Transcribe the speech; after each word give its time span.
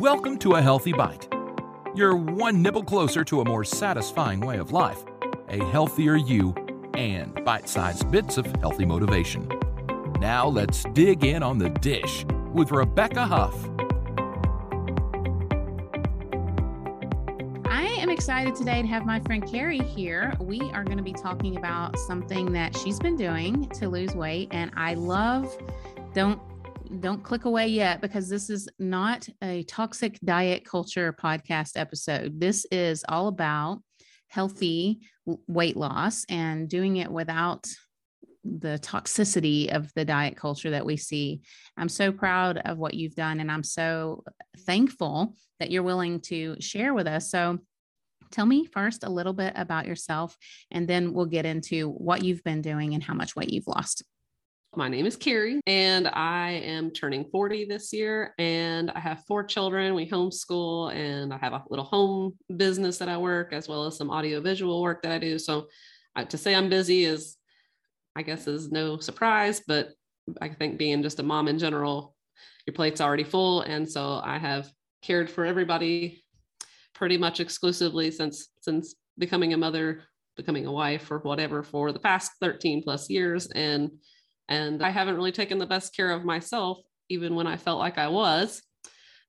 Welcome 0.00 0.38
to 0.38 0.54
A 0.54 0.60
Healthy 0.60 0.92
Bite. 0.92 1.28
You're 1.94 2.16
one 2.16 2.60
nibble 2.60 2.82
closer 2.82 3.22
to 3.24 3.42
a 3.42 3.44
more 3.44 3.62
satisfying 3.62 4.40
way 4.40 4.58
of 4.58 4.72
life, 4.72 5.04
a 5.48 5.64
healthier 5.66 6.16
you, 6.16 6.52
and 6.94 7.32
bite 7.44 7.68
sized 7.68 8.10
bits 8.10 8.36
of 8.36 8.44
healthy 8.56 8.84
motivation. 8.84 9.48
Now 10.18 10.48
let's 10.48 10.82
dig 10.94 11.24
in 11.24 11.44
on 11.44 11.58
the 11.58 11.70
dish 11.70 12.26
with 12.52 12.72
Rebecca 12.72 13.24
Huff. 13.24 13.54
I 17.64 17.84
am 18.00 18.10
excited 18.10 18.56
today 18.56 18.82
to 18.82 18.88
have 18.88 19.06
my 19.06 19.20
friend 19.20 19.44
Ceri 19.44 19.80
here. 19.80 20.34
We 20.40 20.60
are 20.72 20.82
going 20.82 20.98
to 20.98 21.04
be 21.04 21.12
talking 21.12 21.56
about 21.56 21.96
something 22.00 22.52
that 22.52 22.76
she's 22.76 22.98
been 22.98 23.16
doing 23.16 23.68
to 23.68 23.88
lose 23.88 24.16
weight, 24.16 24.48
and 24.50 24.72
I 24.76 24.94
love. 24.94 25.56
Don't 26.14 26.40
don't 27.00 27.22
click 27.22 27.44
away 27.44 27.68
yet 27.68 28.00
because 28.00 28.28
this 28.28 28.50
is 28.50 28.68
not 28.78 29.28
a 29.42 29.64
toxic 29.64 30.18
diet 30.24 30.64
culture 30.64 31.12
podcast 31.12 31.72
episode. 31.76 32.40
This 32.40 32.66
is 32.70 33.04
all 33.08 33.28
about 33.28 33.80
healthy 34.28 35.00
weight 35.46 35.76
loss 35.76 36.24
and 36.28 36.68
doing 36.68 36.96
it 36.96 37.10
without 37.10 37.66
the 38.44 38.78
toxicity 38.82 39.74
of 39.74 39.92
the 39.94 40.04
diet 40.04 40.36
culture 40.36 40.70
that 40.70 40.84
we 40.84 40.96
see. 40.96 41.40
I'm 41.76 41.88
so 41.88 42.12
proud 42.12 42.58
of 42.58 42.78
what 42.78 42.94
you've 42.94 43.14
done 43.14 43.40
and 43.40 43.50
I'm 43.50 43.64
so 43.64 44.22
thankful 44.60 45.34
that 45.60 45.70
you're 45.70 45.82
willing 45.82 46.20
to 46.22 46.56
share 46.60 46.92
with 46.92 47.06
us. 47.06 47.30
So, 47.30 47.58
tell 48.30 48.46
me 48.46 48.66
first 48.66 49.04
a 49.04 49.08
little 49.08 49.32
bit 49.32 49.52
about 49.54 49.86
yourself 49.86 50.36
and 50.72 50.88
then 50.88 51.12
we'll 51.12 51.26
get 51.26 51.46
into 51.46 51.88
what 51.88 52.24
you've 52.24 52.42
been 52.42 52.62
doing 52.62 52.94
and 52.94 53.02
how 53.02 53.14
much 53.14 53.36
weight 53.36 53.50
you've 53.50 53.68
lost. 53.68 54.02
My 54.76 54.88
name 54.88 55.06
is 55.06 55.16
Ceri, 55.16 55.60
and 55.68 56.08
I 56.08 56.50
am 56.64 56.90
turning 56.90 57.24
40 57.30 57.66
this 57.66 57.92
year. 57.92 58.34
And 58.38 58.90
I 58.90 58.98
have 58.98 59.24
four 59.26 59.44
children. 59.44 59.94
We 59.94 60.08
homeschool, 60.08 60.92
and 60.92 61.32
I 61.32 61.38
have 61.38 61.52
a 61.52 61.62
little 61.70 61.84
home 61.84 62.32
business 62.56 62.98
that 62.98 63.08
I 63.08 63.16
work, 63.16 63.52
as 63.52 63.68
well 63.68 63.84
as 63.84 63.96
some 63.96 64.10
audiovisual 64.10 64.82
work 64.82 65.02
that 65.02 65.12
I 65.12 65.18
do. 65.18 65.38
So, 65.38 65.68
uh, 66.16 66.24
to 66.24 66.36
say 66.36 66.56
I'm 66.56 66.68
busy 66.68 67.04
is, 67.04 67.36
I 68.16 68.22
guess, 68.22 68.48
is 68.48 68.72
no 68.72 68.98
surprise. 68.98 69.62
But 69.64 69.90
I 70.40 70.48
think 70.48 70.76
being 70.76 71.02
just 71.02 71.20
a 71.20 71.22
mom 71.22 71.46
in 71.46 71.58
general, 71.58 72.16
your 72.66 72.74
plate's 72.74 73.00
already 73.00 73.24
full. 73.24 73.60
And 73.60 73.88
so 73.88 74.20
I 74.24 74.38
have 74.38 74.72
cared 75.02 75.30
for 75.30 75.44
everybody 75.44 76.24
pretty 76.94 77.18
much 77.18 77.38
exclusively 77.38 78.10
since 78.10 78.48
since 78.60 78.96
becoming 79.18 79.52
a 79.52 79.56
mother, 79.56 80.02
becoming 80.36 80.66
a 80.66 80.72
wife, 80.72 81.12
or 81.12 81.18
whatever 81.18 81.62
for 81.62 81.92
the 81.92 82.00
past 82.00 82.32
13 82.40 82.82
plus 82.82 83.08
years. 83.08 83.46
And 83.52 83.90
and 84.48 84.82
I 84.82 84.90
haven't 84.90 85.16
really 85.16 85.32
taken 85.32 85.58
the 85.58 85.66
best 85.66 85.94
care 85.94 86.10
of 86.10 86.24
myself, 86.24 86.78
even 87.08 87.34
when 87.34 87.46
I 87.46 87.56
felt 87.56 87.78
like 87.78 87.98
I 87.98 88.08
was. 88.08 88.62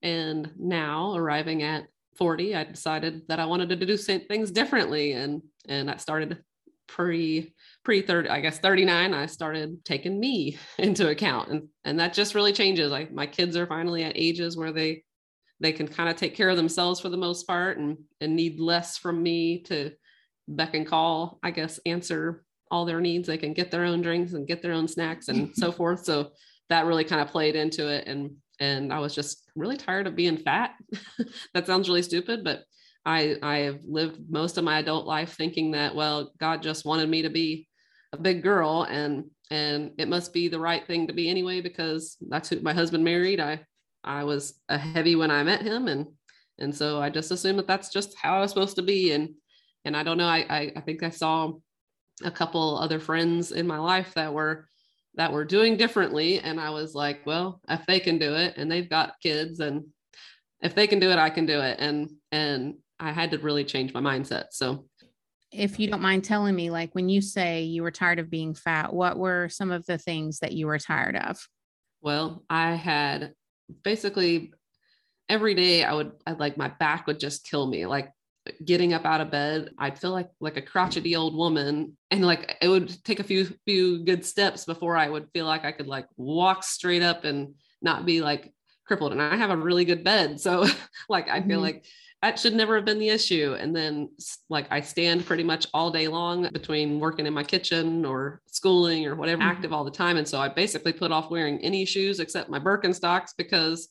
And 0.02 0.52
now, 0.58 1.14
arriving 1.14 1.62
at 1.62 1.86
40, 2.16 2.54
I 2.54 2.64
decided 2.64 3.22
that 3.28 3.40
I 3.40 3.46
wanted 3.46 3.68
to 3.70 3.86
do 3.86 3.96
things 3.96 4.50
differently. 4.50 5.12
And, 5.12 5.42
and 5.68 5.90
I 5.90 5.96
started 5.96 6.38
pre 6.86 7.52
pre 7.84 8.02
30 8.02 8.28
i 8.28 8.40
guess 8.40 8.58
39 8.58 9.14
i 9.14 9.26
started 9.26 9.84
taking 9.84 10.18
me 10.18 10.56
into 10.78 11.08
account 11.08 11.50
and 11.50 11.68
and 11.84 11.98
that 11.98 12.14
just 12.14 12.34
really 12.34 12.52
changes 12.52 12.90
like 12.90 13.12
my 13.12 13.26
kids 13.26 13.56
are 13.56 13.66
finally 13.66 14.04
at 14.04 14.16
ages 14.16 14.56
where 14.56 14.72
they 14.72 15.02
they 15.60 15.72
can 15.72 15.88
kind 15.88 16.08
of 16.08 16.16
take 16.16 16.34
care 16.34 16.48
of 16.48 16.56
themselves 16.56 17.00
for 17.00 17.08
the 17.08 17.16
most 17.16 17.46
part 17.46 17.78
and 17.78 17.98
and 18.20 18.36
need 18.36 18.60
less 18.60 18.98
from 18.98 19.22
me 19.22 19.62
to 19.62 19.90
beck 20.48 20.74
and 20.74 20.86
call 20.86 21.38
i 21.42 21.50
guess 21.50 21.80
answer 21.86 22.44
all 22.70 22.84
their 22.84 23.00
needs. 23.00 23.26
They 23.26 23.38
can 23.38 23.52
get 23.52 23.70
their 23.70 23.84
own 23.84 24.02
drinks 24.02 24.32
and 24.32 24.46
get 24.46 24.62
their 24.62 24.72
own 24.72 24.88
snacks 24.88 25.28
and 25.28 25.54
so 25.54 25.70
forth. 25.80 26.04
So 26.04 26.30
that 26.68 26.86
really 26.86 27.04
kind 27.04 27.22
of 27.22 27.28
played 27.28 27.56
into 27.56 27.88
it. 27.88 28.06
And 28.06 28.36
and 28.58 28.92
I 28.92 29.00
was 29.00 29.14
just 29.14 29.50
really 29.54 29.76
tired 29.76 30.06
of 30.06 30.16
being 30.16 30.38
fat. 30.38 30.74
that 31.54 31.66
sounds 31.66 31.88
really 31.88 32.02
stupid, 32.02 32.42
but 32.42 32.62
I 33.04 33.36
I 33.42 33.58
have 33.58 33.80
lived 33.86 34.18
most 34.28 34.58
of 34.58 34.64
my 34.64 34.78
adult 34.78 35.06
life 35.06 35.34
thinking 35.34 35.72
that 35.72 35.94
well, 35.94 36.32
God 36.38 36.62
just 36.62 36.84
wanted 36.84 37.08
me 37.08 37.22
to 37.22 37.30
be 37.30 37.68
a 38.12 38.16
big 38.16 38.42
girl 38.42 38.86
and 38.88 39.24
and 39.50 39.92
it 39.98 40.08
must 40.08 40.32
be 40.32 40.48
the 40.48 40.58
right 40.58 40.84
thing 40.86 41.06
to 41.06 41.12
be 41.12 41.30
anyway 41.30 41.60
because 41.60 42.16
that's 42.28 42.48
who 42.48 42.60
my 42.60 42.72
husband 42.72 43.04
married. 43.04 43.40
I 43.40 43.60
I 44.02 44.24
was 44.24 44.60
a 44.68 44.78
heavy 44.78 45.16
when 45.16 45.30
I 45.30 45.42
met 45.42 45.62
him 45.62 45.88
and 45.88 46.06
and 46.58 46.74
so 46.74 47.00
I 47.00 47.10
just 47.10 47.30
assumed 47.30 47.58
that 47.58 47.66
that's 47.66 47.90
just 47.90 48.16
how 48.16 48.36
I 48.36 48.40
was 48.40 48.50
supposed 48.50 48.76
to 48.76 48.82
be 48.82 49.12
and 49.12 49.30
and 49.84 49.96
I 49.96 50.02
don't 50.02 50.18
know 50.18 50.26
I 50.26 50.46
I, 50.48 50.72
I 50.76 50.80
think 50.80 51.02
I 51.02 51.10
saw 51.10 51.52
a 52.22 52.30
couple 52.30 52.78
other 52.78 52.98
friends 52.98 53.52
in 53.52 53.66
my 53.66 53.78
life 53.78 54.14
that 54.14 54.32
were 54.32 54.68
that 55.14 55.32
were 55.32 55.44
doing 55.44 55.76
differently. 55.76 56.40
And 56.40 56.60
i 56.60 56.70
was 56.70 56.94
like 56.94 57.24
well 57.26 57.60
if 57.68 57.84
they 57.86 58.00
can 58.00 58.18
do 58.18 58.34
it 58.34 58.54
and 58.56 58.70
they've 58.70 58.88
got 58.88 59.20
kids 59.22 59.60
and 59.60 59.84
if 60.62 60.74
they 60.74 60.86
can 60.86 60.98
do 60.98 61.10
it 61.10 61.18
i 61.18 61.30
can 61.30 61.46
do 61.46 61.60
it. 61.60 61.76
And 61.78 62.10
and 62.32 62.76
i 62.98 63.12
had 63.12 63.30
to 63.32 63.38
really 63.38 63.64
change 63.64 63.92
my 63.92 64.00
mindset. 64.00 64.46
So 64.50 64.86
if 65.52 65.78
you 65.78 65.88
don't 65.88 66.02
mind 66.02 66.24
telling 66.24 66.54
me 66.54 66.70
like 66.70 66.94
when 66.94 67.08
you 67.08 67.20
say 67.20 67.62
you 67.62 67.82
were 67.82 67.90
tired 67.90 68.18
of 68.18 68.30
being 68.30 68.54
fat 68.54 68.92
what 68.92 69.16
were 69.16 69.48
some 69.48 69.70
of 69.70 69.86
the 69.86 69.96
things 69.98 70.40
that 70.40 70.52
you 70.52 70.66
were 70.66 70.78
tired 70.78 71.16
of? 71.16 71.46
Well 72.00 72.44
i 72.48 72.74
had 72.74 73.34
basically 73.82 74.52
every 75.28 75.54
day 75.54 75.82
i 75.82 75.92
would 75.92 76.12
I, 76.26 76.32
like 76.32 76.56
my 76.56 76.68
back 76.68 77.06
would 77.06 77.20
just 77.20 77.48
kill 77.48 77.66
me. 77.66 77.84
Like 77.86 78.10
getting 78.64 78.92
up 78.92 79.04
out 79.04 79.20
of 79.20 79.30
bed 79.30 79.70
i'd 79.78 79.98
feel 79.98 80.10
like 80.10 80.28
like 80.40 80.56
a 80.56 80.62
crotchety 80.62 81.16
old 81.16 81.34
woman 81.34 81.96
and 82.10 82.24
like 82.24 82.56
it 82.60 82.68
would 82.68 83.04
take 83.04 83.20
a 83.20 83.24
few 83.24 83.44
few 83.64 84.04
good 84.04 84.24
steps 84.24 84.64
before 84.64 84.96
i 84.96 85.08
would 85.08 85.28
feel 85.32 85.46
like 85.46 85.64
i 85.64 85.72
could 85.72 85.86
like 85.86 86.06
walk 86.16 86.62
straight 86.62 87.02
up 87.02 87.24
and 87.24 87.54
not 87.82 88.06
be 88.06 88.20
like 88.20 88.52
crippled 88.86 89.12
and 89.12 89.22
i 89.22 89.36
have 89.36 89.50
a 89.50 89.56
really 89.56 89.84
good 89.84 90.04
bed 90.04 90.40
so 90.40 90.66
like 91.08 91.28
i 91.28 91.40
feel 91.40 91.56
mm-hmm. 91.56 91.62
like 91.62 91.84
that 92.22 92.38
should 92.38 92.54
never 92.54 92.76
have 92.76 92.84
been 92.84 92.98
the 92.98 93.08
issue 93.08 93.56
and 93.58 93.74
then 93.74 94.08
like 94.48 94.66
i 94.70 94.80
stand 94.80 95.26
pretty 95.26 95.42
much 95.42 95.66
all 95.74 95.90
day 95.90 96.08
long 96.08 96.48
between 96.52 96.98
working 96.98 97.26
in 97.26 97.34
my 97.34 97.44
kitchen 97.44 98.04
or 98.04 98.40
schooling 98.46 99.06
or 99.06 99.14
whatever 99.14 99.42
mm-hmm. 99.42 99.50
active 99.50 99.72
all 99.72 99.84
the 99.84 99.90
time 99.90 100.16
and 100.16 100.26
so 100.26 100.38
i 100.38 100.48
basically 100.48 100.92
put 100.92 101.12
off 101.12 101.30
wearing 101.30 101.58
any 101.60 101.84
shoes 101.84 102.20
except 102.20 102.48
my 102.48 102.58
birkenstocks 102.58 103.30
because 103.36 103.88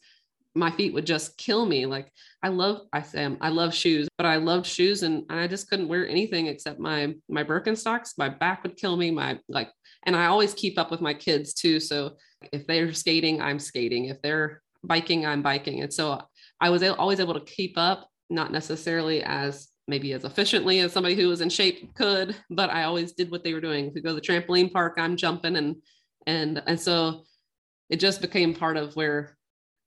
my 0.55 0.71
feet 0.71 0.93
would 0.93 1.05
just 1.05 1.37
kill 1.37 1.65
me. 1.65 1.85
Like 1.85 2.09
I 2.41 2.47
love, 2.47 2.81
I 2.93 3.01
say 3.01 3.25
um, 3.25 3.37
I 3.41 3.49
love 3.49 3.75
shoes, 3.75 4.07
but 4.17 4.25
I 4.25 4.37
loved 4.37 4.65
shoes 4.65 5.03
and 5.03 5.25
I 5.29 5.47
just 5.47 5.69
couldn't 5.69 5.89
wear 5.89 6.07
anything 6.07 6.47
except 6.47 6.79
my 6.79 7.13
my 7.29 7.43
Birkenstocks. 7.43 8.13
My 8.17 8.29
back 8.29 8.63
would 8.63 8.77
kill 8.77 8.95
me. 8.95 9.11
My 9.11 9.39
like, 9.49 9.69
and 10.05 10.15
I 10.15 10.27
always 10.27 10.53
keep 10.53 10.79
up 10.79 10.91
with 10.91 11.01
my 11.01 11.13
kids 11.13 11.53
too. 11.53 11.79
So 11.79 12.15
if 12.53 12.65
they're 12.65 12.93
skating, 12.93 13.41
I'm 13.41 13.59
skating. 13.59 14.05
If 14.05 14.21
they're 14.21 14.61
biking, 14.83 15.25
I'm 15.25 15.41
biking. 15.41 15.81
And 15.81 15.93
so 15.93 16.21
I 16.61 16.69
was 16.69 16.83
always 16.83 17.19
able 17.19 17.33
to 17.33 17.41
keep 17.41 17.77
up, 17.77 18.07
not 18.29 18.51
necessarily 18.51 19.23
as 19.23 19.67
maybe 19.87 20.13
as 20.13 20.23
efficiently 20.23 20.79
as 20.79 20.93
somebody 20.93 21.15
who 21.15 21.27
was 21.27 21.41
in 21.41 21.49
shape 21.49 21.93
could, 21.93 22.35
but 22.49 22.69
I 22.69 22.83
always 22.83 23.11
did 23.11 23.29
what 23.29 23.43
they 23.43 23.53
were 23.53 23.61
doing. 23.61 23.87
If 23.87 23.93
we 23.93 24.01
go 24.01 24.09
to 24.09 24.15
the 24.15 24.21
trampoline 24.21 24.71
park, 24.71 24.95
I'm 24.97 25.17
jumping 25.17 25.57
and 25.57 25.75
and 26.25 26.61
and 26.65 26.79
so 26.79 27.23
it 27.89 27.97
just 27.97 28.21
became 28.21 28.55
part 28.55 28.77
of 28.77 28.95
where 28.95 29.37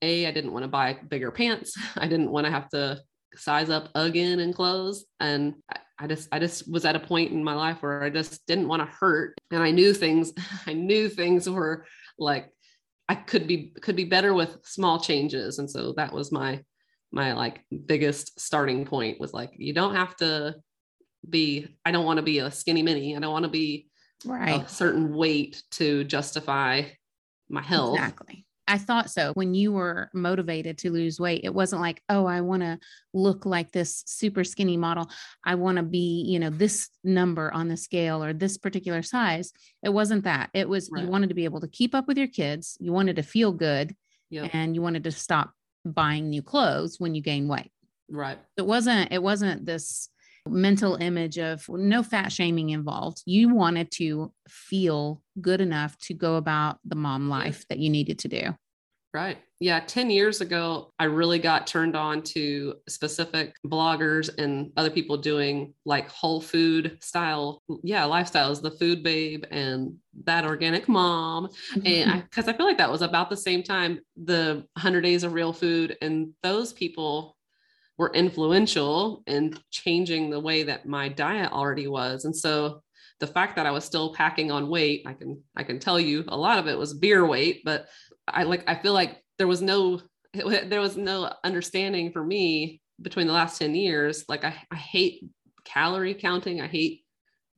a 0.03 0.27
i 0.27 0.31
didn't 0.31 0.53
want 0.53 0.65
to 0.65 0.69
buy 0.69 0.97
bigger 1.09 1.31
pants. 1.31 1.77
I 1.97 2.07
didn't 2.09 2.31
want 2.31 2.47
to 2.47 2.51
have 2.51 2.69
to 2.71 3.01
size 3.37 3.71
up 3.71 3.91
again 3.95 4.41
in 4.41 4.53
clothes. 4.53 5.05
And 5.21 5.55
I, 5.71 5.79
I 6.01 6.07
just 6.07 6.29
i 6.33 6.39
just 6.39 6.71
was 6.71 6.85
at 6.85 6.97
a 6.97 7.01
point 7.01 7.33
in 7.33 7.43
my 7.43 7.55
life 7.55 7.83
where 7.83 8.03
i 8.03 8.11
just 8.11 8.47
didn't 8.47 8.69
want 8.69 8.83
to 8.83 8.97
hurt. 8.97 9.37
And 9.51 9.63
i 9.63 9.71
knew 9.71 9.93
things 9.93 10.33
i 10.67 10.73
knew 10.73 11.09
things 11.09 11.49
were 11.49 11.87
like 12.19 12.51
i 13.09 13.15
could 13.15 13.47
be 13.47 13.73
could 13.81 13.97
be 13.97 14.05
better 14.05 14.35
with 14.35 14.59
small 14.65 15.01
changes. 15.01 15.59
And 15.59 15.71
so 15.71 15.93
that 15.97 16.13
was 16.13 16.33
my 16.33 16.63
my 17.11 17.33
like 17.33 17.65
biggest 17.87 18.39
starting 18.39 18.85
point 18.85 19.19
was 19.19 19.33
like 19.33 19.53
you 19.57 19.73
don't 19.73 19.95
have 19.95 20.15
to 20.17 20.55
be 21.29 21.67
i 21.85 21.91
don't 21.91 22.05
want 22.05 22.19
to 22.19 22.23
be 22.23 22.39
a 22.39 22.51
skinny 22.51 22.83
mini. 22.83 23.17
I 23.17 23.21
don't 23.21 23.33
want 23.33 23.45
to 23.45 23.51
be 23.51 23.89
right. 24.25 24.65
a 24.65 24.69
certain 24.69 25.15
weight 25.15 25.63
to 25.73 26.05
justify 26.05 26.83
my 27.49 27.63
health. 27.63 27.97
Exactly 27.97 28.45
I 28.69 28.77
thought 28.77 29.11
so. 29.11 29.33
When 29.33 29.55
you 29.55 29.73
were 29.73 30.11
motivated 30.13 30.79
to 30.79 30.93
lose 30.93 31.19
weight, 31.19 31.41
it 31.43 31.55
wasn't 31.55 31.81
like, 31.81 32.03
oh, 32.11 32.27
I 32.27 32.43
want 32.43 32.63
to 32.63 32.79
look 33.15 33.47
like 33.47 33.73
this 33.73 34.05
super 34.07 34.45
skinny 34.45 34.77
model. 34.77 35.11
I 35.45 35.55
want 35.55 35.79
to 35.79 35.83
be, 35.83 36.25
you 36.29 36.39
know, 36.39 36.51
this 36.51 36.91
number 37.03 37.51
on 37.53 37.69
the 37.69 37.79
scale 37.79 38.23
or 38.23 38.35
this 38.35 38.59
particular 38.59 39.03
size. 39.03 39.53
It 39.83 39.89
wasn't 39.89 40.25
that. 40.25 40.51
It 40.53 40.69
was 40.69 40.91
right. 40.93 41.03
you 41.03 41.11
wanted 41.11 41.31
to 41.31 41.35
be 41.35 41.47
able 41.47 41.61
to 41.61 41.69
keep 41.69 41.95
up 41.95 42.07
with 42.07 42.19
your 42.19 42.29
kids. 42.29 42.77
You 42.79 42.93
wanted 42.93 43.17
to 43.17 43.23
feel 43.23 43.53
good 43.53 43.97
yep. 44.29 44.51
and 44.53 44.75
you 44.75 44.83
wanted 44.83 45.05
to 45.05 45.13
stop 45.13 45.53
buying 45.87 46.29
new 46.29 46.43
clothes 46.43 47.01
when 47.01 47.15
you 47.15 47.23
gain 47.23 47.49
weight. 47.49 47.73
Right. 48.11 48.39
It 48.59 48.67
wasn't, 48.67 49.13
it 49.13 49.23
wasn't 49.23 49.65
this 49.65 50.11
mental 50.49 50.97
image 50.97 51.39
of 51.39 51.69
no 51.69 52.03
fat 52.03 52.33
shaming 52.33 52.71
involved. 52.71 53.23
You 53.27 53.55
wanted 53.55 53.91
to 53.93 54.33
feel 54.49 55.23
good 55.41 55.61
enough 55.61 55.97
to 55.99 56.15
go 56.15 56.37
about 56.37 56.79
the 56.85 56.97
mom 56.97 57.29
life 57.29 57.65
that 57.69 57.79
you 57.79 57.91
needed 57.91 58.19
to 58.21 58.29
do. 58.29 58.55
Right. 59.15 59.39
Yeah. 59.59 59.81
10 59.81 60.11
years 60.11 60.43
ago, 60.43 60.93
I 60.99 61.05
really 61.05 61.39
got 61.39 61.67
turned 61.67 61.97
on 61.97 62.23
to 62.25 62.75
specific 62.89 63.55
bloggers 63.67 64.29
and 64.39 64.71
other 64.77 64.91
people 64.91 65.17
doing 65.17 65.73
like 65.87 66.11
whole 66.11 66.43
food 66.43 66.99
style, 67.01 67.63
yeah, 67.83 68.05
lifestyles, 68.05 68.61
the 68.61 68.71
food 68.71 69.03
babe 69.03 69.45
and 69.51 69.97
that 70.25 70.45
organic 70.45 70.89
mom. 70.89 71.49
And 71.87 72.23
because 72.23 72.49
I, 72.49 72.53
I 72.53 72.57
feel 72.57 72.67
like 72.67 72.79
that 72.79 72.93
was 72.93 73.03
about 73.03 73.31
the 73.31 73.37
same 73.37 73.63
time, 73.63 74.01
the 74.23 74.67
100 74.75 75.01
days 75.01 75.25
of 75.25 75.33
real 75.33 75.55
food. 75.55 75.97
And 76.03 76.35
those 76.43 76.75
people 76.75 77.38
were 77.99 78.13
influential 78.15 79.23
in 79.27 79.59
changing 79.71 80.31
the 80.31 80.41
way 80.41 80.63
that 80.63 80.87
my 80.87 81.09
diet 81.09 81.53
already 81.53 81.89
was. 81.89 82.25
And 82.25 82.35
so 82.35 82.83
the 83.21 83.27
fact 83.27 83.57
that 83.57 83.67
I 83.67 83.73
was 83.73 83.85
still 83.85 84.15
packing 84.15 84.51
on 84.53 84.69
weight, 84.69 85.03
I 85.05 85.13
can 85.13 85.43
I 85.57 85.65
can 85.65 85.81
tell 85.81 85.99
you 85.99 86.25
a 86.29 86.37
lot 86.37 86.59
of 86.59 86.69
it 86.69 86.79
was 86.79 86.95
beer 86.95 87.27
weight, 87.27 87.63
but 87.65 87.89
I 88.27 88.45
like 88.45 88.65
I 88.69 88.77
feel 88.77 88.93
like 88.93 89.23
there 89.39 89.49
was 89.49 89.61
no 89.61 90.01
there 90.33 90.81
was 90.81 90.97
no 90.97 91.33
understanding 91.43 92.13
for 92.13 92.25
me 92.25 92.81
between 93.03 93.27
the 93.27 93.33
last 93.33 93.59
10 93.59 93.75
years. 93.75 94.25
Like 94.29 94.45
I, 94.45 94.55
I 94.71 94.77
hate 94.77 95.25
calorie 95.65 96.15
counting. 96.15 96.61
I 96.61 96.69
hate 96.69 97.05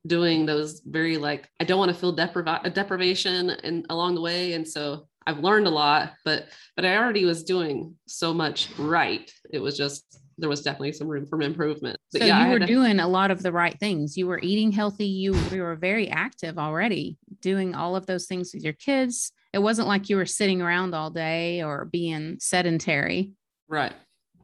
doing 0.06 0.46
those 0.46 0.80
very 0.86 1.18
like 1.18 1.48
I 1.60 1.64
don't 1.64 1.78
want 1.78 1.90
to 1.90 1.98
feel 1.98 2.16
depriva- 2.16 2.72
deprivation 2.72 3.50
and 3.50 3.84
along 3.90 4.14
the 4.14 4.22
way. 4.22 4.54
And 4.54 4.66
so 4.66 5.08
I've 5.26 5.40
learned 5.40 5.66
a 5.66 5.70
lot, 5.70 6.14
but 6.24 6.48
but 6.76 6.86
I 6.86 6.96
already 6.96 7.26
was 7.26 7.44
doing 7.44 7.96
so 8.06 8.32
much 8.32 8.70
right. 8.78 9.30
It 9.52 9.58
was 9.58 9.76
just 9.76 10.18
there 10.38 10.48
was 10.48 10.62
definitely 10.62 10.92
some 10.92 11.08
room 11.08 11.26
for 11.26 11.40
improvement. 11.42 11.98
But 12.12 12.22
so 12.22 12.26
yeah, 12.26 12.44
you 12.44 12.52
were 12.52 12.58
to, 12.58 12.66
doing 12.66 13.00
a 13.00 13.08
lot 13.08 13.30
of 13.30 13.42
the 13.42 13.52
right 13.52 13.78
things. 13.78 14.16
You 14.16 14.26
were 14.26 14.40
eating 14.42 14.72
healthy. 14.72 15.06
You, 15.06 15.34
you 15.50 15.62
were 15.62 15.76
very 15.76 16.08
active 16.08 16.58
already, 16.58 17.18
doing 17.40 17.74
all 17.74 17.96
of 17.96 18.06
those 18.06 18.26
things 18.26 18.52
with 18.54 18.62
your 18.62 18.72
kids. 18.72 19.32
It 19.52 19.58
wasn't 19.58 19.88
like 19.88 20.08
you 20.08 20.16
were 20.16 20.26
sitting 20.26 20.62
around 20.62 20.94
all 20.94 21.10
day 21.10 21.62
or 21.62 21.84
being 21.84 22.38
sedentary. 22.40 23.32
Right. 23.68 23.92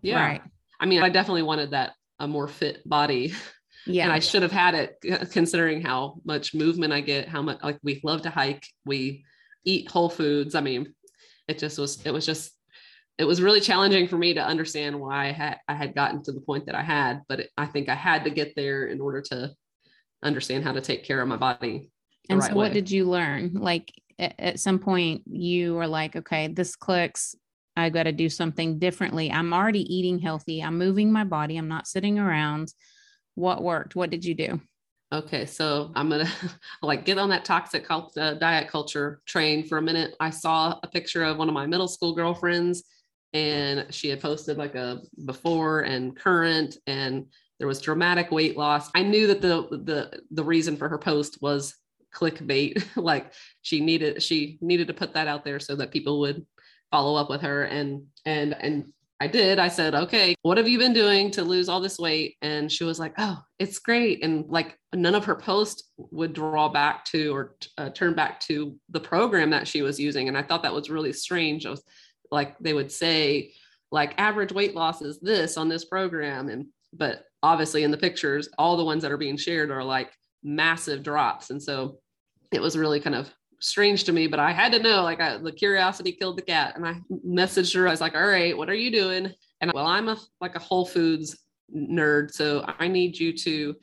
Yeah. 0.02 0.24
Right. 0.24 0.42
I 0.78 0.86
mean, 0.86 1.02
I 1.02 1.08
definitely 1.08 1.42
wanted 1.42 1.70
that 1.70 1.92
a 2.18 2.28
more 2.28 2.48
fit 2.48 2.86
body. 2.88 3.32
Yeah. 3.32 3.36
And 3.86 4.12
I 4.12 4.18
should 4.18 4.42
have 4.42 4.50
had 4.50 4.74
it 4.74 5.30
considering 5.30 5.80
how 5.80 6.16
much 6.24 6.54
movement 6.54 6.92
I 6.92 7.00
get, 7.00 7.28
how 7.28 7.40
much 7.40 7.62
like 7.62 7.78
we 7.84 8.00
love 8.02 8.22
to 8.22 8.30
hike, 8.30 8.66
we 8.84 9.24
eat 9.64 9.88
whole 9.88 10.10
foods. 10.10 10.56
I 10.56 10.60
mean, 10.60 10.92
it 11.46 11.58
just 11.58 11.78
was, 11.78 12.04
it 12.04 12.10
was 12.10 12.26
just 12.26 12.50
it 13.18 13.24
was 13.24 13.40
really 13.40 13.60
challenging 13.60 14.08
for 14.08 14.18
me 14.18 14.34
to 14.34 14.44
understand 14.44 14.98
why 14.98 15.28
I 15.28 15.32
had, 15.32 15.58
I 15.68 15.74
had 15.74 15.94
gotten 15.94 16.22
to 16.24 16.32
the 16.32 16.40
point 16.40 16.66
that 16.66 16.74
I 16.74 16.82
had, 16.82 17.22
but 17.28 17.40
it, 17.40 17.50
I 17.56 17.66
think 17.66 17.88
I 17.88 17.94
had 17.94 18.24
to 18.24 18.30
get 18.30 18.54
there 18.54 18.86
in 18.86 19.00
order 19.00 19.22
to 19.22 19.54
understand 20.22 20.64
how 20.64 20.72
to 20.72 20.80
take 20.80 21.04
care 21.04 21.22
of 21.22 21.28
my 21.28 21.36
body. 21.36 21.90
And 22.28 22.40
right 22.40 22.50
so, 22.50 22.56
what 22.56 22.68
way. 22.68 22.74
did 22.74 22.90
you 22.90 23.06
learn? 23.06 23.54
Like 23.54 23.90
at, 24.18 24.34
at 24.38 24.60
some 24.60 24.78
point, 24.78 25.22
you 25.26 25.74
were 25.74 25.86
like, 25.86 26.16
okay, 26.16 26.48
this 26.48 26.76
clicks. 26.76 27.34
I 27.74 27.90
got 27.90 28.04
to 28.04 28.12
do 28.12 28.28
something 28.28 28.78
differently. 28.78 29.30
I'm 29.30 29.52
already 29.52 29.82
eating 29.94 30.18
healthy. 30.18 30.62
I'm 30.62 30.78
moving 30.78 31.12
my 31.12 31.24
body. 31.24 31.56
I'm 31.56 31.68
not 31.68 31.86
sitting 31.86 32.18
around. 32.18 32.72
What 33.34 33.62
worked? 33.62 33.96
What 33.96 34.10
did 34.10 34.24
you 34.24 34.34
do? 34.34 34.60
Okay, 35.12 35.46
so 35.46 35.92
I'm 35.94 36.10
gonna 36.10 36.28
like 36.82 37.04
get 37.04 37.16
on 37.16 37.28
that 37.28 37.44
toxic 37.44 37.84
cult, 37.84 38.16
uh, 38.18 38.34
diet 38.34 38.68
culture 38.68 39.20
train 39.24 39.64
for 39.66 39.78
a 39.78 39.82
minute. 39.82 40.16
I 40.18 40.30
saw 40.30 40.80
a 40.82 40.88
picture 40.88 41.22
of 41.22 41.36
one 41.36 41.48
of 41.48 41.54
my 41.54 41.66
middle 41.66 41.86
school 41.86 42.14
girlfriends 42.14 42.82
and 43.36 43.92
she 43.92 44.08
had 44.08 44.20
posted 44.20 44.56
like 44.56 44.74
a 44.74 45.02
before 45.26 45.80
and 45.80 46.16
current 46.16 46.78
and 46.86 47.26
there 47.58 47.68
was 47.68 47.82
dramatic 47.82 48.30
weight 48.30 48.56
loss 48.56 48.90
i 48.94 49.02
knew 49.02 49.26
that 49.26 49.42
the 49.42 49.68
the 49.84 50.20
the 50.30 50.44
reason 50.44 50.76
for 50.76 50.88
her 50.88 50.98
post 50.98 51.38
was 51.42 51.74
clickbait 52.14 52.82
like 52.96 53.32
she 53.60 53.80
needed 53.80 54.22
she 54.22 54.58
needed 54.62 54.86
to 54.86 54.94
put 54.94 55.12
that 55.12 55.28
out 55.28 55.44
there 55.44 55.60
so 55.60 55.76
that 55.76 55.92
people 55.92 56.18
would 56.20 56.46
follow 56.90 57.14
up 57.20 57.28
with 57.28 57.42
her 57.42 57.64
and 57.64 58.04
and 58.24 58.56
and 58.60 58.86
I 59.18 59.28
did. 59.28 59.58
I 59.58 59.68
said, 59.68 59.94
okay, 59.94 60.34
what 60.42 60.58
have 60.58 60.68
you 60.68 60.78
been 60.78 60.92
doing 60.92 61.30
to 61.32 61.42
lose 61.42 61.70
all 61.70 61.80
this 61.80 61.98
weight? 61.98 62.36
And 62.42 62.70
she 62.70 62.84
was 62.84 62.98
like, 62.98 63.14
oh, 63.16 63.38
it's 63.58 63.78
great. 63.78 64.22
And 64.22 64.44
like 64.48 64.78
none 64.92 65.14
of 65.14 65.24
her 65.24 65.34
posts 65.34 65.84
would 65.96 66.34
draw 66.34 66.68
back 66.68 67.06
to 67.06 67.34
or 67.34 67.56
uh, 67.78 67.88
turn 67.90 68.14
back 68.14 68.40
to 68.40 68.76
the 68.90 69.00
program 69.00 69.48
that 69.50 69.66
she 69.66 69.80
was 69.80 69.98
using. 69.98 70.28
And 70.28 70.36
I 70.36 70.42
thought 70.42 70.62
that 70.64 70.74
was 70.74 70.90
really 70.90 71.14
strange. 71.14 71.64
I 71.64 71.70
was 71.70 71.82
like 72.30 72.58
they 72.58 72.74
would 72.74 72.90
say 72.90 73.52
like 73.90 74.14
average 74.18 74.52
weight 74.52 74.74
loss 74.74 75.02
is 75.02 75.18
this 75.20 75.56
on 75.56 75.68
this 75.68 75.84
program. 75.84 76.48
And 76.48 76.66
but 76.92 77.24
obviously 77.42 77.84
in 77.84 77.90
the 77.90 77.96
pictures 77.96 78.48
all 78.58 78.76
the 78.76 78.84
ones 78.84 79.02
that 79.02 79.12
are 79.12 79.16
being 79.16 79.36
shared 79.36 79.70
are 79.70 79.84
like 79.84 80.12
massive 80.42 81.02
drops. 81.02 81.50
And 81.50 81.62
so 81.62 81.98
it 82.52 82.60
was 82.60 82.76
really 82.76 83.00
kind 83.00 83.16
of 83.16 83.28
strange 83.58 84.04
to 84.04 84.12
me 84.12 84.26
but 84.26 84.38
i 84.38 84.52
had 84.52 84.70
to 84.70 84.78
know 84.78 85.02
like 85.02 85.18
I, 85.18 85.38
the 85.38 85.50
curiosity 85.50 86.12
killed 86.12 86.36
the 86.36 86.42
cat. 86.42 86.76
And 86.76 86.86
i 86.86 86.96
messaged 87.26 87.74
her. 87.74 87.88
I 87.88 87.90
was 87.90 88.00
like 88.00 88.14
all 88.14 88.26
right 88.26 88.56
what 88.56 88.68
are 88.70 88.74
you 88.74 88.90
doing? 88.90 89.32
And 89.60 89.72
well 89.72 89.86
i'm 89.86 90.08
a 90.08 90.16
like 90.40 90.56
a 90.56 90.60
whole 90.60 90.86
foods 90.86 91.36
nerd 91.74 92.30
so 92.30 92.64
i 92.78 92.86
need 92.86 93.18
you 93.18 93.36
to 93.36 93.74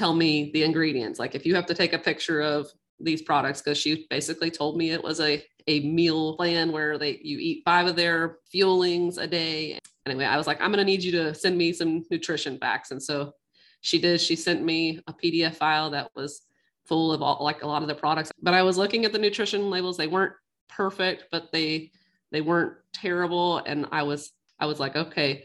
tell 0.00 0.14
me 0.14 0.50
the 0.52 0.62
ingredients. 0.62 1.18
Like 1.18 1.34
if 1.34 1.44
you 1.44 1.54
have 1.54 1.66
to 1.66 1.74
take 1.74 1.92
a 1.92 1.98
picture 1.98 2.40
of 2.40 2.68
these 3.00 3.22
products 3.22 3.60
because 3.60 3.78
she 3.78 4.06
basically 4.10 4.50
told 4.50 4.76
me 4.76 4.90
it 4.90 5.02
was 5.02 5.20
a 5.20 5.42
a 5.70 5.80
meal 5.80 6.36
plan 6.36 6.72
where 6.72 6.98
they 6.98 7.20
you 7.22 7.38
eat 7.38 7.62
five 7.64 7.86
of 7.86 7.94
their 7.94 8.38
fuelings 8.52 9.18
a 9.18 9.26
day. 9.26 9.78
Anyway, 10.04 10.24
I 10.24 10.36
was 10.36 10.48
like, 10.48 10.60
I'm 10.60 10.70
gonna 10.70 10.84
need 10.84 11.02
you 11.02 11.12
to 11.12 11.34
send 11.34 11.56
me 11.56 11.72
some 11.72 12.04
nutrition 12.10 12.58
facts. 12.58 12.90
And 12.90 13.00
so 13.00 13.32
she 13.80 14.00
did. 14.00 14.20
She 14.20 14.34
sent 14.34 14.64
me 14.64 15.00
a 15.06 15.12
PDF 15.12 15.54
file 15.54 15.90
that 15.90 16.10
was 16.16 16.42
full 16.86 17.12
of 17.12 17.22
all 17.22 17.38
like 17.40 17.62
a 17.62 17.66
lot 17.68 17.82
of 17.82 17.88
the 17.88 17.94
products. 17.94 18.32
But 18.42 18.52
I 18.52 18.62
was 18.62 18.76
looking 18.76 19.04
at 19.04 19.12
the 19.12 19.18
nutrition 19.18 19.70
labels. 19.70 19.96
They 19.96 20.08
weren't 20.08 20.32
perfect, 20.68 21.26
but 21.30 21.52
they 21.52 21.92
they 22.32 22.40
weren't 22.40 22.74
terrible. 22.92 23.58
And 23.58 23.86
I 23.92 24.02
was 24.02 24.32
I 24.58 24.66
was 24.66 24.80
like, 24.80 24.96
okay, 24.96 25.44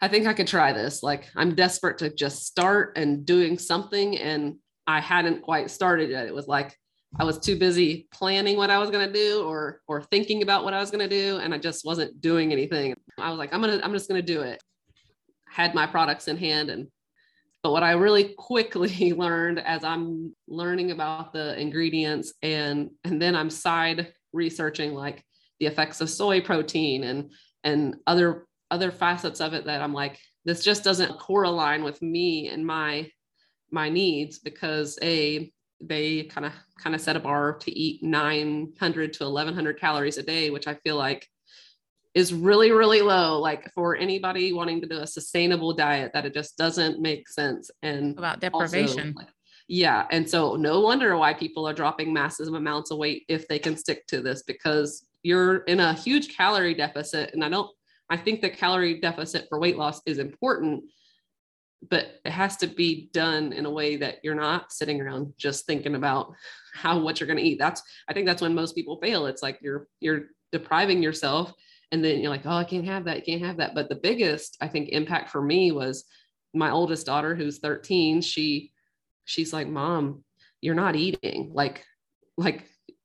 I 0.00 0.08
think 0.08 0.26
I 0.26 0.32
could 0.32 0.48
try 0.48 0.72
this. 0.72 1.02
Like 1.02 1.28
I'm 1.36 1.54
desperate 1.54 1.98
to 1.98 2.08
just 2.08 2.46
start 2.46 2.96
and 2.96 3.26
doing 3.26 3.58
something. 3.58 4.16
And 4.16 4.56
I 4.86 5.00
hadn't 5.00 5.42
quite 5.42 5.70
started 5.70 6.08
yet. 6.08 6.26
It 6.26 6.34
was 6.34 6.48
like 6.48 6.78
I 7.18 7.24
was 7.24 7.38
too 7.38 7.56
busy 7.56 8.08
planning 8.12 8.56
what 8.56 8.70
I 8.70 8.78
was 8.78 8.90
going 8.90 9.06
to 9.06 9.12
do 9.12 9.44
or 9.44 9.80
or 9.86 10.02
thinking 10.02 10.42
about 10.42 10.64
what 10.64 10.74
I 10.74 10.80
was 10.80 10.90
going 10.90 11.08
to 11.08 11.16
do 11.16 11.38
and 11.38 11.54
I 11.54 11.58
just 11.58 11.84
wasn't 11.84 12.20
doing 12.20 12.52
anything. 12.52 12.96
I 13.18 13.30
was 13.30 13.38
like 13.38 13.54
I'm 13.54 13.62
going 13.62 13.78
to 13.78 13.84
I'm 13.84 13.92
just 13.92 14.08
going 14.08 14.20
to 14.20 14.32
do 14.34 14.42
it. 14.42 14.62
Had 15.48 15.74
my 15.74 15.86
products 15.86 16.28
in 16.28 16.36
hand 16.36 16.70
and 16.70 16.88
but 17.62 17.70
what 17.70 17.82
I 17.82 17.92
really 17.92 18.34
quickly 18.36 19.12
learned 19.16 19.60
as 19.60 19.84
I'm 19.84 20.34
learning 20.48 20.90
about 20.90 21.32
the 21.32 21.58
ingredients 21.58 22.34
and 22.42 22.90
and 23.04 23.22
then 23.22 23.36
I'm 23.36 23.50
side 23.50 24.12
researching 24.32 24.92
like 24.92 25.24
the 25.60 25.66
effects 25.66 26.00
of 26.00 26.10
soy 26.10 26.40
protein 26.40 27.04
and 27.04 27.30
and 27.62 27.96
other 28.06 28.46
other 28.70 28.90
facets 28.90 29.40
of 29.40 29.54
it 29.54 29.66
that 29.66 29.82
I'm 29.82 29.94
like 29.94 30.18
this 30.44 30.64
just 30.64 30.82
doesn't 30.82 31.18
core 31.18 31.44
align 31.44 31.84
with 31.84 32.02
me 32.02 32.48
and 32.48 32.66
my 32.66 33.08
my 33.70 33.88
needs 33.88 34.40
because 34.40 34.98
a 35.00 35.52
they 35.80 36.24
kind 36.24 36.46
of 36.46 36.52
kind 36.78 36.94
of 36.94 37.00
set 37.00 37.16
a 37.16 37.20
bar 37.20 37.58
to 37.58 37.70
eat 37.70 38.02
900 38.02 39.12
to 39.14 39.24
1100 39.24 39.80
calories 39.80 40.18
a 40.18 40.22
day 40.22 40.50
which 40.50 40.66
i 40.66 40.74
feel 40.74 40.96
like 40.96 41.28
is 42.14 42.32
really 42.32 42.70
really 42.70 43.02
low 43.02 43.40
like 43.40 43.70
for 43.72 43.96
anybody 43.96 44.52
wanting 44.52 44.80
to 44.80 44.86
do 44.86 44.98
a 44.98 45.06
sustainable 45.06 45.72
diet 45.72 46.12
that 46.14 46.24
it 46.24 46.32
just 46.32 46.56
doesn't 46.56 47.00
make 47.00 47.28
sense 47.28 47.70
and 47.82 48.16
about 48.16 48.40
deprivation. 48.40 49.14
also, 49.16 49.28
yeah 49.68 50.06
and 50.10 50.28
so 50.28 50.54
no 50.56 50.80
wonder 50.80 51.16
why 51.16 51.34
people 51.34 51.66
are 51.68 51.74
dropping 51.74 52.12
massive 52.12 52.48
amounts 52.48 52.90
of 52.90 52.98
weight 52.98 53.24
if 53.28 53.48
they 53.48 53.58
can 53.58 53.76
stick 53.76 54.06
to 54.06 54.20
this 54.20 54.42
because 54.42 55.06
you're 55.22 55.58
in 55.64 55.80
a 55.80 55.94
huge 55.94 56.36
calorie 56.36 56.74
deficit 56.74 57.32
and 57.34 57.44
i 57.44 57.48
don't 57.48 57.70
i 58.10 58.16
think 58.16 58.40
the 58.40 58.50
calorie 58.50 59.00
deficit 59.00 59.46
for 59.48 59.58
weight 59.58 59.76
loss 59.76 60.00
is 60.06 60.18
important 60.18 60.84
but 61.90 62.20
it 62.24 62.30
has 62.30 62.56
to 62.58 62.66
be 62.66 63.08
done 63.12 63.52
in 63.52 63.66
a 63.66 63.70
way 63.70 63.96
that 63.96 64.16
you're 64.22 64.34
not 64.34 64.72
sitting 64.72 65.00
around 65.00 65.32
just 65.36 65.66
thinking 65.66 65.94
about 65.94 66.32
how 66.72 66.98
what 66.98 67.20
you're 67.20 67.26
going 67.26 67.38
to 67.38 67.44
eat. 67.44 67.58
That's 67.58 67.82
i 68.08 68.12
think 68.12 68.26
that's 68.26 68.42
when 68.42 68.54
most 68.54 68.74
people 68.74 68.98
fail. 69.00 69.26
It's 69.26 69.42
like 69.42 69.58
you're 69.60 69.88
you're 70.00 70.22
depriving 70.52 71.02
yourself 71.02 71.52
and 71.90 72.04
then 72.04 72.20
you're 72.20 72.30
like 72.30 72.46
oh 72.46 72.56
i 72.56 72.64
can't 72.64 72.86
have 72.86 73.04
that 73.04 73.16
I 73.16 73.20
can't 73.20 73.44
have 73.44 73.56
that. 73.58 73.74
But 73.74 73.88
the 73.88 73.96
biggest 73.96 74.56
i 74.60 74.68
think 74.68 74.90
impact 74.90 75.30
for 75.30 75.42
me 75.42 75.72
was 75.72 76.04
my 76.52 76.70
oldest 76.70 77.06
daughter 77.06 77.34
who's 77.34 77.58
13 77.58 78.20
she 78.20 78.72
she's 79.24 79.52
like 79.52 79.68
mom 79.68 80.24
you're 80.64 80.74
not 80.74 80.96
eating. 80.96 81.50
Like 81.52 81.84
like 82.36 82.64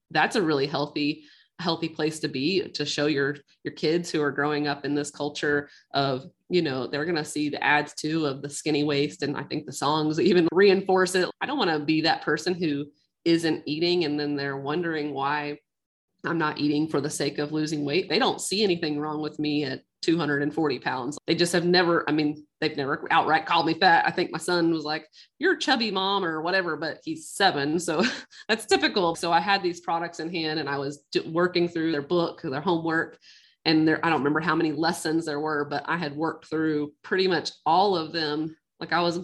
that's 0.09 0.37
a 0.37 0.41
really 0.41 0.65
healthy 0.65 1.25
healthy 1.59 1.89
place 1.89 2.19
to 2.19 2.27
be 2.27 2.67
to 2.69 2.85
show 2.85 3.07
your 3.07 3.35
your 3.63 3.73
kids 3.73 4.09
who 4.09 4.21
are 4.21 4.31
growing 4.31 4.67
up 4.67 4.85
in 4.85 4.95
this 4.95 5.11
culture 5.11 5.69
of 5.93 6.25
you 6.49 6.61
know 6.61 6.87
they're 6.87 7.05
going 7.05 7.15
to 7.15 7.25
see 7.25 7.49
the 7.49 7.61
ads 7.63 7.93
too 7.93 8.25
of 8.25 8.41
the 8.41 8.49
skinny 8.49 8.83
waist 8.83 9.23
and 9.23 9.35
i 9.35 9.43
think 9.43 9.65
the 9.65 9.71
songs 9.71 10.19
even 10.19 10.47
reinforce 10.53 11.15
it. 11.15 11.29
I 11.41 11.45
don't 11.45 11.57
want 11.57 11.71
to 11.71 11.79
be 11.79 12.01
that 12.01 12.21
person 12.21 12.53
who 12.53 12.85
isn't 13.25 13.63
eating 13.65 14.05
and 14.05 14.19
then 14.19 14.35
they're 14.35 14.57
wondering 14.57 15.13
why 15.13 15.57
I'm 16.25 16.37
not 16.37 16.59
eating 16.59 16.87
for 16.87 16.99
the 16.99 17.09
sake 17.09 17.37
of 17.37 17.51
losing 17.51 17.85
weight. 17.85 18.09
They 18.09 18.19
don't 18.19 18.41
see 18.41 18.63
anything 18.63 18.99
wrong 18.99 19.21
with 19.21 19.39
me 19.39 19.63
at 19.63 19.81
240 20.01 20.79
pounds. 20.79 21.17
They 21.27 21.35
just 21.35 21.53
have 21.53 21.65
never, 21.65 22.07
I 22.07 22.11
mean, 22.11 22.45
they've 22.59 22.75
never 22.75 23.07
outright 23.11 23.45
called 23.45 23.65
me 23.65 23.73
fat. 23.73 24.05
I 24.05 24.11
think 24.11 24.31
my 24.31 24.37
son 24.37 24.71
was 24.71 24.83
like, 24.83 25.07
You're 25.39 25.55
chubby 25.55 25.91
mom 25.91 26.25
or 26.25 26.41
whatever, 26.41 26.75
but 26.75 26.99
he's 27.03 27.29
seven. 27.29 27.79
So 27.79 28.03
that's 28.49 28.65
typical. 28.65 29.15
So 29.15 29.31
I 29.31 29.39
had 29.39 29.63
these 29.63 29.81
products 29.81 30.19
in 30.19 30.31
hand 30.31 30.59
and 30.59 30.69
I 30.69 30.77
was 30.77 31.03
working 31.25 31.67
through 31.67 31.91
their 31.91 32.01
book, 32.01 32.41
their 32.41 32.61
homework. 32.61 33.17
And 33.65 33.87
there, 33.87 34.03
I 34.05 34.09
don't 34.09 34.19
remember 34.19 34.39
how 34.39 34.55
many 34.55 34.71
lessons 34.71 35.25
there 35.25 35.39
were, 35.39 35.65
but 35.65 35.83
I 35.85 35.97
had 35.97 36.15
worked 36.15 36.49
through 36.49 36.93
pretty 37.03 37.27
much 37.27 37.51
all 37.65 37.95
of 37.95 38.13
them. 38.13 38.55
Like 38.79 38.93
I 38.93 39.01
was 39.01 39.19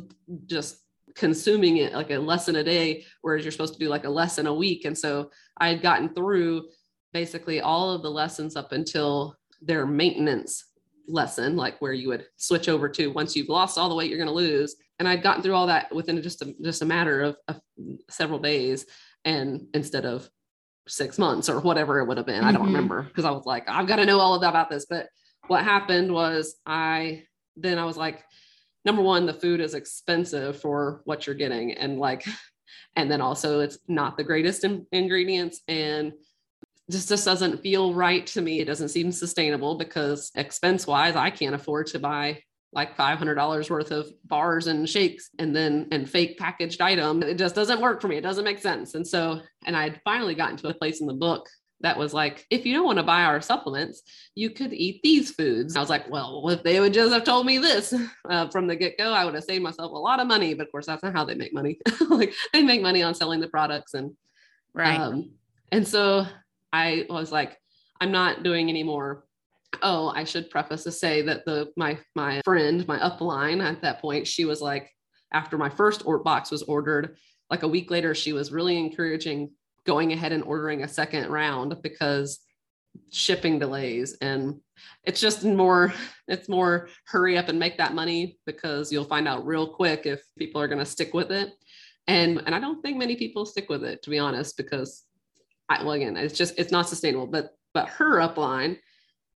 just 0.46 0.78
consuming 1.16 1.78
it 1.78 1.94
like 1.94 2.12
a 2.12 2.18
lesson 2.18 2.58
a 2.58 2.64
day, 2.64 3.06
whereas 3.22 3.44
you're 3.44 3.52
supposed 3.52 3.74
to 3.74 3.80
do 3.80 3.88
like 3.88 4.04
a 4.04 4.10
lesson 4.10 4.48
a 4.48 4.54
week. 4.54 4.84
And 4.86 4.98
so 4.98 5.32
I 5.58 5.70
had 5.70 5.82
gotten 5.82 6.14
through 6.14 6.66
basically 7.16 7.62
all 7.62 7.92
of 7.92 8.02
the 8.02 8.12
lessons 8.12 8.58
up 8.58 8.74
until 8.74 9.38
their 9.62 9.86
maintenance 9.86 10.66
lesson, 11.08 11.56
like 11.56 11.80
where 11.80 11.94
you 11.94 12.10
would 12.10 12.26
switch 12.36 12.68
over 12.68 12.90
to 12.90 13.08
once 13.08 13.38
you've 13.38 13.48
lost 13.48 13.78
all 13.78 13.88
the 13.88 13.96
weight 13.96 14.10
you're 14.10 14.20
going 14.20 14.28
to 14.28 14.34
lose. 14.34 14.76
And 15.00 15.08
I'd 15.08 15.24
gotten 15.24 15.42
through 15.42 15.56
all 15.56 15.68
that 15.68 15.96
within 15.96 16.22
just 16.22 16.42
a, 16.42 16.54
just 16.62 16.82
a 16.82 16.86
matter 16.86 17.22
of, 17.22 17.38
of 17.48 17.62
several 18.10 18.38
days, 18.38 18.86
and 19.24 19.66
instead 19.74 20.06
of 20.06 20.30
six 20.90 21.18
months 21.18 21.48
or 21.48 21.62
whatever 21.62 22.00
it 22.00 22.06
would 22.06 22.18
have 22.18 22.26
been, 22.26 22.42
mm-hmm. 22.42 22.48
I 22.48 22.52
don't 22.52 22.64
mm-hmm. 22.64 22.76
remember 22.76 23.04
because 23.04 23.24
I 23.24 23.32
was 23.32 23.46
like, 23.46 23.64
I've 23.70 23.88
got 23.88 23.96
to 23.96 24.06
know 24.06 24.20
all 24.20 24.36
of 24.36 24.42
that 24.42 24.50
about 24.50 24.70
this. 24.70 24.86
But 24.86 25.08
what 25.48 25.64
happened 25.64 26.12
was 26.12 26.58
I 26.66 27.24
then 27.56 27.80
I 27.80 27.86
was 27.86 27.96
like, 27.96 28.26
number 28.84 29.02
one, 29.02 29.26
the 29.26 29.34
food 29.34 29.62
is 29.62 29.74
expensive 29.74 30.60
for 30.60 31.02
what 31.06 31.26
you're 31.26 31.36
getting, 31.44 31.72
and 31.76 31.98
like, 31.98 32.26
and 32.98 33.10
then 33.10 33.22
also 33.22 33.62
it's 33.62 33.78
not 33.88 34.18
the 34.18 34.26
greatest 34.26 34.66
in, 34.66 34.86
ingredients 34.92 35.62
and 35.70 36.12
just 36.92 37.10
just 37.10 37.26
doesn't 37.26 37.62
feel 37.62 37.94
right 37.94 38.26
to 38.28 38.42
me. 38.42 38.60
It 38.60 38.66
doesn't 38.66 38.90
seem 38.90 39.12
sustainable 39.12 39.78
because 39.78 40.32
expense 40.36 40.86
wise, 40.86 41.16
I 41.16 41.30
can't 41.30 41.56
afford 41.56 41.88
to 41.88 42.00
buy 42.00 42.42
like 42.74 42.98
$500 42.98 43.70
worth 43.70 43.92
of 43.92 44.10
bars 44.26 44.68
and 44.68 44.88
shakes 44.88 45.30
and 45.40 45.56
then 45.56 45.88
and 45.92 46.10
fake 46.10 46.38
packaged 46.38 46.82
item. 46.82 47.24
It 47.24 47.38
just 47.38 47.56
doesn't 47.56 47.82
work 47.82 48.02
for 48.02 48.10
me. 48.10 48.18
It 48.18 48.22
doesn't 48.22 48.44
make 48.44 48.60
sense. 48.60 48.96
And 48.96 49.08
so, 49.08 49.40
and 49.66 49.78
I'd 49.78 50.02
finally 50.04 50.36
gotten 50.36 50.58
to 50.58 50.68
a 50.68 50.74
place 50.74 51.00
in 51.00 51.08
the 51.08 51.14
book 51.14 51.48
that 51.82 51.98
was 51.98 52.14
like, 52.14 52.46
if 52.50 52.66
you 52.66 52.74
don't 52.74 52.86
want 52.86 52.98
to 52.98 53.04
buy 53.04 53.24
our 53.24 53.42
supplements, 53.42 54.02
you 54.36 54.50
could 54.50 54.74
eat 54.74 55.02
these 55.04 55.32
foods. 55.32 55.76
I 55.76 55.80
was 55.80 55.90
like, 55.90 56.10
well, 56.10 56.50
if 56.50 56.64
they 56.64 56.80
would 56.80 56.94
just 56.94 57.14
have 57.14 57.24
told 57.24 57.46
me 57.46 57.58
this 57.58 57.94
uh, 58.30 58.50
from 58.50 58.68
the 58.68 58.76
get 58.76 58.98
go, 58.98 59.12
I 59.12 59.24
would 59.24 59.36
have 59.36 59.44
saved 59.44 59.64
myself 59.64 59.92
a 59.92 59.98
lot 59.98 60.20
of 60.20 60.28
money. 60.28 60.54
But 60.54 60.68
of 60.68 60.72
course, 60.72 60.86
that's 60.86 61.04
not 61.04 61.14
how 61.14 61.26
they 61.26 61.36
make 61.36 61.54
money. 61.54 61.80
like 62.10 62.34
they 62.54 62.62
make 62.62 62.82
money 62.82 63.04
on 63.04 63.16
selling 63.16 63.40
the 63.40 63.48
products 63.48 63.94
and 63.94 64.16
right. 64.74 65.00
Um, 65.00 65.32
and 65.72 65.88
so 65.88 66.26
I 66.76 67.06
was 67.10 67.32
like, 67.32 67.58
I'm 68.02 68.12
not 68.12 68.44
doing 68.44 68.70
anymore. 68.70 69.26
Oh, 69.82 70.10
I 70.10 70.24
should 70.24 70.50
preface 70.50 70.84
to 70.84 70.92
say 70.92 71.22
that 71.24 71.46
the 71.46 71.72
my 71.78 71.98
my 72.16 72.42
friend, 72.44 72.88
my 72.88 73.00
upline 73.00 73.64
at 73.64 73.82
that 73.82 74.02
point, 74.02 74.28
she 74.28 74.46
was 74.46 74.62
like, 74.62 74.90
after 75.32 75.58
my 75.58 75.70
first 75.70 76.06
or 76.06 76.20
box 76.20 76.52
was 76.52 76.64
ordered, 76.64 77.18
like 77.50 77.64
a 77.64 77.68
week 77.68 77.92
later, 77.92 78.14
she 78.14 78.34
was 78.34 78.52
really 78.52 78.78
encouraging 78.78 79.52
going 79.86 80.12
ahead 80.14 80.32
and 80.32 80.44
ordering 80.44 80.84
a 80.84 80.88
second 80.88 81.30
round 81.30 81.76
because 81.82 82.40
shipping 83.12 83.60
delays 83.60 84.18
and 84.22 84.60
it's 85.04 85.20
just 85.20 85.44
more 85.44 85.94
it's 86.28 86.50
more 86.50 86.88
hurry 87.06 87.38
up 87.38 87.50
and 87.50 87.60
make 87.60 87.78
that 87.78 87.94
money 87.94 88.38
because 88.46 88.92
you'll 88.92 89.04
find 89.04 89.28
out 89.28 89.46
real 89.46 89.68
quick 89.68 90.06
if 90.06 90.22
people 90.38 90.62
are 90.62 90.68
going 90.68 90.80
to 90.80 90.86
stick 90.86 91.14
with 91.14 91.32
it 91.32 91.50
and 92.08 92.42
and 92.46 92.56
i 92.56 92.60
don't 92.60 92.82
think 92.82 92.98
many 92.98 93.16
people 93.16 93.46
stick 93.46 93.70
with 93.70 93.84
it 93.84 94.02
to 94.02 94.10
be 94.10 94.18
honest 94.18 94.56
because 94.56 95.04
I, 95.70 95.84
well, 95.84 95.94
again, 95.94 96.18
it's 96.18 96.38
just 96.38 96.58
it's 96.58 96.72
not 96.72 96.90
sustainable. 96.90 97.28
But 97.28 97.52
but 97.74 97.90
her 97.90 98.20
upline 98.20 98.78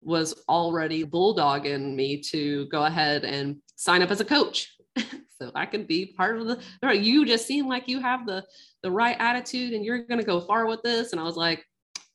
was 0.03 0.35
already 0.49 1.05
bulldogging 1.05 1.95
me 1.95 2.21
to 2.21 2.67
go 2.67 2.85
ahead 2.85 3.25
and 3.25 3.57
sign 3.77 4.03
up 4.03 4.11
as 4.11 4.21
a 4.21 4.25
coach. 4.25 4.73
so 4.97 5.51
I 5.55 5.67
can 5.67 5.85
be 5.85 6.15
part 6.17 6.39
of 6.39 6.47
the. 6.47 6.95
You 6.95 7.27
just 7.27 7.47
seem 7.47 7.69
like 7.69 7.89
you 7.89 8.01
have 8.01 8.27
the 8.27 8.45
the 8.83 8.91
right 8.91 9.17
attitude 9.19 9.73
and 9.73 9.85
you're 9.85 10.05
gonna 10.05 10.23
go 10.23 10.41
far 10.41 10.67
with 10.67 10.83
this. 10.83 11.13
And 11.13 11.21
I 11.21 11.25
was 11.25 11.37
like, 11.37 11.65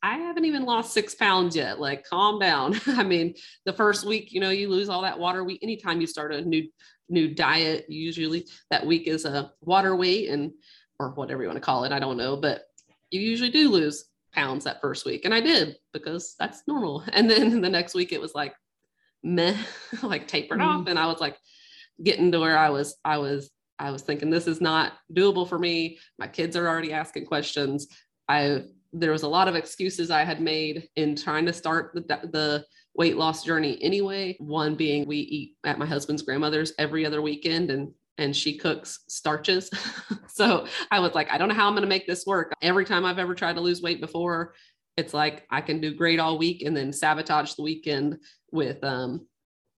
I 0.03 0.17
haven't 0.17 0.45
even 0.45 0.65
lost 0.65 0.93
six 0.93 1.13
pounds 1.13 1.55
yet. 1.55 1.79
Like, 1.79 2.05
calm 2.05 2.39
down. 2.39 2.79
I 2.87 3.03
mean, 3.03 3.35
the 3.65 3.73
first 3.73 4.05
week, 4.05 4.31
you 4.31 4.39
know, 4.39 4.49
you 4.49 4.69
lose 4.69 4.89
all 4.89 5.03
that 5.03 5.19
water 5.19 5.43
weight. 5.43 5.59
Anytime 5.61 6.01
you 6.01 6.07
start 6.07 6.33
a 6.33 6.41
new 6.41 6.67
new 7.09 7.33
diet, 7.33 7.85
usually 7.89 8.47
that 8.69 8.85
week 8.85 9.07
is 9.07 9.25
a 9.25 9.51
water 9.61 9.95
weight 9.95 10.29
and 10.29 10.51
or 10.99 11.09
whatever 11.11 11.41
you 11.41 11.49
want 11.49 11.57
to 11.57 11.65
call 11.65 11.83
it. 11.83 11.91
I 11.91 11.99
don't 11.99 12.17
know, 12.17 12.37
but 12.37 12.63
you 13.11 13.21
usually 13.21 13.49
do 13.49 13.69
lose 13.69 14.05
pounds 14.33 14.63
that 14.63 14.81
first 14.81 15.05
week. 15.05 15.25
And 15.25 15.33
I 15.33 15.41
did 15.41 15.75
because 15.93 16.35
that's 16.39 16.63
normal. 16.67 17.03
And 17.13 17.29
then 17.29 17.61
the 17.61 17.69
next 17.69 17.93
week 17.93 18.11
it 18.11 18.21
was 18.21 18.33
like 18.33 18.53
meh, 19.23 19.57
like 20.03 20.27
tapered 20.27 20.59
mm. 20.59 20.65
off. 20.65 20.87
And 20.87 20.97
I 20.97 21.05
was 21.05 21.19
like 21.19 21.37
getting 22.03 22.31
to 22.31 22.39
where 22.39 22.57
I 22.57 22.69
was, 22.69 22.95
I 23.05 23.17
was, 23.17 23.51
I 23.77 23.91
was 23.91 24.01
thinking 24.01 24.29
this 24.29 24.47
is 24.47 24.61
not 24.61 24.93
doable 25.13 25.47
for 25.47 25.59
me. 25.59 25.99
My 26.17 26.27
kids 26.27 26.55
are 26.55 26.67
already 26.67 26.93
asking 26.93 27.25
questions. 27.25 27.87
I 28.27 28.63
there 28.93 29.11
was 29.11 29.23
a 29.23 29.27
lot 29.27 29.47
of 29.47 29.55
excuses 29.55 30.11
I 30.11 30.23
had 30.23 30.41
made 30.41 30.89
in 30.97 31.15
trying 31.15 31.45
to 31.45 31.53
start 31.53 31.91
the, 31.93 32.01
the 32.01 32.65
weight 32.93 33.15
loss 33.15 33.43
journey 33.43 33.77
anyway. 33.81 34.35
One 34.39 34.75
being 34.75 35.07
we 35.07 35.17
eat 35.17 35.55
at 35.63 35.79
my 35.79 35.85
husband's 35.85 36.21
grandmother's 36.21 36.73
every 36.77 37.05
other 37.05 37.21
weekend 37.21 37.71
and 37.71 37.93
and 38.21 38.35
she 38.35 38.57
cooks 38.57 38.99
starches. 39.09 39.69
so 40.27 40.67
I 40.91 40.99
was 40.99 41.15
like, 41.15 41.31
I 41.31 41.37
don't 41.37 41.49
know 41.49 41.55
how 41.55 41.67
I'm 41.67 41.73
going 41.73 41.81
to 41.81 41.89
make 41.89 42.07
this 42.07 42.25
work. 42.25 42.53
Every 42.61 42.85
time 42.85 43.03
I've 43.03 43.19
ever 43.19 43.33
tried 43.33 43.55
to 43.55 43.61
lose 43.61 43.81
weight 43.81 43.99
before, 43.99 44.53
it's 44.95 45.13
like 45.13 45.45
I 45.49 45.61
can 45.61 45.81
do 45.81 45.95
great 45.95 46.19
all 46.19 46.37
week 46.37 46.61
and 46.61 46.77
then 46.77 46.93
sabotage 46.93 47.55
the 47.55 47.63
weekend 47.63 48.19
with 48.51 48.83
um, 48.83 49.27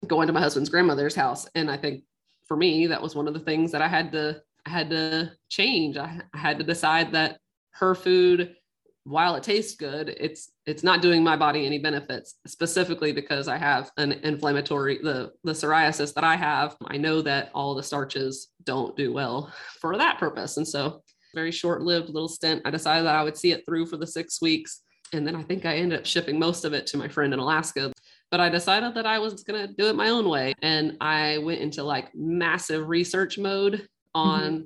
going 0.08 0.28
to 0.28 0.34
my 0.34 0.40
husband's 0.40 0.70
grandmother's 0.70 1.16
house. 1.16 1.48
And 1.54 1.70
I 1.70 1.78
think 1.78 2.04
for 2.48 2.58
me, 2.58 2.88
that 2.88 3.02
was 3.02 3.16
one 3.16 3.28
of 3.28 3.34
the 3.36 3.40
things 3.40 3.72
that 3.72 3.82
I 3.82 3.88
had 3.88 4.12
to 4.14 4.42
I 4.66 4.70
had 4.70 4.90
to 4.92 5.32
change. 5.50 5.98
I, 5.98 6.22
I 6.34 6.38
had 6.38 6.60
to 6.60 6.64
decide 6.64 7.14
that 7.14 7.40
her 7.72 7.96
food 7.96 8.56
while 9.04 9.36
it 9.36 9.44
tastes 9.44 9.76
good, 9.76 10.10
it's 10.10 10.52
it's 10.66 10.84
not 10.84 11.02
doing 11.02 11.24
my 11.24 11.36
body 11.36 11.66
any 11.66 11.80
benefits, 11.80 12.36
specifically 12.46 13.12
because 13.12 13.48
I 13.48 13.58
have 13.58 13.92
an 13.98 14.14
inflammatory 14.24 15.00
the 15.02 15.32
the 15.44 15.54
psoriasis 15.54 16.14
that 16.14 16.24
I 16.24 16.36
have. 16.36 16.76
I 16.86 16.98
know 16.98 17.22
that 17.24 17.50
all 17.56 17.74
the 17.74 17.84
starches 17.84 18.50
don't 18.64 18.96
do 18.96 19.12
well 19.12 19.52
for 19.80 19.98
that 19.98 20.20
purpose. 20.20 20.58
And 20.58 20.68
so 20.68 21.02
very 21.34 21.52
short-lived 21.52 22.10
little 22.10 22.30
stint. 22.30 22.62
I 22.66 22.72
decided 22.72 23.06
that 23.06 23.16
I 23.16 23.24
would 23.24 23.38
see 23.38 23.52
it 23.52 23.64
through 23.66 23.88
for 23.88 23.98
the 23.98 24.06
six 24.08 24.42
weeks. 24.42 24.82
And 25.14 25.26
then 25.26 25.36
I 25.36 25.44
think 25.44 25.66
I 25.66 25.78
ended 25.78 26.00
up 26.00 26.06
shipping 26.06 26.38
most 26.38 26.66
of 26.66 26.74
it 26.74 26.86
to 26.88 26.98
my 26.98 27.08
friend 27.08 27.34
in 27.34 27.40
Alaska. 27.40 27.92
But 28.30 28.40
I 28.40 28.50
decided 28.50 28.94
that 28.96 29.06
I 29.06 29.20
was 29.20 29.44
gonna 29.44 29.68
do 29.68 29.88
it 29.88 29.96
my 29.96 30.10
own 30.10 30.30
way. 30.30 30.54
And 30.62 30.98
I 31.02 31.40
went 31.40 31.62
into 31.62 31.84
like 31.84 32.14
massive 32.14 32.88
research 32.88 33.38
mode 33.38 33.88
on 34.14 34.42
mm-hmm 34.42 34.64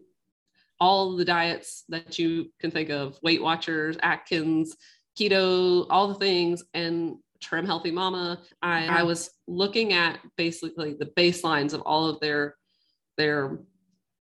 all 0.79 1.15
the 1.15 1.25
diets 1.25 1.83
that 1.89 2.19
you 2.19 2.51
can 2.59 2.71
think 2.71 2.89
of 2.89 3.17
Weight 3.23 3.41
Watchers, 3.41 3.97
Atkins, 4.01 4.75
keto, 5.17 5.85
all 5.89 6.07
the 6.07 6.15
things, 6.15 6.63
and 6.73 7.15
Trim 7.41 7.65
Healthy 7.65 7.91
Mama. 7.91 8.41
I, 8.61 8.85
I 8.85 8.87
uh-huh. 8.87 9.05
was 9.05 9.31
looking 9.47 9.93
at 9.93 10.19
basically 10.37 10.93
the 10.93 11.05
baselines 11.05 11.73
of 11.73 11.81
all 11.81 12.07
of 12.07 12.19
their 12.19 12.55
their 13.17 13.59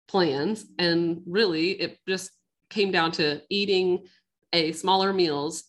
plans, 0.06 0.66
and 0.78 1.22
really 1.26 1.72
it 1.72 1.98
just 2.06 2.30
came 2.70 2.90
down 2.90 3.12
to 3.12 3.42
eating 3.50 4.06
a 4.52 4.72
smaller 4.72 5.12
meals 5.12 5.64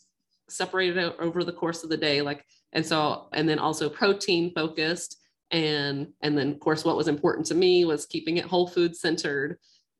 separated 0.47 0.97
over 1.19 1.43
the 1.43 1.51
course 1.51 1.83
of 1.83 1.89
the 1.89 1.97
day, 1.97 2.21
like 2.21 2.45
and 2.73 2.85
so 2.85 3.27
and 3.33 3.49
then 3.49 3.57
also 3.57 3.89
protein 3.89 4.51
focused 4.53 5.17
and 5.51 6.07
and 6.21 6.37
then 6.37 6.51
of 6.51 6.59
course 6.59 6.83
what 6.85 6.97
was 6.97 7.07
important 7.07 7.45
to 7.47 7.55
me 7.55 7.85
was 7.85 8.05
keeping 8.05 8.37
it 8.37 8.45
whole 8.45 8.67
food 8.67 8.95
centered 8.95 9.57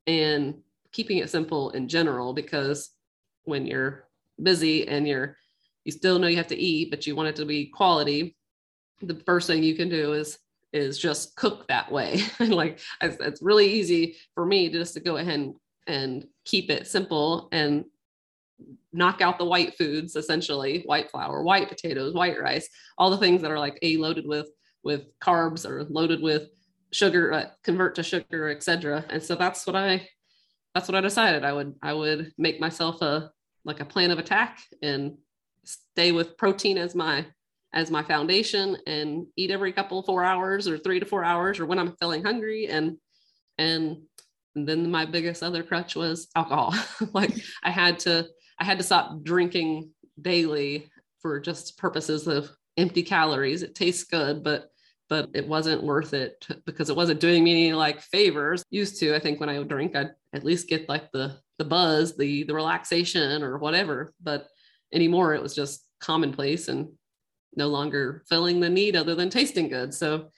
and 0.08 0.56
keeping 0.96 1.18
it 1.18 1.30
simple 1.30 1.70
in 1.72 1.88
general 1.88 2.34
because 2.34 2.92
when 3.44 3.66
you're 3.66 4.08
busy 4.42 4.88
and 4.88 5.08
you're 5.08 5.38
you 5.84 5.92
still 5.92 6.18
know 6.18 6.28
you 6.28 6.38
have 6.38 6.48
to 6.56 6.58
eat 6.58 6.90
but 6.90 7.06
you 7.06 7.16
want 7.16 7.30
it 7.30 7.36
to 7.36 7.46
be 7.46 7.68
quality 7.68 8.36
the 9.02 9.22
first 9.25 9.48
thing 9.48 9.64
you 9.64 9.75
can 9.75 9.90
do 9.90 10.14
is 10.14 10.40
is 10.75 11.00
just 11.00 11.36
cook 11.36 11.68
that 11.68 11.92
way. 11.92 12.22
Like 12.40 12.80
it's, 13.02 13.18
it's 13.20 13.42
really 13.42 13.66
easy 13.66 14.18
for 14.34 14.46
me 14.46 14.70
just 14.70 14.94
to 14.96 15.00
go 15.00 15.18
ahead 15.18 15.40
and, 15.40 15.56
and 15.88 16.28
keep 16.44 16.70
it 16.70 16.86
simple 16.86 17.48
and 17.52 17.86
knock 18.92 19.22
out 19.22 19.38
the 19.38 19.46
white 19.46 19.78
foods 19.78 20.16
essentially 20.16 20.84
white 20.86 21.12
flour 21.12 21.44
white 21.44 21.68
potatoes 21.68 22.14
white 22.14 22.40
rice 22.40 22.70
all 22.98 23.10
the 23.10 23.18
things 23.18 23.42
that 23.42 23.52
are 23.52 23.60
like 23.60 23.78
a 23.82 23.98
loaded 23.98 24.25
with 24.25 24.48
with 24.82 25.04
carbs 25.20 25.70
or 25.70 25.84
loaded 25.84 26.22
with 26.22 26.44
sugar 26.92 27.34
uh, 27.34 27.46
convert 27.64 27.96
to 27.96 28.02
sugar 28.02 28.50
etc 28.50 29.04
and 29.10 29.22
so 29.22 29.36
that's 29.36 29.68
what 29.68 29.75
i 29.75 30.08
that's 30.75 30.89
what 30.89 30.96
I 30.96 31.01
decided. 31.01 31.46
I 31.46 31.53
would 31.53 31.74
I 31.82 31.94
would 31.94 32.34
make 32.38 32.60
myself 32.60 33.01
a 33.01 33.32
like 33.63 33.79
a 33.79 33.86
plan 33.86 34.12
of 34.12 34.20
attack 34.20 34.60
and 34.84 35.17
stay 35.63 36.12
with 36.12 36.38
protein 36.38 36.77
as 36.77 36.94
my 36.94 37.25
as 37.74 37.89
my 37.89 38.03
foundation 38.03 38.77
and 38.86 39.25
eat 39.38 39.51
every 39.51 39.72
couple 39.72 40.03
four 40.03 40.24
hours 40.24 40.67
or 40.67 40.77
three 40.77 41.00
to 41.00 41.05
four 41.05 41.24
hours 41.24 41.60
or 41.60 41.65
when 41.65 41.79
I'm 41.79 41.96
feeling 42.00 42.24
hungry 42.24 42.67
and 42.67 42.98
and, 43.58 44.03
then 44.58 44.89
my 44.89 45.05
biggest 45.05 45.44
other 45.44 45.63
crutch 45.63 45.98
was 45.98 46.29
alcohol. 46.34 46.74
like 47.13 47.34
I 47.62 47.72
had 47.72 48.00
to 48.00 48.25
I 48.58 48.63
had 48.63 48.77
to 48.77 48.86
stop 48.86 49.22
drinking 49.22 49.89
daily 50.22 50.89
for 51.22 51.41
just 51.41 51.77
purposes 51.77 52.25
of 52.25 52.50
empty 52.77 53.03
calories. 53.03 53.63
It 53.63 53.75
tastes 53.75 54.05
good, 54.05 54.46
but 54.46 54.70
but 55.10 55.29
it 55.34 55.48
wasn't 55.48 55.84
worth 55.84 56.13
it 56.13 56.48
because 56.65 56.89
it 56.89 56.96
wasn't 56.96 57.20
doing 57.20 57.44
me 57.44 57.51
any 57.51 57.74
like 57.74 58.01
favors. 58.01 58.63
Used 58.70 59.00
to, 59.01 59.13
I 59.13 59.20
think 59.20 59.39
when 59.39 59.50
I 59.50 59.60
would 59.60 59.67
drink, 59.67 59.96
I'd 59.96 60.12
at 60.36 60.44
least 60.44 60.68
get 60.68 60.89
like 60.89 61.12
the 61.12 61.38
the 61.58 61.65
buzz, 61.65 62.18
the 62.18 62.44
the 62.44 62.54
relaxation 62.54 63.44
or 63.44 63.58
whatever. 63.58 64.13
But 64.22 64.48
anymore, 64.94 65.34
it 65.34 65.42
was 65.42 65.56
just 65.56 65.86
commonplace 66.00 66.68
and 66.68 66.89
no 67.56 67.68
longer 67.68 68.24
filling 68.27 68.60
the 68.60 68.70
need 68.70 68.96
other 68.96 69.15
than 69.15 69.30
tasting 69.30 69.70
good. 69.70 69.94
So 69.94 70.30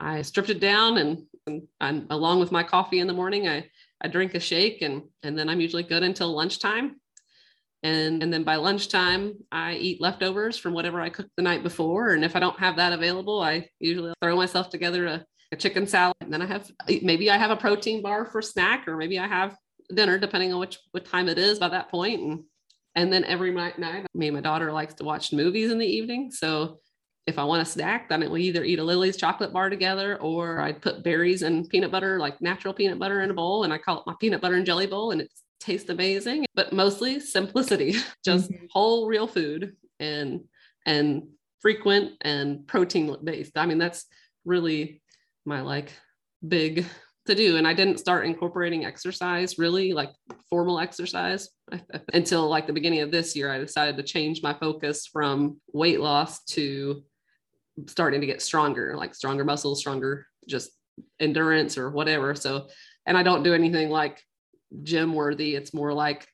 I 0.00 0.22
stripped 0.22 0.50
it 0.50 0.60
down 0.60 0.98
and, 0.98 1.22
and, 1.46 1.62
and 1.80 2.06
along 2.10 2.40
with 2.40 2.52
my 2.52 2.62
coffee 2.62 2.98
in 2.98 3.06
the 3.06 3.12
morning, 3.12 3.48
I 3.48 3.70
I 4.02 4.08
drink 4.08 4.34
a 4.34 4.40
shake 4.40 4.82
and 4.82 5.02
and 5.22 5.38
then 5.38 5.48
I'm 5.48 5.60
usually 5.60 5.84
good 5.84 6.02
until 6.02 6.34
lunchtime. 6.34 6.96
And, 7.82 8.22
and 8.22 8.32
then 8.32 8.42
by 8.42 8.56
lunchtime, 8.56 9.34
I 9.52 9.74
eat 9.74 10.00
leftovers 10.00 10.58
from 10.58 10.72
whatever 10.72 11.00
I 11.00 11.08
cooked 11.08 11.30
the 11.36 11.42
night 11.42 11.62
before. 11.62 12.14
And 12.14 12.24
if 12.24 12.34
I 12.34 12.40
don't 12.40 12.58
have 12.58 12.76
that 12.76 12.92
available, 12.92 13.40
I 13.40 13.68
usually 13.78 14.12
throw 14.20 14.34
myself 14.34 14.70
together 14.70 15.06
a, 15.06 15.24
a 15.52 15.56
chicken 15.56 15.86
salad. 15.86 16.16
And 16.20 16.32
then 16.32 16.42
I 16.42 16.46
have 16.46 16.70
maybe 17.02 17.30
I 17.30 17.36
have 17.36 17.50
a 17.50 17.56
protein 17.56 18.02
bar 18.02 18.26
for 18.26 18.42
snack, 18.42 18.88
or 18.88 18.96
maybe 18.96 19.18
I 19.18 19.26
have 19.26 19.56
dinner, 19.94 20.18
depending 20.18 20.52
on 20.52 20.60
which 20.60 20.78
what 20.90 21.04
time 21.04 21.28
it 21.28 21.38
is 21.38 21.58
by 21.58 21.68
that. 21.68 21.88
And 21.92 22.44
and 22.94 23.12
then 23.12 23.24
every 23.24 23.52
night, 23.52 24.06
me 24.14 24.28
and 24.28 24.36
my 24.36 24.40
daughter 24.40 24.72
likes 24.72 24.94
to 24.94 25.04
watch 25.04 25.32
movies 25.32 25.70
in 25.70 25.78
the 25.78 25.86
evening. 25.86 26.30
So 26.32 26.80
if 27.26 27.38
I 27.38 27.44
want 27.44 27.62
a 27.62 27.64
snack, 27.64 28.08
then 28.08 28.30
we 28.30 28.42
either 28.44 28.64
eat 28.64 28.78
a 28.78 28.84
Lily's 28.84 29.16
chocolate 29.16 29.52
bar 29.52 29.68
together 29.68 30.16
or 30.18 30.60
I'd 30.60 30.80
put 30.80 31.02
berries 31.02 31.42
and 31.42 31.68
peanut 31.68 31.90
butter, 31.90 32.18
like 32.18 32.40
natural 32.40 32.72
peanut 32.72 32.98
butter 32.98 33.20
in 33.20 33.30
a 33.30 33.34
bowl. 33.34 33.64
And 33.64 33.72
I 33.72 33.78
call 33.78 33.98
it 33.98 34.06
my 34.06 34.14
peanut 34.20 34.40
butter 34.40 34.54
and 34.54 34.64
jelly 34.64 34.86
bowl. 34.86 35.10
And 35.10 35.20
it 35.20 35.30
tastes 35.60 35.90
amazing, 35.90 36.46
but 36.54 36.72
mostly 36.72 37.18
simplicity, 37.20 37.96
just 38.24 38.50
mm-hmm. 38.50 38.66
whole 38.70 39.06
real 39.06 39.26
food 39.26 39.76
and 39.98 40.44
and 40.86 41.24
frequent 41.60 42.12
and 42.20 42.66
protein 42.66 43.14
based. 43.24 43.58
I 43.58 43.66
mean, 43.66 43.78
that's 43.78 44.06
really 44.44 45.02
my 45.46 45.60
like 45.60 45.92
big 46.46 46.86
to 47.26 47.34
do. 47.34 47.56
And 47.56 47.66
I 47.66 47.74
didn't 47.74 47.98
start 47.98 48.26
incorporating 48.26 48.84
exercise 48.84 49.58
really 49.58 49.92
like 49.92 50.10
formal 50.48 50.78
exercise 50.78 51.48
until 52.12 52.48
like 52.48 52.66
the 52.66 52.72
beginning 52.72 53.00
of 53.00 53.10
this 53.10 53.34
year. 53.36 53.52
I 53.52 53.58
decided 53.58 53.96
to 53.96 54.02
change 54.02 54.42
my 54.42 54.54
focus 54.54 55.06
from 55.06 55.60
weight 55.72 56.00
loss 56.00 56.44
to 56.44 57.02
starting 57.88 58.20
to 58.20 58.26
get 58.26 58.42
stronger, 58.42 58.96
like 58.96 59.14
stronger 59.14 59.44
muscles, 59.44 59.80
stronger 59.80 60.26
just 60.48 60.70
endurance 61.20 61.76
or 61.76 61.90
whatever. 61.90 62.34
So, 62.34 62.68
and 63.04 63.16
I 63.16 63.22
don't 63.22 63.42
do 63.42 63.54
anything 63.54 63.90
like 63.90 64.22
gym 64.82 65.12
worthy. 65.12 65.54
It's 65.54 65.74
more 65.74 65.92
like 65.92 66.26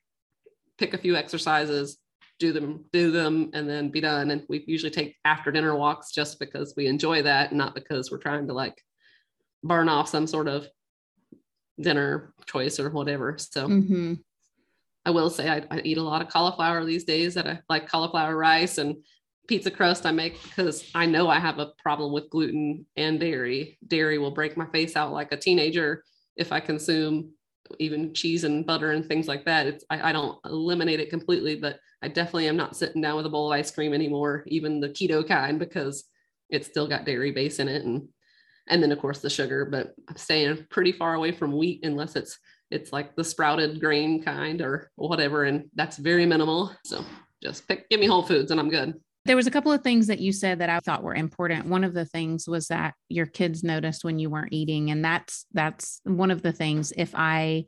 pick 0.79 0.95
a 0.95 0.99
few 0.99 1.17
exercises, 1.17 1.99
do 2.39 2.53
them, 2.53 2.85
do 2.93 3.11
them, 3.11 3.51
and 3.55 3.69
then 3.69 3.91
be 3.91 4.01
done. 4.01 4.31
And 4.31 4.45
we 4.49 4.65
usually 4.67 4.91
take 4.91 5.17
after 5.25 5.51
dinner 5.51 5.77
walks 5.77 6.13
just 6.13 6.39
because 6.39 6.75
we 6.77 6.87
enjoy 6.87 7.23
that, 7.23 7.53
not 7.53 7.75
because 7.75 8.11
we're 8.11 8.19
trying 8.19 8.47
to 8.47 8.53
like 8.53 8.81
burn 9.63 9.89
off 9.89 10.09
some 10.09 10.27
sort 10.27 10.49
of 10.49 10.69
dinner 11.81 12.33
choice 12.47 12.79
or 12.79 12.91
whatever. 12.91 13.37
So 13.39 13.69
mm-hmm. 13.69 14.15
I 15.05 15.11
will 15.11 15.31
say 15.31 15.49
I, 15.49 15.65
I, 15.71 15.81
eat 15.85 15.99
a 15.99 16.03
lot 16.03 16.23
of 16.23 16.29
cauliflower 16.29 16.85
these 16.85 17.05
days 17.05 17.35
that 17.35 17.47
I 17.47 17.61
like 17.69 17.89
cauliflower 17.89 18.37
rice 18.37 18.79
and 18.79 18.97
pizza 19.49 19.71
crust 19.71 20.07
I 20.07 20.13
make 20.13 20.41
because 20.43 20.89
I 20.95 21.07
know 21.07 21.29
I 21.29 21.41
have 21.41 21.59
a 21.59 21.73
problem 21.83 22.13
with 22.13 22.31
gluten 22.31 22.87
and 22.97 23.19
dairy. 23.19 23.79
Dairy 23.87 24.19
will 24.19 24.31
break 24.31 24.57
my 24.57 24.67
face 24.67 24.97
out 24.97 25.13
like 25.13 25.33
a 25.33 25.37
teenager 25.37 26.05
if 26.37 26.53
I 26.53 26.61
consume 26.61 27.33
even 27.79 28.13
cheese 28.15 28.45
and 28.45 28.67
butter 28.67 28.93
and 28.93 29.07
things 29.07 29.27
like 29.27 29.45
that. 29.47 29.67
It's 29.67 29.85
I, 29.91 30.11
I 30.11 30.13
don't 30.13 30.39
eliminate 30.45 31.01
it 31.01 31.11
completely, 31.11 31.57
but 31.57 31.81
I 32.03 32.09
definitely 32.09 32.49
am 32.49 32.57
not 32.57 32.77
sitting 32.77 33.03
down 33.03 33.17
with 33.17 33.27
a 33.27 33.31
bowl 33.31 33.53
of 33.53 33.59
ice 33.59 33.71
cream 33.71 33.95
anymore, 33.95 34.45
even 34.47 34.81
the 34.81 34.89
keto 34.89 35.27
kind, 35.27 35.59
because 35.59 36.05
it's 36.51 36.67
still 36.67 36.87
got 36.87 37.07
dairy 37.07 37.31
base 37.31 37.59
in 37.59 37.69
it 37.69 37.85
and 37.85 38.09
and 38.69 38.83
then 38.83 38.93
of 38.93 38.99
course 38.99 39.19
the 39.21 39.31
sugar 39.31 39.65
but 39.65 39.95
i'm 40.09 40.17
staying 40.17 40.67
pretty 40.71 40.93
far 40.93 41.15
away 41.15 41.33
from 41.33 41.53
wheat 41.53 41.85
unless 41.85 42.17
it's 42.17 42.39
it's 42.71 42.93
like 42.93 43.15
the 43.17 43.25
sprouted 43.25 43.81
grain 43.81 44.23
kind 44.23 44.61
or 44.61 44.91
whatever 44.97 45.45
and 45.45 45.65
that's 45.75 45.97
very 45.97 46.27
minimal 46.27 46.75
so 46.85 47.05
just 47.43 47.67
pick 47.69 47.89
give 47.89 48.01
me 48.01 48.07
whole 48.07 48.23
foods 48.23 48.51
and 48.51 48.61
i'm 48.61 48.71
good 48.71 48.95
there 49.25 49.37
was 49.37 49.47
a 49.47 49.53
couple 49.53 49.71
of 49.71 49.83
things 49.83 50.07
that 50.07 50.21
you 50.21 50.33
said 50.33 50.59
that 50.59 50.71
i 50.71 50.79
thought 50.81 51.03
were 51.03 51.15
important 51.15 51.67
one 51.67 51.85
of 51.85 51.95
the 51.95 52.05
things 52.05 52.49
was 52.49 52.69
that 52.69 52.95
your 53.09 53.27
kids 53.27 53.63
noticed 53.63 54.05
when 54.05 54.19
you 54.19 54.31
weren't 54.31 54.53
eating 54.53 54.91
and 54.91 55.05
that's 55.05 55.47
that's 55.53 56.01
one 56.05 56.31
of 56.31 56.43
the 56.43 56.53
things 56.53 56.93
if 56.97 57.13
i 57.15 57.65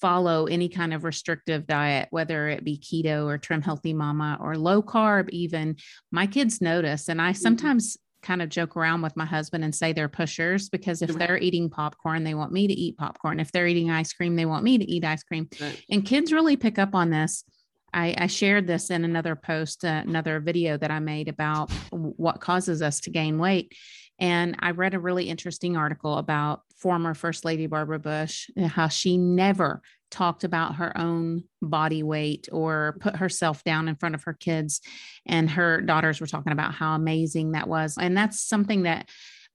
follow 0.00 0.44
any 0.44 0.68
kind 0.68 0.92
of 0.92 1.02
restrictive 1.02 1.66
diet, 1.66 2.08
whether 2.10 2.48
it 2.48 2.62
be 2.62 2.76
keto 2.76 3.24
or 3.24 3.38
trim 3.38 3.62
healthy 3.62 3.94
mama 3.94 4.36
or 4.38 4.54
low 4.58 4.82
carb, 4.82 5.30
even 5.30 5.76
my 6.12 6.26
kids 6.26 6.60
notice. 6.60 7.08
And 7.08 7.22
I 7.22 7.30
mm-hmm. 7.30 7.40
sometimes 7.40 7.96
kind 8.24 8.42
of 8.42 8.48
joke 8.48 8.76
around 8.76 9.02
with 9.02 9.16
my 9.16 9.24
husband 9.24 9.62
and 9.62 9.74
say 9.74 9.92
they're 9.92 10.08
pushers 10.08 10.68
because 10.68 11.02
if 11.02 11.10
they're 11.16 11.38
eating 11.38 11.70
popcorn, 11.70 12.24
they 12.24 12.34
want 12.34 12.52
me 12.52 12.66
to 12.66 12.72
eat 12.72 12.96
popcorn. 12.96 13.38
If 13.38 13.52
they're 13.52 13.68
eating 13.68 13.90
ice 13.90 14.12
cream, 14.12 14.34
they 14.34 14.46
want 14.46 14.64
me 14.64 14.78
to 14.78 14.84
eat 14.84 15.04
ice 15.04 15.22
cream. 15.22 15.48
Right. 15.60 15.80
And 15.90 16.04
kids 16.04 16.32
really 16.32 16.56
pick 16.56 16.78
up 16.78 16.94
on 16.94 17.10
this. 17.10 17.44
I, 17.92 18.14
I 18.18 18.26
shared 18.26 18.66
this 18.66 18.90
in 18.90 19.04
another 19.04 19.36
post, 19.36 19.84
uh, 19.84 20.02
another 20.04 20.40
video 20.40 20.76
that 20.78 20.90
I 20.90 20.98
made 20.98 21.28
about 21.28 21.70
what 21.92 22.40
causes 22.40 22.82
us 22.82 23.00
to 23.02 23.10
gain 23.10 23.38
weight. 23.38 23.72
And 24.18 24.56
I 24.58 24.72
read 24.72 24.94
a 24.94 24.98
really 24.98 25.28
interesting 25.28 25.76
article 25.76 26.18
about 26.18 26.62
former 26.76 27.14
First 27.14 27.44
Lady 27.44 27.66
Barbara 27.66 27.98
Bush, 27.98 28.50
and 28.56 28.66
how 28.66 28.88
she 28.88 29.16
never 29.16 29.80
talked 30.14 30.44
about 30.44 30.76
her 30.76 30.96
own 30.96 31.42
body 31.60 32.02
weight 32.02 32.48
or 32.52 32.96
put 33.00 33.16
herself 33.16 33.64
down 33.64 33.88
in 33.88 33.96
front 33.96 34.14
of 34.14 34.22
her 34.22 34.32
kids. 34.32 34.80
And 35.26 35.50
her 35.50 35.80
daughters 35.80 36.20
were 36.20 36.26
talking 36.26 36.52
about 36.52 36.72
how 36.72 36.94
amazing 36.94 37.52
that 37.52 37.68
was. 37.68 37.98
And 38.00 38.16
that's 38.16 38.40
something 38.40 38.84
that 38.84 39.08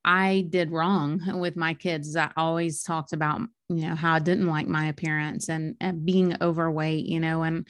I 0.04 0.46
did 0.50 0.72
wrong 0.72 1.22
with 1.40 1.56
my 1.56 1.74
kids. 1.74 2.16
I 2.16 2.32
always 2.36 2.84
talked 2.84 3.14
about, 3.14 3.42
you 3.70 3.88
know, 3.88 3.96
how 3.96 4.14
I 4.16 4.20
didn't 4.20 4.48
like 4.48 4.68
my 4.68 4.88
appearance 4.88 5.50
and, 5.50 5.76
and 5.80 6.06
being 6.06 6.36
overweight, 6.42 7.06
you 7.06 7.20
know, 7.20 7.44
and 7.44 7.68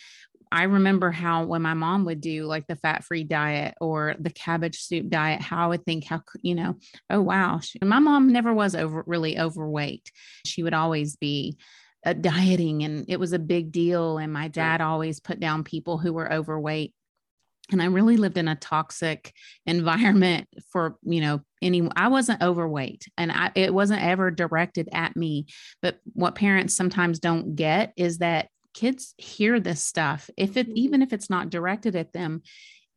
I 0.52 0.64
remember 0.64 1.12
how 1.12 1.46
when 1.46 1.62
my 1.62 1.76
mom 1.76 2.06
would 2.06 2.22
do 2.22 2.46
like 2.46 2.66
the 2.66 2.76
fat 2.76 3.04
free 3.04 3.24
diet 3.24 3.76
or 3.80 4.16
the 4.20 4.32
cabbage 4.32 4.80
soup 4.82 5.10
diet, 5.10 5.42
how 5.42 5.66
I 5.66 5.68
would 5.68 5.86
think, 5.86 6.06
how, 6.06 6.24
you 6.42 6.56
know, 6.56 6.76
oh, 7.10 7.22
wow. 7.22 7.60
My 7.84 8.00
mom 8.00 8.32
never 8.32 8.52
was 8.52 8.74
over 8.74 9.04
really 9.06 9.40
overweight. 9.40 10.12
She 10.46 10.64
would 10.64 10.74
always 10.74 11.16
be 11.18 11.58
uh, 12.06 12.14
dieting 12.14 12.84
and 12.84 13.06
it 13.08 13.20
was 13.20 13.34
a 13.34 13.40
big 13.40 13.72
deal. 13.72 14.18
And 14.18 14.32
my 14.32 14.48
dad 14.48 14.82
always 14.82 15.20
put 15.20 15.40
down 15.40 15.64
people 15.64 15.98
who 15.98 16.14
were 16.14 16.32
overweight. 16.32 16.94
And 17.72 17.82
I 17.82 17.86
really 17.86 18.18
lived 18.18 18.38
in 18.38 18.48
a 18.48 18.56
toxic 18.56 19.34
environment 19.66 20.48
for, 20.72 20.98
you 21.04 21.22
know, 21.22 21.42
any, 21.62 21.88
I 21.96 22.08
wasn't 22.08 22.42
overweight 22.42 23.06
and 23.18 23.32
I, 23.32 23.52
it 23.54 23.74
wasn't 23.74 24.02
ever 24.02 24.32
directed 24.32 24.90
at 24.92 25.16
me. 25.16 25.46
But 25.82 26.00
what 26.14 26.36
parents 26.36 26.76
sometimes 26.76 27.20
don't 27.20 27.56
get 27.56 27.94
is 27.96 28.20
that 28.20 28.48
kids 28.74 29.14
hear 29.18 29.60
this 29.60 29.82
stuff. 29.82 30.30
If 30.38 30.58
it, 30.58 30.68
mm-hmm. 30.68 30.78
even 30.78 31.02
if 31.02 31.14
it's 31.14 31.30
not 31.30 31.50
directed 31.50 31.96
at 31.96 32.14
them, 32.14 32.42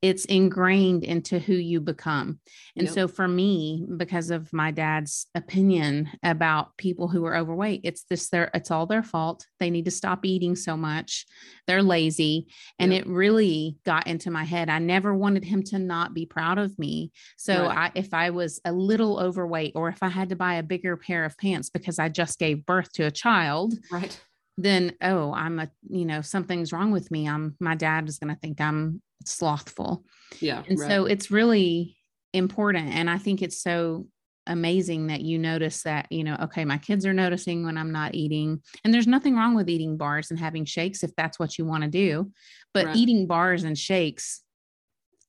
it's 0.02 0.24
ingrained 0.24 1.04
into 1.04 1.38
who 1.38 1.54
you 1.54 1.80
become. 1.80 2.40
And 2.76 2.86
yep. 2.86 2.94
so 2.94 3.06
for 3.06 3.28
me, 3.28 3.86
because 3.96 4.30
of 4.30 4.52
my 4.52 4.72
dad's 4.72 5.28
opinion 5.36 6.10
about 6.24 6.76
people 6.76 7.06
who 7.06 7.24
are 7.24 7.36
overweight, 7.36 7.82
it's 7.84 8.02
this 8.10 8.28
their 8.28 8.50
it's 8.52 8.72
all 8.72 8.86
their 8.86 9.04
fault. 9.04 9.46
They 9.60 9.70
need 9.70 9.84
to 9.84 9.92
stop 9.92 10.26
eating 10.26 10.56
so 10.56 10.76
much. 10.76 11.24
They're 11.68 11.84
lazy. 11.84 12.48
And 12.80 12.92
yep. 12.92 13.02
it 13.02 13.08
really 13.08 13.76
got 13.86 14.08
into 14.08 14.32
my 14.32 14.42
head. 14.42 14.68
I 14.68 14.80
never 14.80 15.14
wanted 15.14 15.44
him 15.44 15.62
to 15.64 15.78
not 15.78 16.14
be 16.14 16.26
proud 16.26 16.58
of 16.58 16.76
me. 16.80 17.12
So 17.36 17.66
right. 17.66 17.92
I 17.94 17.98
if 17.98 18.12
I 18.12 18.30
was 18.30 18.60
a 18.64 18.72
little 18.72 19.20
overweight 19.20 19.74
or 19.76 19.88
if 19.88 20.02
I 20.02 20.08
had 20.08 20.30
to 20.30 20.36
buy 20.36 20.54
a 20.54 20.64
bigger 20.64 20.96
pair 20.96 21.24
of 21.24 21.38
pants 21.38 21.70
because 21.70 22.00
I 22.00 22.08
just 22.08 22.40
gave 22.40 22.66
birth 22.66 22.92
to 22.94 23.04
a 23.04 23.12
child. 23.12 23.74
Right 23.90 24.20
then 24.58 24.92
oh 25.00 25.32
i'm 25.32 25.58
a 25.58 25.70
you 25.88 26.04
know 26.04 26.20
something's 26.20 26.74
wrong 26.74 26.90
with 26.90 27.10
me 27.10 27.26
i'm 27.26 27.56
my 27.58 27.74
dad 27.74 28.06
is 28.06 28.18
going 28.18 28.28
to 28.28 28.38
think 28.38 28.60
i'm 28.60 29.00
slothful. 29.28 30.04
Yeah. 30.40 30.62
And 30.68 30.78
right. 30.78 30.90
so 30.90 31.06
it's 31.06 31.30
really 31.30 31.96
important. 32.32 32.94
And 32.94 33.10
I 33.10 33.18
think 33.18 33.42
it's 33.42 33.62
so 33.62 34.06
amazing 34.46 35.06
that 35.06 35.20
you 35.20 35.38
notice 35.38 35.82
that, 35.82 36.10
you 36.10 36.24
know, 36.24 36.36
okay, 36.42 36.64
my 36.64 36.78
kids 36.78 37.06
are 37.06 37.12
noticing 37.12 37.64
when 37.64 37.78
I'm 37.78 37.92
not 37.92 38.14
eating. 38.14 38.60
And 38.84 38.92
there's 38.92 39.06
nothing 39.06 39.36
wrong 39.36 39.54
with 39.54 39.68
eating 39.68 39.96
bars 39.96 40.30
and 40.30 40.38
having 40.38 40.64
shakes 40.64 41.02
if 41.02 41.14
that's 41.16 41.38
what 41.38 41.58
you 41.58 41.64
want 41.64 41.84
to 41.84 41.90
do. 41.90 42.32
But 42.74 42.86
right. 42.86 42.96
eating 42.96 43.26
bars 43.26 43.64
and 43.64 43.78
shakes 43.78 44.42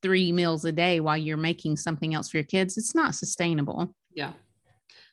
three 0.02 0.32
meals 0.32 0.66
a 0.66 0.72
day 0.72 1.00
while 1.00 1.18
you're 1.18 1.38
making 1.38 1.78
something 1.78 2.14
else 2.14 2.30
for 2.30 2.38
your 2.38 2.44
kids, 2.44 2.78
it's 2.78 2.96
not 2.96 3.16
sustainable. 3.16 3.94
Yeah. 4.14 4.34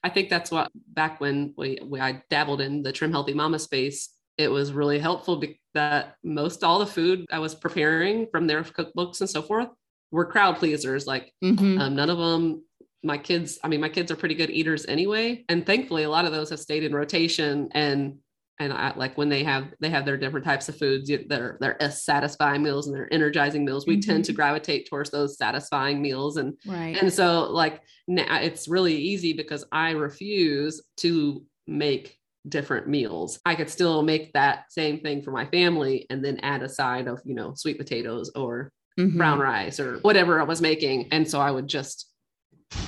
I 0.02 0.08
think 0.08 0.30
that's 0.30 0.50
what 0.50 0.70
back 0.88 1.20
when 1.20 1.52
we, 1.56 1.78
we 1.84 2.00
I 2.00 2.22
dabbled 2.30 2.60
in 2.60 2.82
the 2.82 2.92
trim 2.92 3.12
healthy 3.12 3.34
mama 3.34 3.58
space, 3.58 4.08
it 4.38 4.48
was 4.48 4.72
really 4.72 4.98
helpful 4.98 5.42
that 5.74 6.16
most 6.24 6.64
all 6.64 6.78
the 6.78 6.86
food 6.86 7.26
I 7.30 7.38
was 7.38 7.54
preparing 7.54 8.26
from 8.30 8.46
their 8.46 8.62
cookbooks 8.62 9.20
and 9.20 9.30
so 9.30 9.42
forth 9.42 9.68
were 10.10 10.24
crowd 10.24 10.56
pleasers. 10.56 11.06
Like 11.06 11.32
mm-hmm. 11.42 11.80
um, 11.80 11.94
none 11.94 12.10
of 12.10 12.18
them, 12.18 12.64
my 13.02 13.18
kids, 13.18 13.58
I 13.62 13.68
mean, 13.68 13.80
my 13.80 13.88
kids 13.88 14.10
are 14.10 14.16
pretty 14.16 14.34
good 14.34 14.50
eaters 14.50 14.86
anyway. 14.86 15.44
And 15.48 15.64
thankfully, 15.64 16.02
a 16.02 16.10
lot 16.10 16.24
of 16.24 16.32
those 16.32 16.50
have 16.50 16.60
stayed 16.60 16.84
in 16.84 16.94
rotation 16.94 17.68
and 17.72 18.18
and 18.60 18.74
I 18.74 18.92
like 18.94 19.16
when 19.16 19.30
they 19.30 19.42
have 19.42 19.72
they 19.80 19.88
have 19.88 20.04
their 20.04 20.18
different 20.18 20.44
types 20.44 20.68
of 20.68 20.76
foods 20.76 21.08
that 21.08 21.40
are 21.40 21.56
they're 21.60 21.90
satisfying 21.90 22.62
meals 22.62 22.86
and 22.86 22.94
they're 22.94 23.12
energizing 23.12 23.64
meals. 23.64 23.86
We 23.86 23.96
mm-hmm. 23.96 24.10
tend 24.10 24.24
to 24.26 24.34
gravitate 24.34 24.86
towards 24.86 25.10
those 25.10 25.38
satisfying 25.38 26.02
meals, 26.02 26.36
and 26.36 26.54
right. 26.66 26.94
and 27.00 27.10
so 27.10 27.50
like 27.50 27.80
now 28.06 28.38
it's 28.38 28.68
really 28.68 28.94
easy 28.94 29.32
because 29.32 29.64
I 29.72 29.92
refuse 29.92 30.82
to 30.98 31.42
make 31.66 32.19
different 32.48 32.88
meals. 32.88 33.38
I 33.44 33.54
could 33.54 33.70
still 33.70 34.02
make 34.02 34.32
that 34.32 34.64
same 34.70 35.00
thing 35.00 35.22
for 35.22 35.30
my 35.30 35.46
family 35.46 36.06
and 36.10 36.24
then 36.24 36.38
add 36.42 36.62
a 36.62 36.68
side 36.68 37.06
of 37.06 37.20
you 37.24 37.34
know 37.34 37.54
sweet 37.54 37.78
potatoes 37.78 38.30
or 38.34 38.72
mm-hmm. 38.98 39.16
brown 39.16 39.38
rice 39.38 39.78
or 39.80 39.98
whatever 39.98 40.40
I 40.40 40.44
was 40.44 40.60
making, 40.60 41.08
and 41.12 41.28
so 41.28 41.40
I 41.40 41.50
would 41.50 41.68
just 41.68 42.06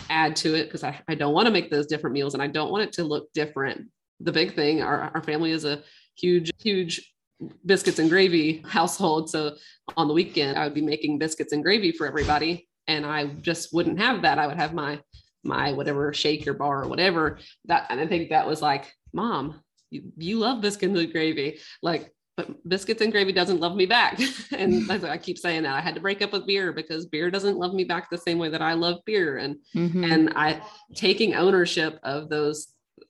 add 0.09 0.37
to 0.37 0.55
it 0.55 0.65
because 0.65 0.85
I, 0.85 1.01
I 1.09 1.15
don't 1.15 1.35
want 1.35 1.47
to 1.47 1.53
make 1.53 1.71
those 1.71 1.87
different 1.87 2.15
meals 2.15 2.35
and 2.35 2.43
I 2.43 2.47
don't 2.47 2.71
want 2.71 2.85
it 2.85 2.93
to 2.95 3.05
look 3.05 3.33
different 3.33 3.89
the 4.25 4.33
big 4.33 4.55
thing. 4.55 4.83
Our, 4.83 5.11
our 5.15 5.23
family 5.23 5.51
is 5.51 5.65
a 5.65 5.83
huge, 6.17 6.51
huge 6.59 7.13
biscuits 7.67 7.99
and 7.99 8.09
gravy 8.09 8.63
household. 8.67 9.31
So 9.31 9.57
on 9.97 10.09
the 10.09 10.15
weekend, 10.15 10.57
I 10.57 10.65
would 10.65 10.75
be 10.75 10.81
making 10.81 11.19
biscuits 11.19 11.53
and 11.53 11.63
gravy 11.63 11.93
for 11.93 12.07
everybody. 12.07 12.69
And 12.87 13.05
I 13.05 13.27
just 13.27 13.73
wouldn't 13.73 14.01
have 14.01 14.23
that. 14.23 14.39
I 14.39 14.47
would 14.47 14.57
have 14.57 14.75
my 14.75 15.01
my 15.45 15.73
whatever 15.73 16.13
shake 16.13 16.47
or 16.47 16.55
bar 16.55 16.85
or 16.85 16.89
whatever. 16.89 17.39
That 17.67 17.87
and 17.91 18.01
I 18.01 18.07
think 18.07 18.31
that 18.31 18.47
was 18.47 18.63
like, 18.63 18.93
Mom, 19.13 19.61
you, 19.91 20.13
you 20.17 20.39
love 20.39 20.61
biscuits 20.61 20.99
and 20.99 21.13
gravy. 21.13 21.59
Like, 21.83 22.13
but 22.37 22.67
biscuits 22.67 23.03
and 23.03 23.13
gravy 23.13 23.33
doesn't 23.33 23.61
love 23.61 23.77
me 23.77 23.87
back. 23.87 24.21
and 24.57 24.91
I 24.91 25.19
keep 25.19 25.39
saying 25.39 25.65
that 25.65 25.75
I 25.75 25.81
had 25.81 25.95
to 25.95 26.01
break 26.01 26.23
up 26.23 26.33
with 26.33 26.47
beer 26.47 26.73
because 26.73 27.07
beer 27.07 27.31
doesn't 27.31 27.59
love 27.59 27.75
me 27.75 27.85
back 27.85 28.09
the 28.09 28.19
same 28.19 28.39
way 28.39 28.49
that 28.49 28.63
I 28.63 28.73
love 28.73 29.01
beer. 29.05 29.39
And 29.39 29.57
mm-hmm. 29.75 30.05
and 30.05 30.33
I 30.35 30.63
taking 30.95 31.35
ownership 31.35 31.99
of 32.03 32.29
those 32.29 32.69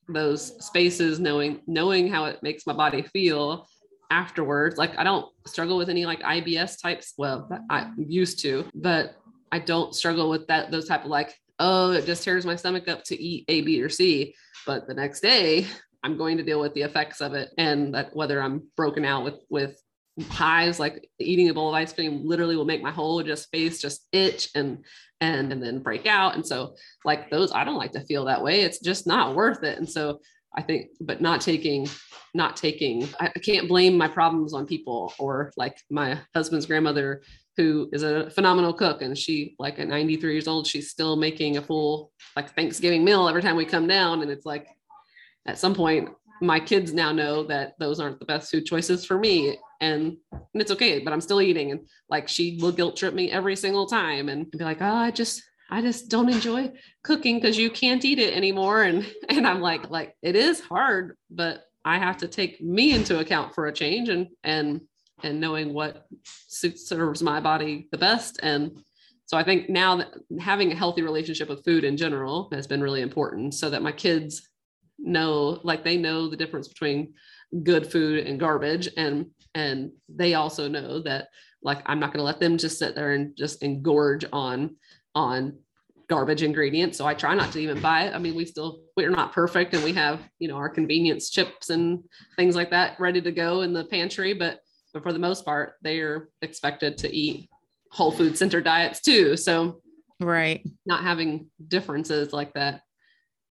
those 0.09 0.65
spaces 0.65 1.21
knowing 1.21 1.61
knowing 1.67 2.09
how 2.09 2.25
it 2.25 2.43
makes 2.43 2.67
my 2.67 2.73
body 2.73 3.03
feel 3.03 3.69
afterwards 4.11 4.77
like 4.77 4.97
i 4.99 5.05
don't 5.05 5.27
struggle 5.47 5.77
with 5.77 5.89
any 5.89 6.05
like 6.05 6.21
ibs 6.21 6.81
types 6.81 7.15
well 7.17 7.49
i 7.71 7.91
used 7.97 8.41
to 8.41 8.69
but 8.75 9.17
i 9.53 9.59
don't 9.59 9.95
struggle 9.95 10.29
with 10.29 10.47
that 10.49 10.71
those 10.71 10.87
type 10.87 11.05
of 11.05 11.11
like 11.11 11.35
oh 11.59 11.93
it 11.93 12.07
just 12.07 12.25
tears 12.25 12.47
my 12.47 12.57
stomach 12.57 12.89
up 12.89 13.05
to 13.05 13.21
eat 13.21 13.45
a 13.49 13.63
b 13.63 13.83
or 13.83 13.89
c. 13.89 14.35
But 14.67 14.87
the 14.87 14.95
next 14.95 15.21
day 15.21 15.67
i'm 16.05 16.17
going 16.17 16.37
to 16.37 16.43
deal 16.43 16.61
with 16.61 16.75
the 16.75 16.83
effects 16.83 17.21
of 17.21 17.35
it 17.35 17.51
and 17.59 17.95
that 17.95 18.15
whether 18.15 18.43
i'm 18.43 18.63
broken 18.77 19.05
out 19.05 19.25
with 19.25 19.37
with 19.51 19.81
highs 20.29 20.79
like 20.79 21.09
eating 21.19 21.49
a 21.49 21.55
bowl 21.55 21.69
of 21.69 21.75
ice 21.75 21.93
cream 21.93 22.23
literally 22.25 22.57
will 22.57 22.65
make 22.65 22.83
my 22.83 22.91
whole 22.91 23.23
just 23.23 23.51
face 23.51 23.81
just 23.81 24.07
itch 24.13 24.51
and 24.55 24.85
and 25.21 25.53
and 25.53 25.63
then 25.63 25.79
break 25.79 26.07
out. 26.07 26.35
And 26.35 26.47
so 26.47 26.75
like 27.05 27.31
those 27.31 27.53
i 27.53 27.65
don't 27.65 27.79
like 27.79 27.93
to 27.93 28.05
feel 28.05 28.27
that 28.27 28.43
way. 28.43 28.61
It's 28.61 28.81
just 28.81 29.07
not 29.07 29.35
worth 29.35 29.63
it. 29.63 29.79
And 29.79 29.89
so 29.89 30.21
i 30.55 30.61
think 30.61 30.91
but 31.01 31.23
not 31.23 31.41
taking 31.41 31.89
not 32.35 32.57
taking 32.57 33.09
I 33.21 33.29
can't 33.29 33.69
blame 33.69 33.97
my 33.97 34.09
problems 34.09 34.55
on 34.55 34.67
people 34.67 35.13
or 35.19 35.53
like 35.57 35.77
my 35.91 36.19
husband's 36.35 36.67
grandmother 36.67 37.23
who 37.57 37.89
is 37.93 38.03
a 38.03 38.31
phenomenal 38.31 38.73
cook 38.73 39.03
and 39.03 39.17
she 39.17 39.55
like 39.59 39.79
at 39.79 39.89
93 39.89 40.33
years 40.33 40.49
old 40.49 40.67
she's 40.67 40.91
still 40.91 41.17
making 41.17 41.57
a 41.57 41.63
full 41.63 42.11
like 42.35 42.55
thanksgiving 42.55 43.05
meal 43.05 43.29
every 43.29 43.43
time 43.43 43.57
we 43.57 43.65
come 43.65 43.87
down 43.87 44.23
and 44.23 44.31
it's 44.31 44.47
like 44.47 44.69
at 45.47 45.59
some 45.59 45.75
point 45.75 46.09
my 46.41 46.59
kids 46.59 46.93
now 46.93 47.13
know 47.13 47.45
that 47.45 47.75
those 47.79 48.01
aren't 48.01 48.19
the 48.19 48.25
best 48.25 48.51
food 48.51 48.65
choices 48.65 49.05
for 49.05 49.19
me 49.19 49.57
and, 49.81 50.17
and 50.33 50.63
it's 50.63 50.71
okay 50.71 50.99
but 50.99 51.13
i'm 51.13 51.21
still 51.21 51.43
eating 51.43 51.71
and 51.71 51.81
like 52.09 52.27
she 52.27 52.59
will 52.61 52.73
guilt 52.73 52.97
trip 52.97 53.15
me 53.15 53.31
every 53.31 53.55
single 53.55 53.87
time 53.87 54.29
and 54.29 54.51
be 54.51 54.65
like 54.65 54.81
oh 54.81 54.95
i 54.95 55.11
just 55.11 55.43
i 55.71 55.81
just 55.83 56.09
don't 56.09 56.31
enjoy 56.31 56.71
cooking 57.05 57.37
because 57.37 57.59
you 57.59 57.71
can't 57.71 58.05
eat 58.05 58.19
it 58.19 58.35
anymore 58.35 58.83
and 58.83 59.07
and 59.29 59.47
i'm 59.47 59.61
like 59.61 59.91
like 59.91 60.17
it 60.23 60.37
is 60.37 60.61
hard 60.61 61.17
but 61.31 61.65
i 61.85 61.99
have 61.99 62.17
to 62.17 62.29
take 62.29 62.61
me 62.63 62.95
into 62.95 63.19
account 63.19 63.55
for 63.55 63.67
a 63.67 63.73
change 63.73 64.09
and 64.09 64.29
and 64.43 64.81
and 65.23 65.41
knowing 65.41 65.73
what 65.73 66.07
suits 66.25 66.89
serves 66.89 67.23
my 67.23 67.41
body 67.41 67.89
the 67.93 67.99
best. 67.99 68.41
And 68.43 68.79
so 69.27 69.39
i 69.39 69.43
think 69.43 69.71
now 69.71 69.97
that 69.97 70.13
having 70.41 70.73
a 70.73 70.77
healthy 70.77 71.01
relationship 71.01 71.49
with 71.49 71.65
food 71.65 71.85
in 71.85 71.97
general 71.97 72.51
has 72.53 72.67
been 72.67 72.83
really 72.83 73.01
important 73.01 73.55
so 73.55 73.71
that 73.71 73.81
my 73.81 73.93
kids 73.93 74.49
know 74.99 75.61
like 75.63 75.85
they 75.85 75.97
know 75.97 76.29
the 76.29 76.37
difference 76.37 76.69
between 76.69 77.15
good 77.63 77.91
food 77.91 78.27
and 78.27 78.41
garbage. 78.41 78.89
And 78.97 79.27
and 79.55 79.93
they 80.09 80.35
also 80.35 80.69
know 80.69 81.03
that 81.03 81.29
like 81.63 81.83
i'm 81.87 82.01
not 82.01 82.09
going 82.13 82.19
to 82.19 82.25
let 82.25 82.41
them 82.41 82.57
just 82.57 82.79
sit 82.79 82.95
there 82.95 83.13
and 83.13 83.37
just 83.37 83.63
engorge 83.63 84.25
on 84.33 84.77
on 85.15 85.59
garbage 86.09 86.43
ingredients. 86.43 86.99
So 86.99 87.07
i 87.07 87.15
try 87.15 87.35
not 87.35 87.53
to 87.53 87.61
even 87.61 87.81
buy 87.81 88.05
it. 88.05 88.15
I 88.15 88.19
mean 88.19 88.35
we 88.35 88.45
still 88.45 88.83
we're 88.97 89.11
not 89.11 89.33
perfect 89.33 89.75
and 89.75 89.85
we 89.85 89.93
have 89.93 90.21
you 90.39 90.49
know 90.49 90.57
our 90.57 90.69
convenience 90.69 91.31
chips 91.31 91.71
and 91.71 92.03
things 92.37 92.57
like 92.57 92.71
that 92.71 92.99
ready 92.99 93.21
to 93.21 93.33
go 93.33 93.63
in 93.63 93.73
the 93.73 93.85
pantry 93.85 94.33
but 94.33 94.61
but 94.93 95.03
for 95.03 95.13
the 95.13 95.19
most 95.19 95.45
part 95.45 95.75
they're 95.83 96.29
expected 96.43 96.99
to 96.99 97.15
eat 97.15 97.49
whole 97.91 98.13
food 98.13 98.37
center 98.37 98.61
diets 98.61 99.01
too 99.01 99.37
so 99.37 99.81
right 100.21 100.67
not 100.87 101.03
having 101.03 101.47
differences 101.69 102.33
like 102.33 102.53
that 102.55 102.83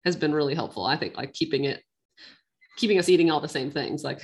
has 0.05 0.17
been 0.17 0.33
really 0.33 0.55
helpful. 0.55 0.85
I 0.85 0.97
think 0.97 1.17
like 1.17 1.33
keeping 1.33 1.65
it, 1.65 1.83
keeping 2.77 2.99
us 2.99 3.09
eating 3.09 3.31
all 3.31 3.41
the 3.41 3.49
same 3.49 3.71
things. 3.71 4.03
Like, 4.03 4.21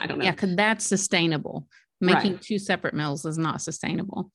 I 0.00 0.06
don't 0.06 0.18
know. 0.18 0.24
Yeah, 0.24 0.32
because 0.32 0.56
that's 0.56 0.86
sustainable. 0.86 1.66
Making 2.00 2.32
right. 2.32 2.42
two 2.42 2.58
separate 2.58 2.92
meals 2.92 3.24
is 3.24 3.38
not 3.38 3.62
sustainable. 3.62 4.30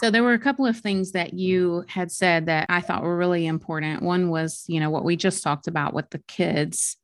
So 0.00 0.10
there 0.10 0.24
were 0.24 0.32
a 0.32 0.38
couple 0.38 0.66
of 0.66 0.78
things 0.78 1.12
that 1.12 1.34
you 1.34 1.84
had 1.88 2.10
said 2.10 2.46
that 2.46 2.66
I 2.68 2.80
thought 2.80 3.02
were 3.02 3.16
really 3.16 3.46
important. 3.46 4.02
One 4.02 4.30
was, 4.30 4.64
you 4.66 4.80
know, 4.80 4.90
what 4.90 5.04
we 5.04 5.14
just 5.14 5.42
talked 5.42 5.68
about 5.68 5.94
with 5.94 6.10
the 6.10 6.22
kids 6.26 6.96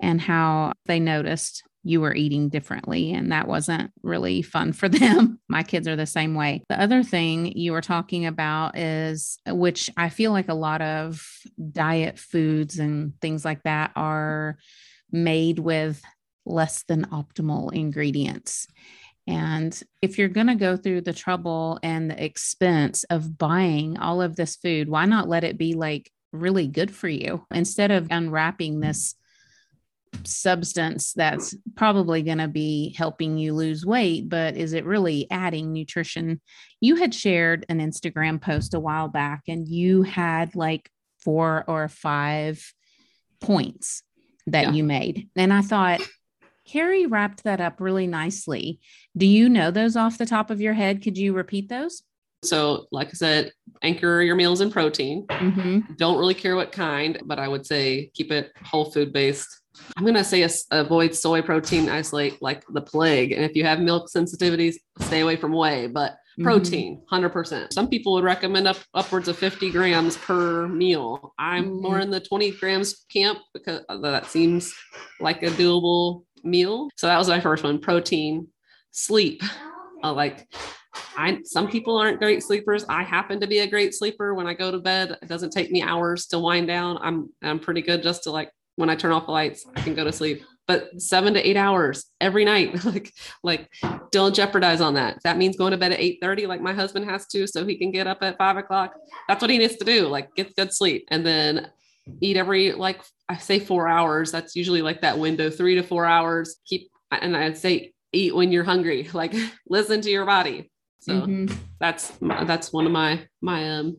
and 0.00 0.20
how 0.20 0.72
they 0.86 1.00
noticed 1.00 1.62
you 1.82 2.00
were 2.00 2.14
eating 2.14 2.48
differently 2.48 3.12
and 3.12 3.32
that 3.32 3.48
wasn't 3.48 3.90
really 4.02 4.42
fun 4.42 4.72
for 4.72 4.88
them. 4.88 5.40
My 5.48 5.62
kids 5.62 5.88
are 5.88 5.96
the 5.96 6.06
same 6.06 6.34
way. 6.34 6.62
The 6.68 6.80
other 6.80 7.02
thing 7.02 7.56
you 7.56 7.72
were 7.72 7.80
talking 7.80 8.26
about 8.26 8.76
is 8.76 9.38
which 9.46 9.88
I 9.96 10.10
feel 10.10 10.32
like 10.32 10.48
a 10.48 10.54
lot 10.54 10.82
of 10.82 11.26
diet 11.72 12.18
foods 12.18 12.78
and 12.78 13.18
things 13.20 13.44
like 13.44 13.62
that 13.62 13.92
are 13.96 14.58
made 15.10 15.58
with 15.58 16.02
less 16.44 16.82
than 16.84 17.06
optimal 17.06 17.72
ingredients. 17.72 18.66
And 19.26 19.80
if 20.02 20.18
you're 20.18 20.28
going 20.28 20.48
to 20.48 20.54
go 20.54 20.76
through 20.76 21.02
the 21.02 21.12
trouble 21.12 21.78
and 21.82 22.10
the 22.10 22.22
expense 22.22 23.04
of 23.04 23.38
buying 23.38 23.98
all 23.98 24.20
of 24.20 24.36
this 24.36 24.56
food, 24.56 24.88
why 24.88 25.04
not 25.04 25.28
let 25.28 25.44
it 25.44 25.56
be 25.56 25.74
like 25.74 26.10
really 26.32 26.66
good 26.66 26.90
for 26.94 27.08
you 27.08 27.46
instead 27.50 27.90
of 27.90 28.08
unwrapping 28.10 28.80
this 28.80 29.14
substance 30.24 31.12
that's 31.12 31.54
probably 31.76 32.22
going 32.22 32.38
to 32.38 32.48
be 32.48 32.94
helping 32.96 33.38
you 33.38 33.54
lose 33.54 33.86
weight, 33.86 34.28
but 34.28 34.56
is 34.56 34.72
it 34.72 34.84
really 34.84 35.26
adding 35.30 35.72
nutrition? 35.72 36.40
You 36.80 36.96
had 36.96 37.14
shared 37.14 37.66
an 37.68 37.78
Instagram 37.78 38.40
post 38.40 38.74
a 38.74 38.80
while 38.80 39.08
back 39.08 39.42
and 39.48 39.66
you 39.66 40.02
had 40.02 40.54
like 40.54 40.90
four 41.22 41.64
or 41.66 41.88
five 41.88 42.72
points 43.40 44.02
that 44.46 44.66
yeah. 44.66 44.72
you 44.72 44.84
made. 44.84 45.28
And 45.36 45.52
I 45.52 45.62
thought, 45.62 46.00
Ceri 46.68 47.10
wrapped 47.10 47.44
that 47.44 47.60
up 47.60 47.80
really 47.80 48.06
nicely. 48.06 48.80
Do 49.16 49.26
you 49.26 49.48
know 49.48 49.70
those 49.70 49.96
off 49.96 50.18
the 50.18 50.26
top 50.26 50.50
of 50.50 50.60
your 50.60 50.74
head? 50.74 51.02
Could 51.02 51.18
you 51.18 51.32
repeat 51.32 51.68
those? 51.68 52.02
So, 52.42 52.86
like 52.90 53.08
I 53.08 53.12
said, 53.12 53.52
anchor 53.82 54.22
your 54.22 54.36
meals 54.36 54.60
in 54.60 54.70
protein. 54.70 55.26
Mm-hmm. 55.26 55.94
Don't 55.96 56.18
really 56.18 56.34
care 56.34 56.56
what 56.56 56.72
kind, 56.72 57.20
but 57.24 57.38
I 57.38 57.48
would 57.48 57.66
say 57.66 58.10
keep 58.14 58.32
it 58.32 58.52
whole 58.64 58.90
food 58.90 59.12
based 59.12 59.59
I'm 59.96 60.04
going 60.04 60.14
to 60.14 60.24
say 60.24 60.48
avoid 60.70 61.14
soy 61.14 61.42
protein 61.42 61.88
isolate 61.88 62.40
like 62.40 62.64
the 62.68 62.80
plague. 62.80 63.32
And 63.32 63.44
if 63.44 63.54
you 63.54 63.64
have 63.64 63.80
milk 63.80 64.08
sensitivities, 64.14 64.76
stay 65.00 65.20
away 65.20 65.36
from 65.36 65.52
whey, 65.52 65.86
but 65.86 66.12
mm-hmm. 66.12 66.44
protein, 66.44 67.02
100%. 67.12 67.72
Some 67.72 67.88
people 67.88 68.12
would 68.14 68.24
recommend 68.24 68.68
up 68.68 68.78
upwards 68.94 69.28
of 69.28 69.36
50 69.36 69.70
grams 69.70 70.16
per 70.16 70.68
meal. 70.68 71.34
I'm 71.38 71.64
mm-hmm. 71.64 71.82
more 71.82 71.98
in 71.98 72.10
the 72.10 72.20
20 72.20 72.52
grams 72.52 73.04
camp 73.12 73.38
because 73.52 73.82
that 73.88 74.26
seems 74.26 74.74
like 75.20 75.42
a 75.42 75.50
doable 75.50 76.24
meal. 76.44 76.88
So 76.96 77.06
that 77.06 77.18
was 77.18 77.28
my 77.28 77.40
first 77.40 77.64
one 77.64 77.78
protein, 77.78 78.48
sleep. 78.90 79.42
Uh, 80.02 80.12
like 80.12 80.48
I 81.16 81.38
some 81.44 81.68
people 81.68 81.96
aren't 81.96 82.18
great 82.18 82.42
sleepers. 82.42 82.84
I 82.88 83.02
happen 83.02 83.40
to 83.40 83.46
be 83.46 83.58
a 83.58 83.66
great 83.66 83.94
sleeper. 83.94 84.34
When 84.34 84.46
I 84.46 84.54
go 84.54 84.70
to 84.70 84.78
bed, 84.78 85.16
it 85.22 85.28
doesn't 85.28 85.50
take 85.50 85.70
me 85.70 85.82
hours 85.82 86.26
to 86.28 86.38
wind 86.38 86.66
down. 86.66 86.98
I'm 87.00 87.30
I'm 87.42 87.58
pretty 87.58 87.82
good 87.82 88.02
just 88.02 88.24
to 88.24 88.30
like 88.30 88.50
when 88.80 88.90
I 88.90 88.96
turn 88.96 89.12
off 89.12 89.26
the 89.26 89.32
lights, 89.32 89.64
I 89.76 89.80
can 89.82 89.94
go 89.94 90.04
to 90.04 90.12
sleep. 90.12 90.42
But 90.66 91.00
seven 91.00 91.34
to 91.34 91.48
eight 91.48 91.56
hours 91.56 92.06
every 92.20 92.44
night, 92.44 92.84
like, 92.84 93.12
like 93.42 93.68
don't 94.10 94.34
jeopardize 94.34 94.80
on 94.80 94.94
that. 94.94 95.18
That 95.24 95.36
means 95.36 95.56
going 95.56 95.72
to 95.72 95.76
bed 95.76 95.92
at 95.92 96.00
8 96.00 96.18
30, 96.22 96.46
like 96.46 96.60
my 96.60 96.72
husband 96.72 97.08
has 97.08 97.26
to, 97.28 97.46
so 97.46 97.66
he 97.66 97.76
can 97.76 97.90
get 97.90 98.06
up 98.06 98.18
at 98.22 98.38
five 98.38 98.56
o'clock. 98.56 98.94
That's 99.28 99.40
what 99.40 99.50
he 99.50 99.58
needs 99.58 99.76
to 99.76 99.84
do. 99.84 100.08
Like 100.08 100.34
get 100.34 100.56
good 100.56 100.72
sleep. 100.72 101.06
And 101.08 101.24
then 101.24 101.70
eat 102.20 102.36
every 102.36 102.72
like 102.72 103.02
I 103.28 103.36
say 103.36 103.58
four 103.58 103.88
hours. 103.88 104.32
That's 104.32 104.56
usually 104.56 104.82
like 104.82 105.02
that 105.02 105.18
window, 105.18 105.50
three 105.50 105.74
to 105.76 105.82
four 105.82 106.06
hours. 106.06 106.56
Keep 106.66 106.90
and 107.10 107.36
I'd 107.36 107.58
say 107.58 107.92
eat 108.12 108.34
when 108.34 108.52
you're 108.52 108.64
hungry. 108.64 109.08
Like 109.12 109.34
listen 109.68 110.00
to 110.02 110.10
your 110.10 110.26
body. 110.26 110.70
So 111.00 111.22
mm-hmm. 111.22 111.54
that's 111.78 112.12
that's 112.20 112.72
one 112.72 112.86
of 112.86 112.92
my 112.92 113.26
my 113.40 113.78
um 113.78 113.96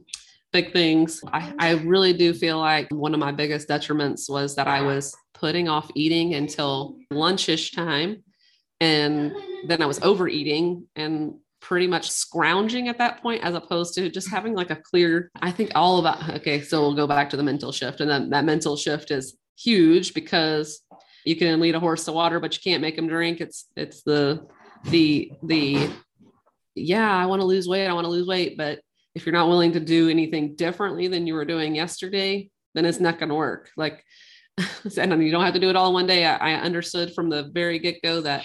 big 0.52 0.74
things. 0.74 1.22
I, 1.32 1.42
mm-hmm. 1.42 1.56
I 1.60 1.72
really 1.72 2.14
do 2.14 2.34
feel 2.34 2.60
like 2.60 2.88
one 2.92 3.14
of 3.14 3.20
my 3.20 3.32
biggest 3.32 3.70
detriments 3.70 4.30
was 4.30 4.56
that 4.56 4.68
I 4.68 4.82
was 4.82 5.16
putting 5.34 5.70
off 5.70 5.90
eating 5.96 6.36
until 6.36 6.98
lunchish 7.12 7.74
time. 7.74 8.24
And 8.80 9.34
then 9.68 9.82
I 9.82 9.86
was 9.86 10.02
overeating 10.02 10.88
and 10.96 11.36
pretty 11.62 11.88
much 11.88 12.10
scrounging 12.10 12.88
at 12.88 12.98
that 12.98 13.22
point, 13.22 13.44
as 13.44 13.54
opposed 13.54 13.94
to 13.94 14.10
just 14.10 14.30
having 14.30 14.56
like 14.56 14.72
a 14.72 14.76
clear, 14.76 15.30
I 15.42 15.52
think 15.52 15.72
all 15.76 16.00
about, 16.00 16.28
okay, 16.38 16.62
so 16.62 16.82
we'll 16.82 16.96
go 16.96 17.08
back 17.08 17.30
to 17.30 17.38
the 17.38 17.44
mental 17.44 17.72
shift. 17.72 18.02
And 18.02 18.10
then 18.10 18.32
that 18.32 18.46
mental 18.46 18.76
shift 18.76 19.12
is 19.12 19.38
huge 19.58 20.14
because 20.14 20.82
you 21.24 21.36
can 21.36 21.60
lead 21.60 21.76
a 21.76 21.80
horse 21.80 22.06
to 22.06 22.12
water, 22.12 22.40
but 22.40 22.56
you 22.56 22.62
can't 22.64 22.82
make 22.82 22.98
him 22.98 23.08
drink. 23.08 23.42
It's, 23.42 23.68
it's 23.76 24.02
the, 24.02 24.48
the, 24.86 25.32
the, 25.44 25.88
yeah, 26.74 27.16
I 27.16 27.28
want 27.28 27.42
to 27.42 27.46
lose 27.46 27.68
weight. 27.68 27.88
I 27.88 27.94
want 27.94 28.06
to 28.06 28.12
lose 28.12 28.28
weight. 28.28 28.58
But 28.58 28.80
if 29.16 29.26
you're 29.26 29.34
not 29.34 29.50
willing 29.50 29.74
to 29.74 29.80
do 29.80 30.10
anything 30.10 30.56
differently 30.56 31.08
than 31.08 31.28
you 31.28 31.34
were 31.34 31.46
doing 31.46 31.76
yesterday, 31.76 32.50
then 32.74 32.86
it's 32.86 33.00
not 33.00 33.20
going 33.20 33.30
to 33.30 33.36
work. 33.36 33.70
Like, 33.76 34.04
and 34.98 35.24
you 35.24 35.32
don't 35.32 35.44
have 35.44 35.54
to 35.54 35.60
do 35.60 35.70
it 35.70 35.76
all 35.76 35.88
in 35.88 35.94
one 35.94 36.08
day. 36.08 36.26
I, 36.26 36.54
I 36.54 36.54
understood 36.56 37.14
from 37.14 37.30
the 37.30 37.50
very 37.54 37.80
get 37.80 38.02
go 38.02 38.22
that 38.22 38.44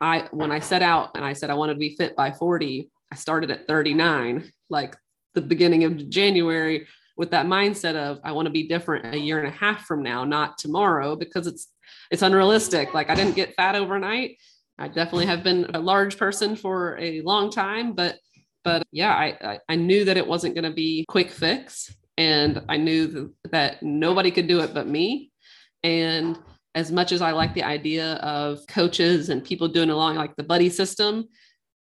I, 0.00 0.28
when 0.30 0.52
I 0.52 0.60
set 0.60 0.82
out 0.82 1.10
and 1.14 1.24
I 1.24 1.32
said 1.32 1.50
I 1.50 1.54
wanted 1.54 1.74
to 1.74 1.80
be 1.80 1.96
fit 1.96 2.14
by 2.16 2.30
40, 2.32 2.90
I 3.12 3.14
started 3.14 3.50
at 3.50 3.66
39, 3.66 4.50
like 4.68 4.96
the 5.34 5.40
beginning 5.42 5.84
of 5.84 6.08
January 6.08 6.86
with 7.16 7.30
that 7.30 7.46
mindset 7.46 7.94
of 7.94 8.18
I 8.24 8.32
want 8.32 8.46
to 8.46 8.52
be 8.52 8.68
different 8.68 9.14
a 9.14 9.18
year 9.18 9.38
and 9.38 9.48
a 9.48 9.56
half 9.56 9.84
from 9.86 10.02
now, 10.02 10.24
not 10.24 10.58
tomorrow, 10.58 11.16
because 11.16 11.46
it's, 11.46 11.68
it's 12.10 12.22
unrealistic. 12.22 12.94
Like 12.94 13.10
I 13.10 13.14
didn't 13.14 13.36
get 13.36 13.54
fat 13.54 13.74
overnight. 13.74 14.36
I 14.78 14.88
definitely 14.88 15.26
have 15.26 15.42
been 15.42 15.70
a 15.72 15.80
large 15.80 16.18
person 16.18 16.56
for 16.56 16.98
a 16.98 17.22
long 17.22 17.50
time, 17.50 17.94
but 17.94 18.16
but 18.66 18.82
yeah, 18.90 19.14
I, 19.14 19.60
I, 19.68 19.76
knew 19.76 20.04
that 20.04 20.16
it 20.16 20.26
wasn't 20.26 20.56
going 20.56 20.64
to 20.64 20.72
be 20.72 21.04
quick 21.08 21.30
fix. 21.30 21.94
And 22.18 22.64
I 22.68 22.76
knew 22.76 23.32
that 23.52 23.80
nobody 23.80 24.32
could 24.32 24.48
do 24.48 24.58
it 24.58 24.74
but 24.74 24.88
me. 24.88 25.30
And 25.84 26.36
as 26.74 26.90
much 26.90 27.12
as 27.12 27.22
I 27.22 27.30
like 27.30 27.54
the 27.54 27.62
idea 27.62 28.14
of 28.14 28.58
coaches 28.68 29.28
and 29.28 29.44
people 29.44 29.68
doing 29.68 29.90
along 29.90 30.16
like 30.16 30.34
the 30.34 30.42
buddy 30.42 30.68
system, 30.68 31.28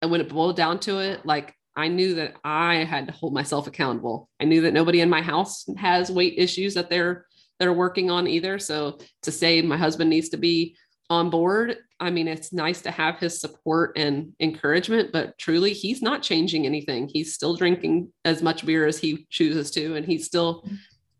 and 0.01 0.09
when 0.09 0.21
it 0.21 0.29
boiled 0.29 0.55
down 0.55 0.79
to 0.81 0.99
it, 0.99 1.25
like 1.25 1.53
I 1.75 1.89
knew 1.89 2.15
that 2.15 2.35
I 2.45 2.85
had 2.85 3.07
to 3.07 3.13
hold 3.13 3.33
myself 3.33 3.67
accountable. 3.67 4.29
I 4.39 4.45
knew 4.45 4.61
that 4.61 4.73
nobody 4.73 5.01
in 5.01 5.09
my 5.09 5.21
house 5.21 5.65
has 5.77 6.09
weight 6.09 6.35
issues 6.37 6.73
that 6.75 6.89
they're 6.89 7.25
they're 7.59 7.73
working 7.73 8.09
on 8.09 8.27
either. 8.27 8.59
So 8.59 8.97
to 9.23 9.31
say 9.31 9.61
my 9.61 9.77
husband 9.77 10.09
needs 10.09 10.29
to 10.29 10.37
be 10.37 10.77
on 11.09 11.29
board. 11.29 11.77
I 12.01 12.09
mean, 12.09 12.27
it's 12.27 12.51
nice 12.51 12.81
to 12.81 12.91
have 12.91 13.19
his 13.19 13.39
support 13.39 13.95
and 13.95 14.33
encouragement, 14.39 15.11
but 15.13 15.37
truly, 15.37 15.71
he's 15.71 16.01
not 16.01 16.23
changing 16.23 16.65
anything. 16.65 17.07
He's 17.07 17.35
still 17.35 17.55
drinking 17.55 18.11
as 18.25 18.41
much 18.41 18.65
beer 18.65 18.87
as 18.87 18.97
he 18.97 19.27
chooses 19.29 19.69
to, 19.71 19.95
and 19.95 20.05
he's 20.05 20.25
still 20.25 20.67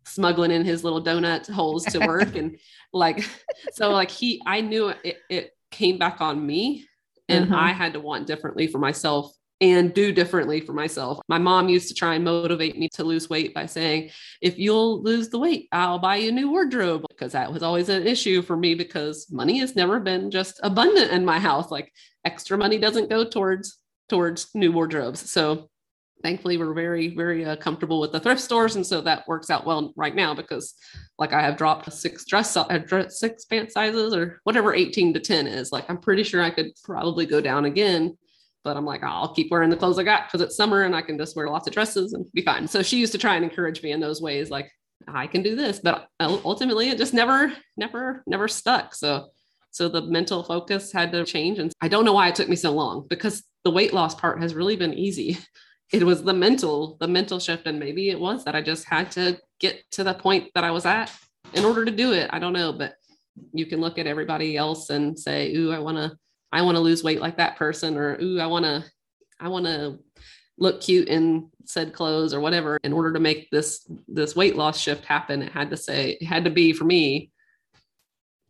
smuggling 0.04 0.50
in 0.50 0.64
his 0.64 0.82
little 0.82 1.02
donut 1.02 1.48
holes 1.48 1.84
to 1.84 2.00
work. 2.00 2.34
and 2.34 2.58
like, 2.92 3.24
so 3.72 3.90
like 3.90 4.10
he, 4.10 4.42
I 4.44 4.60
knew 4.60 4.88
it, 4.88 5.18
it 5.30 5.52
came 5.70 5.98
back 5.98 6.20
on 6.20 6.44
me, 6.44 6.84
and 7.28 7.46
mm-hmm. 7.46 7.54
I 7.54 7.72
had 7.72 7.92
to 7.92 8.00
want 8.00 8.26
differently 8.26 8.66
for 8.66 8.78
myself 8.78 9.32
and 9.62 9.94
do 9.94 10.10
differently 10.10 10.60
for 10.60 10.72
myself. 10.72 11.20
My 11.28 11.38
mom 11.38 11.68
used 11.68 11.86
to 11.86 11.94
try 11.94 12.16
and 12.16 12.24
motivate 12.24 12.76
me 12.76 12.88
to 12.94 13.04
lose 13.04 13.30
weight 13.30 13.54
by 13.54 13.66
saying, 13.66 14.10
if 14.40 14.58
you'll 14.58 15.00
lose 15.02 15.28
the 15.28 15.38
weight, 15.38 15.68
I'll 15.70 16.00
buy 16.00 16.16
you 16.16 16.30
a 16.30 16.32
new 16.32 16.50
wardrobe. 16.50 17.04
Because 17.08 17.32
that 17.32 17.52
was 17.52 17.62
always 17.62 17.88
an 17.88 18.04
issue 18.04 18.42
for 18.42 18.56
me 18.56 18.74
because 18.74 19.30
money 19.30 19.58
has 19.58 19.76
never 19.76 20.00
been 20.00 20.32
just 20.32 20.58
abundant 20.64 21.12
in 21.12 21.24
my 21.24 21.38
house. 21.38 21.70
Like 21.70 21.92
extra 22.24 22.58
money 22.58 22.76
doesn't 22.76 23.08
go 23.08 23.24
towards 23.24 23.78
towards 24.08 24.48
new 24.52 24.72
wardrobes. 24.72 25.30
So 25.30 25.70
thankfully 26.24 26.56
we're 26.56 26.72
very 26.72 27.08
very 27.08 27.44
uh, 27.44 27.56
comfortable 27.56 28.00
with 28.00 28.12
the 28.12 28.20
thrift 28.20 28.40
stores 28.40 28.76
and 28.76 28.86
so 28.86 29.00
that 29.00 29.26
works 29.26 29.50
out 29.50 29.66
well 29.66 29.92
right 29.96 30.14
now 30.14 30.32
because 30.32 30.74
like 31.18 31.32
i 31.32 31.40
have 31.40 31.56
dropped 31.56 31.92
six 31.92 32.24
dress, 32.24 32.56
uh, 32.56 33.08
six 33.08 33.44
pant 33.44 33.72
sizes 33.72 34.14
or 34.14 34.40
whatever 34.44 34.72
18 34.72 35.14
to 35.14 35.18
10 35.18 35.48
is 35.48 35.72
like 35.72 35.84
i'm 35.90 35.98
pretty 35.98 36.22
sure 36.22 36.40
i 36.40 36.50
could 36.50 36.70
probably 36.84 37.26
go 37.26 37.40
down 37.40 37.64
again 37.64 38.16
but 38.64 38.76
I'm 38.76 38.84
like, 38.84 39.02
oh, 39.02 39.08
I'll 39.08 39.34
keep 39.34 39.50
wearing 39.50 39.70
the 39.70 39.76
clothes 39.76 39.98
I 39.98 40.04
got 40.04 40.26
because 40.26 40.40
it's 40.40 40.56
summer 40.56 40.82
and 40.82 40.94
I 40.94 41.02
can 41.02 41.18
just 41.18 41.36
wear 41.36 41.48
lots 41.48 41.66
of 41.66 41.74
dresses 41.74 42.12
and 42.12 42.24
be 42.32 42.42
fine. 42.42 42.68
So 42.68 42.82
she 42.82 42.98
used 42.98 43.12
to 43.12 43.18
try 43.18 43.36
and 43.36 43.44
encourage 43.44 43.82
me 43.82 43.92
in 43.92 44.00
those 44.00 44.20
ways, 44.20 44.50
like 44.50 44.70
I 45.08 45.26
can 45.26 45.42
do 45.42 45.56
this, 45.56 45.80
but 45.80 46.08
ultimately 46.20 46.88
it 46.88 46.98
just 46.98 47.14
never, 47.14 47.52
never, 47.76 48.22
never 48.26 48.48
stuck. 48.48 48.94
So, 48.94 49.28
so 49.70 49.88
the 49.88 50.02
mental 50.02 50.42
focus 50.42 50.92
had 50.92 51.12
to 51.12 51.24
change, 51.24 51.58
and 51.58 51.72
I 51.80 51.88
don't 51.88 52.04
know 52.04 52.12
why 52.12 52.28
it 52.28 52.34
took 52.34 52.48
me 52.48 52.56
so 52.56 52.72
long 52.72 53.06
because 53.08 53.42
the 53.64 53.70
weight 53.70 53.94
loss 53.94 54.14
part 54.14 54.42
has 54.42 54.54
really 54.54 54.76
been 54.76 54.94
easy. 54.94 55.38
It 55.92 56.04
was 56.04 56.22
the 56.22 56.32
mental, 56.32 56.96
the 57.00 57.06
mental 57.06 57.38
shift, 57.38 57.66
and 57.66 57.78
maybe 57.78 58.08
it 58.08 58.18
was 58.18 58.44
that 58.44 58.54
I 58.54 58.62
just 58.62 58.86
had 58.86 59.10
to 59.10 59.38
get 59.60 59.82
to 59.90 60.02
the 60.02 60.14
point 60.14 60.48
that 60.54 60.64
I 60.64 60.70
was 60.70 60.86
at 60.86 61.12
in 61.52 61.66
order 61.66 61.84
to 61.84 61.90
do 61.90 62.12
it. 62.12 62.30
I 62.32 62.38
don't 62.38 62.54
know, 62.54 62.72
but 62.72 62.94
you 63.52 63.66
can 63.66 63.82
look 63.82 63.98
at 63.98 64.06
everybody 64.06 64.56
else 64.56 64.88
and 64.88 65.18
say, 65.18 65.54
"Ooh, 65.54 65.70
I 65.70 65.80
want 65.80 65.98
to." 65.98 66.16
I 66.52 66.62
want 66.62 66.76
to 66.76 66.80
lose 66.80 67.02
weight 67.02 67.20
like 67.20 67.38
that 67.38 67.56
person, 67.56 67.96
or 67.96 68.20
ooh, 68.20 68.40
I 68.40 68.46
want 68.46 68.64
to, 68.64 68.84
I 69.40 69.48
want 69.48 69.66
to 69.66 69.98
look 70.58 70.80
cute 70.80 71.08
in 71.08 71.48
said 71.64 71.92
clothes 71.92 72.34
or 72.34 72.40
whatever. 72.40 72.78
In 72.84 72.92
order 72.92 73.12
to 73.12 73.20
make 73.20 73.50
this 73.50 73.86
this 74.08 74.36
weight 74.36 74.56
loss 74.56 74.78
shift 74.78 75.04
happen, 75.04 75.42
it 75.42 75.52
had 75.52 75.70
to 75.70 75.76
say 75.76 76.18
it 76.20 76.24
had 76.24 76.44
to 76.44 76.50
be 76.50 76.72
for 76.72 76.84
me 76.84 77.30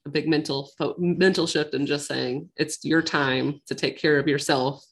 a 0.06 0.10
big 0.10 0.28
mental 0.28 0.70
mental 0.98 1.46
shift 1.46 1.74
and 1.74 1.86
just 1.86 2.08
saying 2.08 2.50
it's 2.56 2.84
your 2.84 3.02
time 3.02 3.60
to 3.66 3.74
take 3.74 3.98
care 3.98 4.18
of 4.18 4.28
yourself. 4.28 4.84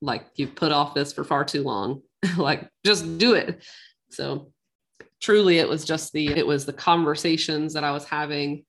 Like 0.00 0.26
you've 0.34 0.54
put 0.54 0.72
off 0.72 0.94
this 0.94 1.12
for 1.12 1.24
far 1.24 1.44
too 1.44 1.62
long. 1.62 2.02
like 2.36 2.68
just 2.84 3.18
do 3.18 3.34
it. 3.34 3.62
So 4.10 4.52
truly 5.20 5.58
it 5.58 5.68
was 5.68 5.84
just 5.84 6.12
the 6.12 6.28
it 6.28 6.46
was 6.46 6.66
the 6.66 6.72
conversations 6.72 7.74
that 7.74 7.84
I 7.84 7.92
was 7.92 8.04
having 8.04 8.64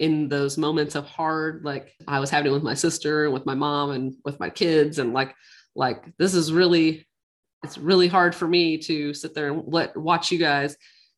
in 0.00 0.28
those 0.28 0.58
moments 0.58 0.94
of 0.94 1.06
hard 1.06 1.64
like 1.64 1.94
i 2.08 2.18
was 2.18 2.30
having 2.30 2.52
with 2.52 2.62
my 2.62 2.74
sister 2.74 3.24
and 3.24 3.32
with 3.32 3.46
my 3.46 3.54
mom 3.54 3.90
and 3.90 4.14
with 4.24 4.40
my 4.40 4.50
kids 4.50 4.98
and 4.98 5.12
like 5.12 5.34
like 5.76 6.04
this 6.18 6.34
is 6.34 6.52
really 6.52 7.06
it's 7.62 7.78
really 7.78 8.08
hard 8.08 8.34
for 8.34 8.48
me 8.48 8.78
to 8.78 9.14
sit 9.14 9.34
there 9.34 9.52
and 9.52 9.62
let 9.66 9.96
watch 9.96 10.32
you 10.32 10.38
guys 10.38 10.76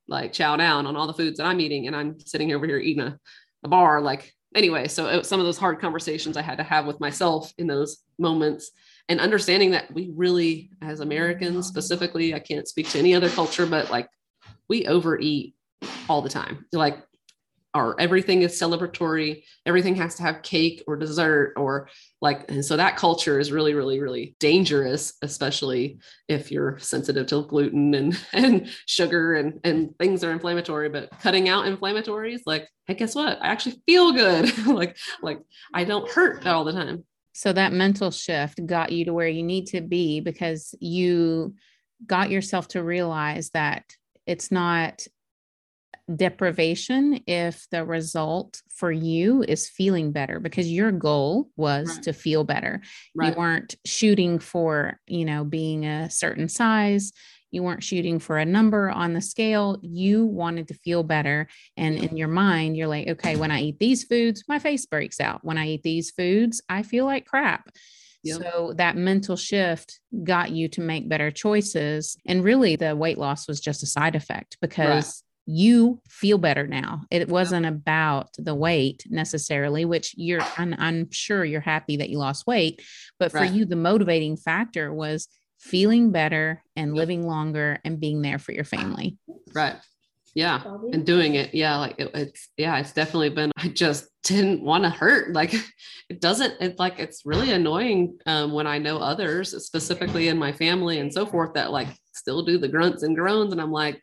like 0.08 0.32
chow 0.32 0.56
down 0.56 0.86
on 0.86 0.96
all 0.96 1.06
the 1.06 1.14
foods 1.14 1.38
that 1.38 1.46
i'm 1.46 1.60
eating 1.60 1.86
and 1.86 1.96
i'm 1.96 2.18
sitting 2.20 2.52
over 2.52 2.66
here 2.66 2.78
eating 2.78 3.02
a, 3.02 3.18
a 3.64 3.68
bar 3.68 4.00
like 4.00 4.32
anyway. 4.54 4.86
So 4.86 5.22
some 5.22 5.40
of 5.40 5.46
those 5.46 5.56
hard 5.56 5.80
conversations 5.80 6.36
i 6.36 6.42
had 6.42 6.58
to 6.58 6.64
have 6.64 6.84
with 6.84 7.00
myself 7.00 7.54
in 7.56 7.66
those 7.66 8.02
moments 8.18 8.70
and 9.08 9.18
understanding 9.18 9.70
that 9.70 9.92
we 9.94 10.12
really 10.14 10.70
as 10.82 11.00
americans 11.00 11.66
specifically 11.66 12.34
i 12.34 12.38
can't 12.38 12.68
speak 12.68 12.88
to 12.90 12.98
any 12.98 13.14
other 13.14 13.30
culture 13.30 13.64
but 13.64 13.90
like 13.90 14.08
we 14.68 14.86
overeat 14.86 15.54
all 16.08 16.22
the 16.22 16.28
time. 16.28 16.66
Like 16.72 16.98
or 17.74 17.98
everything 18.00 18.42
is 18.42 18.52
celebratory 18.52 19.42
everything 19.66 19.94
has 19.94 20.14
to 20.14 20.22
have 20.22 20.42
cake 20.42 20.82
or 20.86 20.96
dessert 20.96 21.54
or 21.56 21.88
like 22.20 22.50
and 22.50 22.64
so 22.64 22.76
that 22.76 22.96
culture 22.96 23.40
is 23.40 23.50
really 23.50 23.74
really 23.74 24.00
really 24.00 24.36
dangerous 24.38 25.14
especially 25.22 25.98
if 26.28 26.50
you're 26.52 26.78
sensitive 26.78 27.26
to 27.26 27.42
gluten 27.46 27.94
and 27.94 28.18
and 28.32 28.68
sugar 28.86 29.34
and 29.34 29.60
and 29.64 29.96
things 29.98 30.22
are 30.22 30.32
inflammatory 30.32 30.88
but 30.88 31.10
cutting 31.20 31.48
out 31.48 31.66
inflammatories 31.66 32.40
like 32.46 32.68
hey 32.86 32.94
guess 32.94 33.14
what? 33.14 33.38
I 33.40 33.48
actually 33.48 33.80
feel 33.86 34.12
good. 34.12 34.52
Like 34.72 34.96
like 35.22 35.40
i 35.74 35.84
don't 35.84 36.10
hurt 36.10 36.46
all 36.46 36.64
the 36.64 36.72
time. 36.72 37.04
So 37.32 37.52
that 37.52 37.72
mental 37.72 38.10
shift 38.10 38.64
got 38.64 38.92
you 38.92 39.04
to 39.06 39.12
where 39.12 39.28
you 39.28 39.42
need 39.42 39.66
to 39.68 39.80
be 39.80 40.20
because 40.20 40.74
you 40.80 41.54
got 42.06 42.30
yourself 42.30 42.68
to 42.68 42.82
realize 42.82 43.50
that 43.50 43.84
it's 44.26 44.50
not 44.50 45.06
deprivation 46.14 47.22
if 47.26 47.66
the 47.70 47.84
result 47.84 48.62
for 48.74 48.90
you 48.90 49.42
is 49.42 49.68
feeling 49.68 50.12
better 50.12 50.40
because 50.40 50.70
your 50.70 50.92
goal 50.92 51.48
was 51.56 51.88
right. 51.88 52.02
to 52.04 52.12
feel 52.12 52.44
better. 52.44 52.80
Right. 53.14 53.32
You 53.32 53.38
weren't 53.38 53.76
shooting 53.84 54.38
for, 54.38 54.98
you 55.06 55.24
know, 55.24 55.44
being 55.44 55.86
a 55.86 56.10
certain 56.10 56.48
size. 56.48 57.12
You 57.50 57.62
weren't 57.62 57.84
shooting 57.84 58.18
for 58.18 58.38
a 58.38 58.46
number 58.46 58.90
on 58.90 59.12
the 59.12 59.20
scale. 59.20 59.78
You 59.82 60.24
wanted 60.24 60.68
to 60.68 60.74
feel 60.74 61.02
better. 61.02 61.48
And 61.76 61.98
in 61.98 62.16
your 62.16 62.28
mind, 62.28 62.76
you're 62.76 62.88
like, 62.88 63.08
okay, 63.08 63.36
when 63.36 63.50
I 63.50 63.60
eat 63.60 63.78
these 63.78 64.04
foods, 64.04 64.44
my 64.48 64.58
face 64.58 64.86
breaks 64.86 65.20
out. 65.20 65.44
When 65.44 65.58
I 65.58 65.68
eat 65.68 65.82
these 65.82 66.10
foods, 66.10 66.62
I 66.68 66.82
feel 66.82 67.04
like 67.04 67.26
crap. 67.26 67.70
Yep. 68.24 68.40
So 68.40 68.72
that 68.76 68.96
mental 68.96 69.36
shift 69.36 70.00
got 70.24 70.52
you 70.52 70.68
to 70.68 70.80
make 70.80 71.08
better 71.08 71.30
choices. 71.30 72.16
And 72.26 72.42
really, 72.42 72.76
the 72.76 72.96
weight 72.96 73.18
loss 73.18 73.48
was 73.48 73.60
just 73.60 73.82
a 73.82 73.86
side 73.86 74.14
effect 74.14 74.56
because 74.62 75.22
you 75.46 76.00
feel 76.08 76.38
better 76.38 76.66
now. 76.66 77.02
It 77.10 77.28
wasn't 77.28 77.66
about 77.66 78.30
the 78.38 78.54
weight 78.54 79.04
necessarily, 79.08 79.84
which 79.84 80.14
you're, 80.16 80.42
I'm, 80.56 80.74
I'm 80.78 81.10
sure 81.10 81.44
you're 81.44 81.60
happy 81.60 81.96
that 81.96 82.10
you 82.10 82.18
lost 82.18 82.46
weight. 82.46 82.82
But 83.18 83.32
for 83.32 83.38
right. 83.38 83.52
you, 83.52 83.64
the 83.64 83.76
motivating 83.76 84.36
factor 84.36 84.92
was 84.92 85.28
feeling 85.58 86.12
better 86.12 86.62
and 86.76 86.94
living 86.94 87.26
longer 87.26 87.80
and 87.84 88.00
being 88.00 88.22
there 88.22 88.38
for 88.38 88.52
your 88.52 88.64
family. 88.64 89.16
Right. 89.54 89.76
Yeah. 90.34 90.62
And 90.92 91.04
doing 91.04 91.34
it. 91.34 91.54
Yeah. 91.54 91.76
Like 91.76 91.98
it, 91.98 92.10
it's, 92.14 92.48
yeah, 92.56 92.78
it's 92.78 92.92
definitely 92.92 93.30
been, 93.30 93.50
I 93.56 93.68
just 93.68 94.08
didn't 94.22 94.62
want 94.62 94.84
to 94.84 94.90
hurt. 94.90 95.32
Like 95.32 95.54
it 96.08 96.20
doesn't, 96.20 96.54
it's 96.60 96.78
like, 96.78 96.98
it's 96.98 97.22
really 97.24 97.50
annoying 97.50 98.18
um, 98.26 98.52
when 98.52 98.66
I 98.66 98.78
know 98.78 98.98
others, 98.98 99.50
specifically 99.64 100.28
in 100.28 100.38
my 100.38 100.52
family 100.52 101.00
and 101.00 101.12
so 101.12 101.26
forth, 101.26 101.54
that 101.54 101.72
like 101.72 101.88
still 102.14 102.42
do 102.42 102.58
the 102.58 102.68
grunts 102.68 103.02
and 103.02 103.16
groans. 103.16 103.52
And 103.52 103.60
I'm 103.60 103.72
like, 103.72 104.00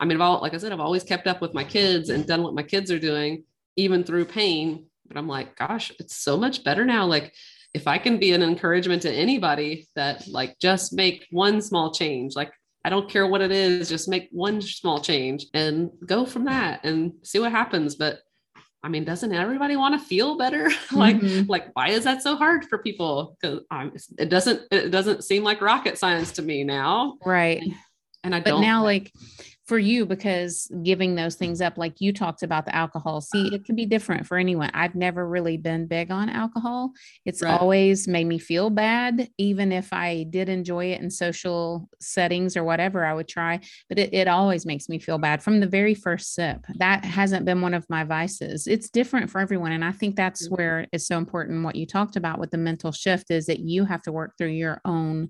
I 0.00 0.04
mean, 0.04 0.16
I've 0.16 0.22
all, 0.22 0.40
like 0.40 0.54
I 0.54 0.58
said, 0.58 0.72
I've 0.72 0.80
always 0.80 1.04
kept 1.04 1.26
up 1.26 1.40
with 1.40 1.54
my 1.54 1.64
kids 1.64 2.10
and 2.10 2.26
done 2.26 2.42
what 2.42 2.54
my 2.54 2.62
kids 2.62 2.90
are 2.90 2.98
doing, 2.98 3.44
even 3.76 4.04
through 4.04 4.26
pain. 4.26 4.86
But 5.06 5.16
I'm 5.16 5.28
like, 5.28 5.56
gosh, 5.56 5.92
it's 5.98 6.16
so 6.16 6.36
much 6.36 6.62
better 6.64 6.84
now. 6.84 7.06
Like, 7.06 7.34
if 7.74 7.86
I 7.86 7.98
can 7.98 8.18
be 8.18 8.32
an 8.32 8.42
encouragement 8.42 9.02
to 9.02 9.12
anybody 9.12 9.88
that 9.94 10.26
like 10.28 10.58
just 10.58 10.92
make 10.92 11.26
one 11.30 11.60
small 11.60 11.92
change, 11.92 12.34
like 12.34 12.52
I 12.84 12.90
don't 12.90 13.10
care 13.10 13.26
what 13.26 13.42
it 13.42 13.50
is, 13.50 13.88
just 13.88 14.08
make 14.08 14.28
one 14.32 14.60
small 14.60 15.00
change 15.00 15.46
and 15.52 15.90
go 16.06 16.24
from 16.24 16.44
that 16.44 16.84
and 16.84 17.12
see 17.22 17.38
what 17.38 17.52
happens. 17.52 17.96
But 17.96 18.20
I 18.82 18.88
mean, 18.88 19.04
doesn't 19.04 19.32
everybody 19.32 19.76
want 19.76 20.00
to 20.00 20.06
feel 20.06 20.38
better? 20.38 20.70
like, 20.92 21.16
mm-hmm. 21.16 21.50
like 21.50 21.68
why 21.74 21.88
is 21.88 22.04
that 22.04 22.22
so 22.22 22.36
hard 22.36 22.64
for 22.64 22.78
people? 22.78 23.36
Because 23.40 23.62
it 24.18 24.30
doesn't 24.30 24.62
it 24.70 24.90
doesn't 24.90 25.24
seem 25.24 25.42
like 25.44 25.60
rocket 25.60 25.98
science 25.98 26.32
to 26.32 26.42
me 26.42 26.64
now. 26.64 27.18
Right. 27.24 27.62
And 28.24 28.34
I 28.34 28.40
but 28.40 28.50
don't 28.50 28.62
now 28.62 28.82
like 28.84 29.12
for 29.68 29.78
you 29.78 30.06
because 30.06 30.72
giving 30.82 31.14
those 31.14 31.34
things 31.34 31.60
up 31.60 31.76
like 31.76 32.00
you 32.00 32.10
talked 32.10 32.42
about 32.42 32.64
the 32.64 32.74
alcohol 32.74 33.20
see 33.20 33.54
it 33.54 33.66
can 33.66 33.76
be 33.76 33.84
different 33.84 34.26
for 34.26 34.38
anyone 34.38 34.70
i've 34.72 34.94
never 34.94 35.28
really 35.28 35.58
been 35.58 35.86
big 35.86 36.10
on 36.10 36.30
alcohol 36.30 36.90
it's 37.26 37.42
right. 37.42 37.60
always 37.60 38.08
made 38.08 38.26
me 38.26 38.38
feel 38.38 38.70
bad 38.70 39.28
even 39.36 39.70
if 39.70 39.92
i 39.92 40.24
did 40.30 40.48
enjoy 40.48 40.86
it 40.86 41.02
in 41.02 41.10
social 41.10 41.86
settings 42.00 42.56
or 42.56 42.64
whatever 42.64 43.04
i 43.04 43.12
would 43.12 43.28
try 43.28 43.60
but 43.90 43.98
it, 43.98 44.12
it 44.14 44.26
always 44.26 44.64
makes 44.64 44.88
me 44.88 44.98
feel 44.98 45.18
bad 45.18 45.42
from 45.42 45.60
the 45.60 45.66
very 45.66 45.94
first 45.94 46.34
sip 46.34 46.64
that 46.78 47.04
hasn't 47.04 47.44
been 47.44 47.60
one 47.60 47.74
of 47.74 47.84
my 47.90 48.02
vices 48.02 48.66
it's 48.66 48.88
different 48.88 49.28
for 49.30 49.38
everyone 49.38 49.72
and 49.72 49.84
i 49.84 49.92
think 49.92 50.16
that's 50.16 50.46
mm-hmm. 50.46 50.54
where 50.54 50.86
it's 50.92 51.06
so 51.06 51.18
important 51.18 51.62
what 51.62 51.76
you 51.76 51.86
talked 51.86 52.16
about 52.16 52.38
with 52.38 52.50
the 52.50 52.56
mental 52.56 52.90
shift 52.90 53.30
is 53.30 53.44
that 53.44 53.58
you 53.58 53.84
have 53.84 54.00
to 54.00 54.12
work 54.12 54.32
through 54.38 54.48
your 54.48 54.80
own 54.86 55.28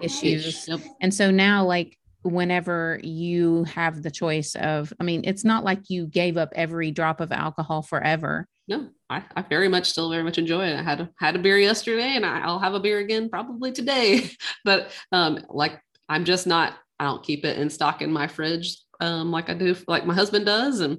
issues 0.00 0.68
yep. 0.68 0.80
and 1.00 1.12
so 1.12 1.32
now 1.32 1.64
like 1.64 1.98
whenever 2.22 3.00
you 3.02 3.64
have 3.64 4.02
the 4.02 4.10
choice 4.10 4.54
of 4.54 4.92
i 5.00 5.04
mean 5.04 5.22
it's 5.24 5.44
not 5.44 5.64
like 5.64 5.90
you 5.90 6.06
gave 6.06 6.36
up 6.36 6.50
every 6.54 6.90
drop 6.90 7.20
of 7.20 7.32
alcohol 7.32 7.82
forever. 7.82 8.46
No 8.68 8.88
i, 9.10 9.22
I 9.34 9.42
very 9.42 9.68
much 9.68 9.90
still 9.90 10.10
very 10.10 10.22
much 10.22 10.38
enjoy 10.38 10.66
it. 10.66 10.78
I 10.78 10.82
had 10.82 11.08
had 11.18 11.36
a 11.36 11.40
beer 11.40 11.58
yesterday 11.58 12.14
and 12.16 12.24
I, 12.24 12.46
will 12.46 12.58
have 12.60 12.74
a 12.74 12.80
beer 12.80 12.98
again 12.98 13.28
probably 13.28 13.72
today. 13.72 14.30
But 14.64 14.90
um 15.10 15.44
like 15.48 15.80
i'm 16.08 16.24
just 16.24 16.46
not 16.46 16.74
i 17.00 17.04
don't 17.04 17.24
keep 17.24 17.44
it 17.44 17.58
in 17.58 17.70
stock 17.70 18.02
in 18.02 18.12
my 18.12 18.28
fridge 18.28 18.78
um 19.00 19.32
like 19.32 19.50
i 19.50 19.54
do 19.54 19.74
like 19.88 20.06
my 20.06 20.14
husband 20.14 20.46
does. 20.46 20.80
And 20.80 20.98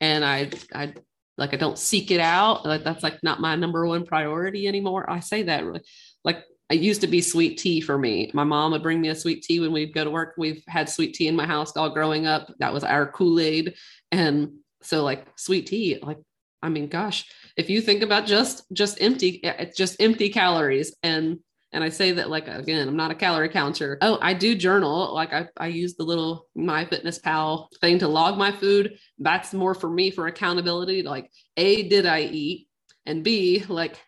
and 0.00 0.24
i 0.24 0.50
i 0.74 0.94
like 1.36 1.54
i 1.54 1.56
don't 1.56 1.78
seek 1.78 2.10
it 2.10 2.20
out. 2.20 2.64
Like 2.64 2.84
that's 2.84 3.02
like 3.02 3.22
not 3.22 3.40
my 3.40 3.56
number 3.56 3.86
one 3.86 4.06
priority 4.06 4.66
anymore. 4.66 5.08
I 5.10 5.20
say 5.20 5.44
that 5.44 5.64
really 5.64 5.82
like 6.24 6.44
it 6.70 6.80
used 6.80 7.02
to 7.02 7.06
be 7.06 7.20
sweet 7.20 7.58
tea 7.58 7.80
for 7.80 7.98
me. 7.98 8.30
My 8.32 8.44
mom 8.44 8.72
would 8.72 8.82
bring 8.82 9.00
me 9.00 9.08
a 9.08 9.14
sweet 9.14 9.42
tea 9.42 9.60
when 9.60 9.72
we'd 9.72 9.92
go 9.92 10.04
to 10.04 10.10
work. 10.10 10.34
We've 10.38 10.62
had 10.66 10.88
sweet 10.88 11.14
tea 11.14 11.28
in 11.28 11.36
my 11.36 11.46
house 11.46 11.76
all 11.76 11.90
growing 11.90 12.26
up. 12.26 12.50
That 12.60 12.72
was 12.72 12.82
our 12.82 13.06
Kool-Aid. 13.10 13.74
And 14.10 14.52
so 14.82 15.02
like 15.02 15.26
sweet 15.36 15.66
tea, 15.66 15.98
like, 16.02 16.18
I 16.62 16.68
mean, 16.70 16.88
gosh, 16.88 17.26
if 17.56 17.68
you 17.68 17.80
think 17.80 18.02
about 18.02 18.24
just, 18.24 18.64
just 18.72 19.02
empty, 19.02 19.40
it's 19.42 19.76
just 19.76 20.00
empty 20.00 20.30
calories. 20.30 20.96
And, 21.02 21.40
and 21.72 21.84
I 21.84 21.88
say 21.88 22.12
that 22.12 22.30
like, 22.30 22.48
again, 22.48 22.88
I'm 22.88 22.96
not 22.96 23.10
a 23.10 23.16
calorie 23.16 23.48
counter. 23.48 23.98
Oh, 24.00 24.18
I 24.22 24.32
do 24.32 24.54
journal. 24.54 25.12
Like 25.12 25.32
I, 25.32 25.48
I 25.58 25.66
use 25.66 25.94
the 25.94 26.04
little 26.04 26.46
MyFitnessPal 26.56 27.68
thing 27.80 27.98
to 27.98 28.08
log 28.08 28.38
my 28.38 28.52
food. 28.52 28.98
That's 29.18 29.52
more 29.52 29.74
for 29.74 29.90
me 29.90 30.10
for 30.10 30.26
accountability. 30.26 31.02
Like 31.02 31.30
A, 31.56 31.88
did 31.88 32.06
I 32.06 32.20
eat? 32.22 32.68
And 33.04 33.24
B, 33.24 33.64
like, 33.68 33.98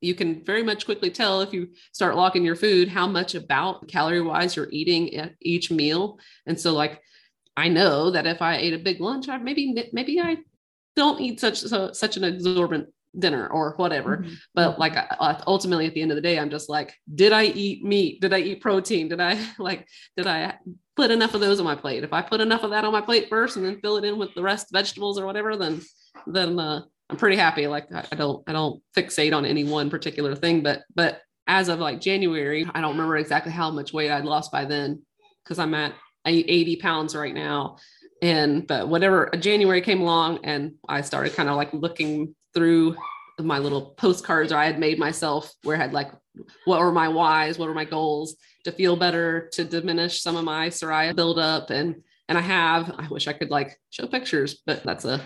you 0.00 0.14
can 0.14 0.44
very 0.44 0.62
much 0.62 0.84
quickly 0.84 1.10
tell 1.10 1.40
if 1.40 1.52
you 1.52 1.68
start 1.92 2.16
locking 2.16 2.44
your 2.44 2.56
food 2.56 2.88
how 2.88 3.06
much 3.06 3.34
about 3.34 3.88
calorie 3.88 4.22
wise 4.22 4.56
you're 4.56 4.70
eating 4.70 5.14
at 5.14 5.34
each 5.40 5.70
meal. 5.70 6.18
And 6.46 6.58
so, 6.58 6.72
like, 6.72 7.00
I 7.56 7.68
know 7.68 8.10
that 8.10 8.26
if 8.26 8.40
I 8.40 8.56
ate 8.56 8.74
a 8.74 8.78
big 8.78 9.00
lunch, 9.00 9.28
I 9.28 9.36
maybe 9.38 9.74
maybe 9.92 10.20
I 10.20 10.38
don't 10.96 11.20
eat 11.20 11.40
such 11.40 11.60
so, 11.60 11.92
such 11.92 12.16
an 12.16 12.24
exorbitant 12.24 12.88
dinner 13.18 13.48
or 13.48 13.74
whatever. 13.76 14.18
Mm-hmm. 14.18 14.34
But 14.54 14.78
like 14.78 14.96
ultimately 15.46 15.86
at 15.86 15.94
the 15.94 16.02
end 16.02 16.12
of 16.12 16.16
the 16.16 16.22
day, 16.22 16.38
I'm 16.38 16.50
just 16.50 16.68
like, 16.68 16.94
did 17.12 17.32
I 17.32 17.44
eat 17.44 17.84
meat? 17.84 18.20
Did 18.20 18.32
I 18.32 18.38
eat 18.38 18.60
protein? 18.60 19.08
Did 19.08 19.20
I 19.20 19.38
like 19.58 19.86
did 20.16 20.26
I 20.26 20.54
put 20.96 21.10
enough 21.10 21.34
of 21.34 21.40
those 21.40 21.58
on 21.58 21.64
my 21.64 21.74
plate? 21.74 22.04
If 22.04 22.12
I 22.12 22.22
put 22.22 22.40
enough 22.40 22.62
of 22.62 22.70
that 22.70 22.84
on 22.84 22.92
my 22.92 23.00
plate 23.00 23.28
first 23.28 23.56
and 23.56 23.66
then 23.66 23.80
fill 23.80 23.96
it 23.96 24.04
in 24.04 24.18
with 24.18 24.34
the 24.34 24.42
rest 24.42 24.68
vegetables 24.72 25.18
or 25.18 25.26
whatever, 25.26 25.56
then 25.56 25.80
then 26.26 26.58
uh, 26.58 26.82
I'm 27.10 27.16
pretty 27.16 27.36
happy. 27.36 27.66
Like 27.66 27.88
I 27.92 28.14
don't 28.14 28.42
I 28.48 28.52
don't 28.52 28.80
fixate 28.96 29.34
on 29.34 29.44
any 29.44 29.64
one 29.64 29.90
particular 29.90 30.36
thing, 30.36 30.62
but 30.62 30.82
but 30.94 31.20
as 31.46 31.68
of 31.68 31.80
like 31.80 32.00
January, 32.00 32.64
I 32.72 32.80
don't 32.80 32.92
remember 32.92 33.16
exactly 33.16 33.50
how 33.50 33.70
much 33.70 33.92
weight 33.92 34.10
I'd 34.10 34.24
lost 34.24 34.52
by 34.52 34.64
then 34.64 35.02
because 35.42 35.58
I'm 35.58 35.74
at 35.74 35.94
80 36.24 36.76
pounds 36.76 37.16
right 37.16 37.34
now. 37.34 37.78
And 38.22 38.64
but 38.66 38.88
whatever 38.88 39.34
uh, 39.34 39.38
January 39.38 39.80
came 39.80 40.00
along 40.00 40.44
and 40.44 40.74
I 40.88 41.00
started 41.00 41.34
kind 41.34 41.48
of 41.48 41.56
like 41.56 41.72
looking 41.72 42.36
through 42.54 42.96
my 43.40 43.58
little 43.58 43.94
postcards 43.96 44.52
I 44.52 44.66
had 44.66 44.78
made 44.78 44.98
myself 44.98 45.50
where 45.64 45.76
I 45.76 45.80
had 45.80 45.92
like 45.92 46.12
what 46.66 46.80
were 46.80 46.92
my 46.92 47.08
whys, 47.08 47.58
what 47.58 47.68
were 47.68 47.74
my 47.74 47.86
goals 47.86 48.36
to 48.64 48.70
feel 48.70 48.94
better, 48.94 49.48
to 49.54 49.64
diminish 49.64 50.22
some 50.22 50.36
of 50.36 50.44
my 50.44 50.68
psoriasis 50.68 51.16
buildup 51.16 51.70
and 51.70 52.02
and 52.30 52.38
I 52.38 52.42
have. 52.42 52.94
I 52.96 53.08
wish 53.08 53.26
I 53.26 53.32
could 53.32 53.50
like 53.50 53.76
show 53.90 54.06
pictures, 54.06 54.62
but 54.64 54.84
that's 54.84 55.04
a, 55.04 55.20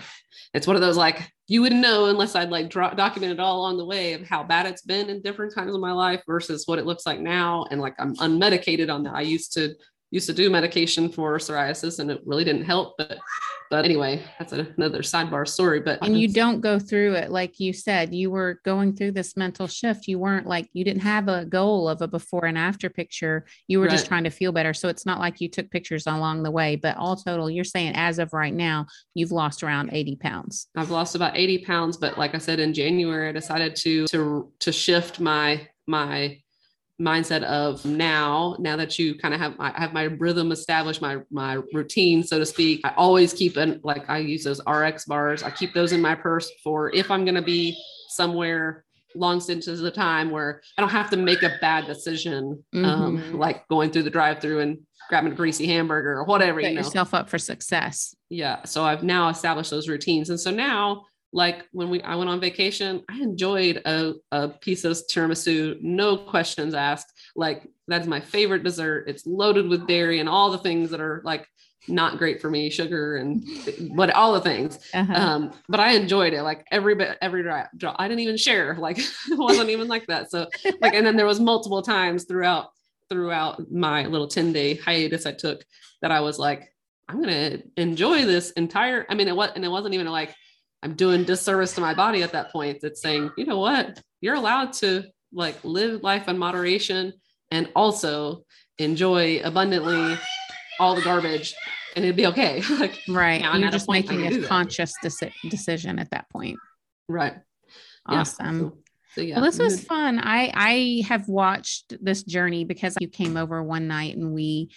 it's 0.55 0.65
one 0.65 0.75
of 0.75 0.81
those 0.81 0.97
like 0.97 1.31
you 1.47 1.61
wouldn't 1.61 1.79
know 1.79 2.07
unless 2.07 2.35
I'd 2.35 2.49
like 2.49 2.71
document 2.71 3.31
it 3.31 3.39
all 3.39 3.59
along 3.59 3.77
the 3.77 3.85
way 3.85 4.13
of 4.13 4.27
how 4.27 4.43
bad 4.43 4.65
it's 4.65 4.81
been 4.81 5.11
in 5.11 5.21
different 5.21 5.53
times 5.53 5.75
of 5.75 5.79
my 5.79 5.91
life 5.91 6.23
versus 6.25 6.63
what 6.65 6.79
it 6.79 6.87
looks 6.87 7.05
like 7.05 7.19
now. 7.19 7.67
And 7.69 7.79
like 7.79 7.93
I'm 7.99 8.15
unmedicated 8.15 8.91
on 8.91 9.03
that. 9.03 9.13
I 9.13 9.21
used 9.21 9.53
to 9.53 9.75
used 10.15 10.27
to 10.27 10.33
do 10.33 10.49
medication 10.49 11.09
for 11.09 11.37
psoriasis 11.37 11.99
and 11.99 12.09
it 12.09 12.21
really 12.25 12.45
didn't 12.45 12.63
help, 12.63 12.95
but 12.97 13.17
but 13.69 13.83
anyway, 13.83 14.23
that's 14.37 14.53
another 14.53 15.01
sidebar 15.01 15.47
story. 15.47 15.79
But 15.79 15.99
and 16.03 16.17
you 16.17 16.27
don't 16.27 16.61
go 16.61 16.79
through 16.79 17.15
it 17.15 17.31
like 17.31 17.59
you 17.59 17.73
said. 17.73 18.13
You 18.13 18.29
were 18.31 18.61
going 18.63 18.95
through 18.95 19.11
this 19.11 19.35
mental 19.35 19.67
shift. 19.67 20.07
You 20.07 20.19
weren't 20.19 20.47
like 20.47 20.69
you 20.73 20.85
didn't 20.85 21.01
have 21.01 21.27
a 21.27 21.45
goal 21.45 21.89
of 21.89 22.01
a 22.01 22.07
before 22.07 22.45
and 22.45 22.57
after 22.57 22.89
picture. 22.89 23.45
You 23.67 23.79
were 23.79 23.85
right. 23.85 23.91
just 23.91 24.05
trying 24.05 24.23
to 24.23 24.29
feel 24.29 24.51
better. 24.51 24.73
So 24.73 24.87
it's 24.87 25.05
not 25.05 25.19
like 25.19 25.41
you 25.41 25.49
took 25.49 25.69
pictures 25.71 26.05
along 26.07 26.43
the 26.43 26.51
way. 26.51 26.75
But 26.75 26.95
all 26.97 27.15
total, 27.15 27.49
you're 27.49 27.63
saying 27.63 27.93
as 27.95 28.19
of 28.19 28.33
right 28.33 28.53
now, 28.53 28.85
you've 29.15 29.31
lost 29.31 29.63
around 29.63 29.89
80 29.91 30.15
pounds. 30.17 30.67
I've 30.77 30.91
lost 30.91 31.15
about 31.15 31.35
80 31.35 31.65
pounds. 31.65 31.97
But 31.97 32.17
like 32.17 32.35
I 32.35 32.37
said, 32.37 32.59
in 32.59 32.73
January, 32.73 33.27
I 33.29 33.31
decided 33.31 33.75
to 33.77 34.05
to 34.07 34.51
to 34.59 34.71
shift 34.71 35.19
my 35.19 35.67
my 35.87 36.39
mindset 37.01 37.43
of 37.43 37.83
now 37.85 38.55
now 38.57 38.77
that 38.77 38.97
you 38.97 39.15
kind 39.15 39.33
of 39.33 39.39
have 39.39 39.55
I 39.59 39.71
have 39.77 39.91
my 39.91 40.03
rhythm 40.03 40.51
established 40.53 41.01
my 41.01 41.17
my 41.29 41.55
routine 41.73 42.23
so 42.23 42.39
to 42.39 42.45
speak 42.45 42.81
I 42.85 42.93
always 42.95 43.33
keep 43.33 43.57
an 43.57 43.81
like 43.83 44.09
I 44.09 44.19
use 44.19 44.43
those 44.43 44.61
RX 44.65 45.05
bars. 45.05 45.43
I 45.43 45.51
keep 45.51 45.73
those 45.73 45.91
in 45.91 46.01
my 46.01 46.15
purse 46.15 46.49
for 46.63 46.93
if 46.95 47.11
I'm 47.11 47.25
going 47.25 47.35
to 47.35 47.41
be 47.41 47.77
somewhere 48.09 48.85
long 49.13 49.39
stints 49.39 49.67
of 49.67 49.79
the 49.79 49.91
time 49.91 50.29
where 50.29 50.61
I 50.77 50.81
don't 50.81 50.89
have 50.89 51.09
to 51.09 51.17
make 51.17 51.43
a 51.43 51.57
bad 51.59 51.85
decision 51.85 52.63
um, 52.73 52.83
mm-hmm. 52.83 53.33
um, 53.33 53.39
like 53.39 53.67
going 53.67 53.91
through 53.91 54.03
the 54.03 54.09
drive 54.09 54.39
through 54.39 54.59
and 54.61 54.79
grabbing 55.09 55.33
a 55.33 55.35
greasy 55.35 55.67
hamburger 55.67 56.13
or 56.13 56.23
whatever 56.23 56.61
Set 56.61 56.69
you 56.69 56.75
know. 56.75 56.81
yourself 56.81 57.13
up 57.13 57.29
for 57.29 57.37
success. 57.37 58.15
Yeah 58.29 58.63
so 58.63 58.85
I've 58.85 59.03
now 59.03 59.27
established 59.27 59.69
those 59.69 59.89
routines 59.89 60.29
and 60.29 60.39
so 60.39 60.49
now 60.49 61.03
like 61.35 61.67
when 61.73 61.89
we 61.89 62.01
I 62.01 62.15
went 62.15 62.29
on 62.29 62.39
vacation, 62.39 63.03
I 63.09 63.21
enjoyed 63.21 63.81
a, 63.85 64.13
a 64.31 64.47
piece 64.47 64.85
of 64.85 64.93
tiramisu, 64.93 65.81
no 65.81 66.15
questions 66.15 66.73
asked. 66.73 67.11
Like 67.35 67.67
that's 67.89 68.07
my 68.07 68.21
favorite 68.21 68.63
dessert. 68.63 69.09
It's 69.09 69.27
loaded 69.27 69.67
with 69.67 69.85
dairy 69.85 70.21
and 70.21 70.29
all 70.29 70.49
the 70.49 70.57
things 70.59 70.89
that 70.91 71.01
are 71.01 71.21
like 71.25 71.45
not 71.89 72.19
great 72.19 72.41
for 72.41 72.49
me, 72.49 72.69
sugar 72.69 73.17
and 73.17 73.45
but 73.97 74.11
all 74.11 74.31
the 74.31 74.39
things. 74.39 74.79
Uh-huh. 74.93 75.13
Um, 75.13 75.51
but 75.67 75.81
I 75.81 75.91
enjoyed 75.91 76.31
it. 76.31 76.41
Like 76.41 76.65
every 76.71 76.95
bit, 76.95 77.17
every 77.21 77.43
drop, 77.43 77.95
I 77.99 78.07
didn't 78.07 78.21
even 78.21 78.37
share. 78.37 78.77
Like 78.85 78.99
it 78.99 79.37
wasn't 79.37 79.69
even 79.71 79.89
like 79.89 80.07
that. 80.07 80.31
So 80.31 80.47
like, 80.81 80.93
and 80.93 81.05
then 81.05 81.17
there 81.17 81.25
was 81.25 81.41
multiple 81.41 81.81
times 81.81 82.23
throughout 82.23 82.69
throughout 83.09 83.69
my 83.69 84.05
little 84.05 84.27
10 84.29 84.53
day 84.53 84.75
hiatus 84.75 85.25
I 85.25 85.33
took 85.33 85.65
that 86.01 86.11
I 86.11 86.21
was 86.21 86.39
like, 86.39 86.73
I'm 87.09 87.21
gonna 87.21 87.57
enjoy 87.75 88.23
this 88.23 88.51
entire. 88.51 89.05
I 89.09 89.15
mean, 89.15 89.27
it 89.27 89.35
was 89.35 89.51
and 89.53 89.65
it 89.65 89.69
wasn't 89.69 89.95
even 89.95 90.07
like 90.07 90.33
I'm 90.85 90.93
doing 90.93 91.23
disservice 91.23 91.73
to 91.73 91.81
my 91.81 91.95
body 91.95 92.21
at 92.21 92.31
that 92.33 92.51
point. 92.51 92.77
That's 92.79 93.01
saying, 93.01 93.31
you 93.37 93.45
know 93.45 93.57
what, 93.57 93.99
you're 94.21 94.35
allowed 94.35 94.71
to 94.73 95.05
like 95.33 95.55
live 95.63 96.03
life 96.03 96.27
in 96.27 96.37
moderation 96.37 97.13
and 97.49 97.69
also 97.75 98.45
enjoy 98.77 99.41
abundantly 99.43 100.15
all 100.79 100.93
the 100.93 101.01
garbage 101.01 101.55
and 101.95 102.05
it'd 102.05 102.15
be 102.15 102.27
okay. 102.27 102.61
like 102.79 103.01
right. 103.09 103.41
You're 103.59 103.71
just 103.71 103.89
making 103.89 104.27
a 104.27 104.43
conscious 104.43 104.93
deci- 105.03 105.33
decision 105.49 105.97
at 105.97 106.11
that 106.11 106.29
point. 106.29 106.59
Right. 107.09 107.33
Awesome. 108.05 108.45
Yeah. 108.45 108.61
So, 108.61 108.77
so 109.15 109.21
yeah. 109.21 109.35
Well, 109.37 109.45
this 109.45 109.57
was 109.57 109.83
fun. 109.83 110.19
I 110.19 110.51
I 110.53 111.03
have 111.07 111.27
watched 111.27 111.95
this 111.99 112.21
journey 112.21 112.63
because 112.63 112.95
you 113.01 113.07
came 113.07 113.37
over 113.37 113.63
one 113.63 113.87
night 113.87 114.15
and 114.17 114.35
we 114.35 114.69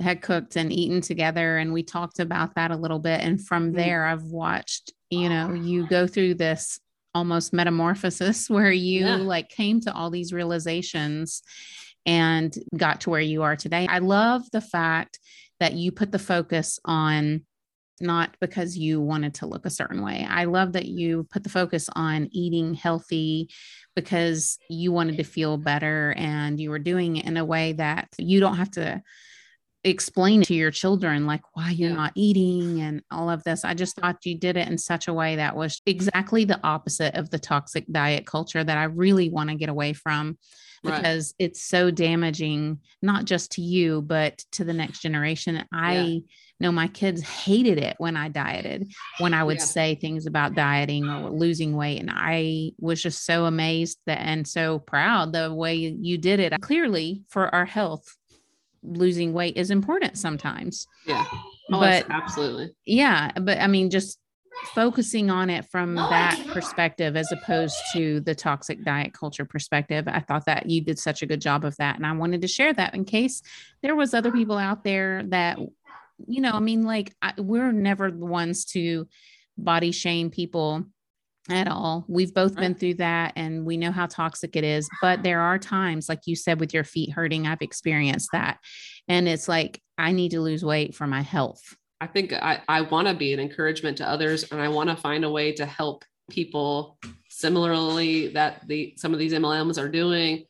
had 0.00 0.22
cooked 0.22 0.56
and 0.56 0.72
eaten 0.72 1.02
together 1.02 1.58
and 1.58 1.72
we 1.72 1.84
talked 1.84 2.18
about 2.18 2.56
that 2.56 2.72
a 2.72 2.76
little 2.76 2.98
bit 2.98 3.20
and 3.20 3.40
from 3.46 3.68
mm-hmm. 3.68 3.76
there 3.76 4.04
I've 4.04 4.24
watched 4.24 4.92
you 5.12 5.28
know 5.28 5.52
you 5.52 5.86
go 5.86 6.06
through 6.06 6.34
this 6.34 6.80
almost 7.14 7.52
metamorphosis 7.52 8.48
where 8.50 8.72
you 8.72 9.06
yeah. 9.06 9.16
like 9.16 9.48
came 9.48 9.80
to 9.80 9.92
all 9.92 10.10
these 10.10 10.32
realizations 10.32 11.42
and 12.06 12.54
got 12.76 13.02
to 13.02 13.10
where 13.10 13.20
you 13.20 13.42
are 13.42 13.54
today. 13.54 13.86
I 13.88 13.98
love 13.98 14.42
the 14.50 14.60
fact 14.60 15.20
that 15.60 15.74
you 15.74 15.92
put 15.92 16.10
the 16.10 16.18
focus 16.18 16.80
on 16.84 17.44
not 18.00 18.36
because 18.40 18.76
you 18.76 19.00
wanted 19.00 19.34
to 19.34 19.46
look 19.46 19.64
a 19.64 19.70
certain 19.70 20.02
way. 20.02 20.26
I 20.28 20.44
love 20.44 20.72
that 20.72 20.86
you 20.86 21.28
put 21.30 21.44
the 21.44 21.50
focus 21.50 21.88
on 21.94 22.28
eating 22.32 22.74
healthy 22.74 23.50
because 23.94 24.58
you 24.68 24.90
wanted 24.90 25.18
to 25.18 25.24
feel 25.24 25.56
better 25.58 26.12
and 26.16 26.58
you 26.58 26.70
were 26.70 26.80
doing 26.80 27.16
it 27.16 27.26
in 27.26 27.36
a 27.36 27.44
way 27.44 27.74
that 27.74 28.08
you 28.18 28.40
don't 28.40 28.56
have 28.56 28.72
to 28.72 29.02
explain 29.84 30.42
to 30.42 30.54
your 30.54 30.70
children 30.70 31.26
like 31.26 31.42
why 31.54 31.70
you're 31.70 31.90
yeah. 31.90 31.96
not 31.96 32.12
eating 32.14 32.80
and 32.80 33.02
all 33.10 33.28
of 33.28 33.42
this. 33.44 33.64
I 33.64 33.74
just 33.74 33.96
thought 33.96 34.24
you 34.24 34.38
did 34.38 34.56
it 34.56 34.68
in 34.68 34.78
such 34.78 35.08
a 35.08 35.14
way 35.14 35.36
that 35.36 35.56
was 35.56 35.80
exactly 35.86 36.44
the 36.44 36.60
opposite 36.62 37.14
of 37.16 37.30
the 37.30 37.38
toxic 37.38 37.84
diet 37.90 38.26
culture 38.26 38.62
that 38.62 38.78
I 38.78 38.84
really 38.84 39.28
want 39.30 39.50
to 39.50 39.56
get 39.56 39.68
away 39.68 39.92
from 39.92 40.38
because 40.84 41.34
right. 41.38 41.46
it's 41.46 41.62
so 41.62 41.92
damaging 41.92 42.80
not 43.02 43.24
just 43.24 43.52
to 43.52 43.62
you 43.62 44.02
but 44.02 44.38
to 44.52 44.64
the 44.64 44.72
next 44.72 45.00
generation. 45.00 45.64
I 45.72 45.94
yeah. 45.94 46.20
know 46.60 46.72
my 46.72 46.88
kids 46.88 47.22
hated 47.22 47.78
it 47.78 47.96
when 47.98 48.16
I 48.16 48.28
dieted, 48.28 48.92
when 49.18 49.34
I 49.34 49.42
would 49.44 49.58
yeah. 49.58 49.64
say 49.64 49.94
things 49.96 50.26
about 50.26 50.54
dieting 50.54 51.08
or 51.08 51.30
losing 51.30 51.76
weight 51.76 52.00
and 52.00 52.10
I 52.12 52.72
was 52.78 53.02
just 53.02 53.24
so 53.24 53.46
amazed 53.46 53.98
that 54.06 54.20
and 54.20 54.46
so 54.46 54.78
proud 54.78 55.32
the 55.32 55.52
way 55.52 55.74
you 55.74 56.18
did 56.18 56.40
it. 56.40 56.52
Clearly 56.60 57.22
for 57.28 57.52
our 57.52 57.64
health 57.64 58.04
losing 58.82 59.32
weight 59.32 59.56
is 59.56 59.70
important 59.70 60.18
sometimes. 60.18 60.86
Yeah. 61.06 61.24
Oh, 61.72 61.80
but 61.80 62.06
absolutely. 62.10 62.74
Yeah. 62.84 63.30
But 63.38 63.58
I 63.58 63.66
mean, 63.66 63.90
just 63.90 64.18
focusing 64.74 65.30
on 65.30 65.50
it 65.50 65.64
from 65.70 65.94
that 65.94 66.40
perspective 66.48 67.16
as 67.16 67.32
opposed 67.32 67.76
to 67.92 68.20
the 68.20 68.34
toxic 68.34 68.84
diet 68.84 69.12
culture 69.12 69.44
perspective 69.44 70.06
i 70.06 70.20
thought 70.20 70.44
that 70.44 70.68
you 70.68 70.80
did 70.80 70.98
such 70.98 71.22
a 71.22 71.26
good 71.26 71.40
job 71.40 71.64
of 71.64 71.76
that 71.78 71.96
and 71.96 72.06
i 72.06 72.12
wanted 72.12 72.42
to 72.42 72.46
share 72.46 72.72
that 72.72 72.94
in 72.94 73.04
case 73.04 73.42
there 73.82 73.96
was 73.96 74.14
other 74.14 74.30
people 74.30 74.58
out 74.58 74.84
there 74.84 75.22
that 75.24 75.58
you 76.26 76.40
know 76.40 76.52
i 76.52 76.60
mean 76.60 76.82
like 76.82 77.14
I, 77.22 77.32
we're 77.38 77.72
never 77.72 78.10
the 78.10 78.26
ones 78.26 78.64
to 78.66 79.08
body 79.56 79.90
shame 79.90 80.30
people 80.30 80.84
at 81.48 81.68
all. 81.68 82.04
We've 82.08 82.32
both 82.32 82.54
been 82.54 82.74
through 82.74 82.94
that 82.94 83.32
and 83.36 83.64
we 83.64 83.76
know 83.76 83.90
how 83.90 84.06
toxic 84.06 84.54
it 84.54 84.64
is. 84.64 84.88
But 85.00 85.22
there 85.22 85.40
are 85.40 85.58
times, 85.58 86.08
like 86.08 86.20
you 86.26 86.36
said, 86.36 86.60
with 86.60 86.72
your 86.72 86.84
feet 86.84 87.12
hurting, 87.12 87.46
I've 87.46 87.62
experienced 87.62 88.30
that. 88.32 88.58
And 89.08 89.28
it's 89.28 89.48
like, 89.48 89.82
I 89.98 90.12
need 90.12 90.30
to 90.30 90.40
lose 90.40 90.64
weight 90.64 90.94
for 90.94 91.06
my 91.06 91.22
health. 91.22 91.60
I 92.00 92.06
think 92.06 92.32
I, 92.32 92.60
I 92.68 92.82
want 92.82 93.08
to 93.08 93.14
be 93.14 93.32
an 93.32 93.40
encouragement 93.40 93.98
to 93.98 94.08
others 94.08 94.44
and 94.50 94.60
I 94.60 94.68
want 94.68 94.90
to 94.90 94.96
find 94.96 95.24
a 95.24 95.30
way 95.30 95.52
to 95.52 95.66
help 95.66 96.04
people 96.30 96.98
similarly 97.28 98.28
that 98.28 98.66
the 98.66 98.94
some 98.96 99.12
of 99.12 99.18
these 99.18 99.32
MLMs 99.32 99.80
are 99.80 99.88
doing, 99.88 100.44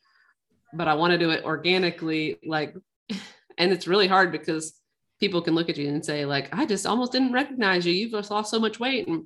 but 0.73 0.87
I 0.87 0.93
want 0.93 1.11
to 1.11 1.17
do 1.17 1.31
it 1.31 1.43
organically. 1.43 2.37
Like, 2.45 2.75
and 3.57 3.71
it's 3.71 3.87
really 3.87 4.07
hard 4.07 4.31
because 4.31 4.79
people 5.19 5.41
can 5.41 5.55
look 5.55 5.69
at 5.69 5.77
you 5.77 5.87
and 5.87 6.03
say, 6.03 6.25
like, 6.25 6.53
I 6.53 6.65
just 6.65 6.85
almost 6.85 7.11
didn't 7.11 7.33
recognize 7.33 7.85
you. 7.85 7.93
You've 7.93 8.13
lost 8.29 8.51
so 8.51 8.59
much 8.59 8.79
weight. 8.79 9.07
And 9.07 9.25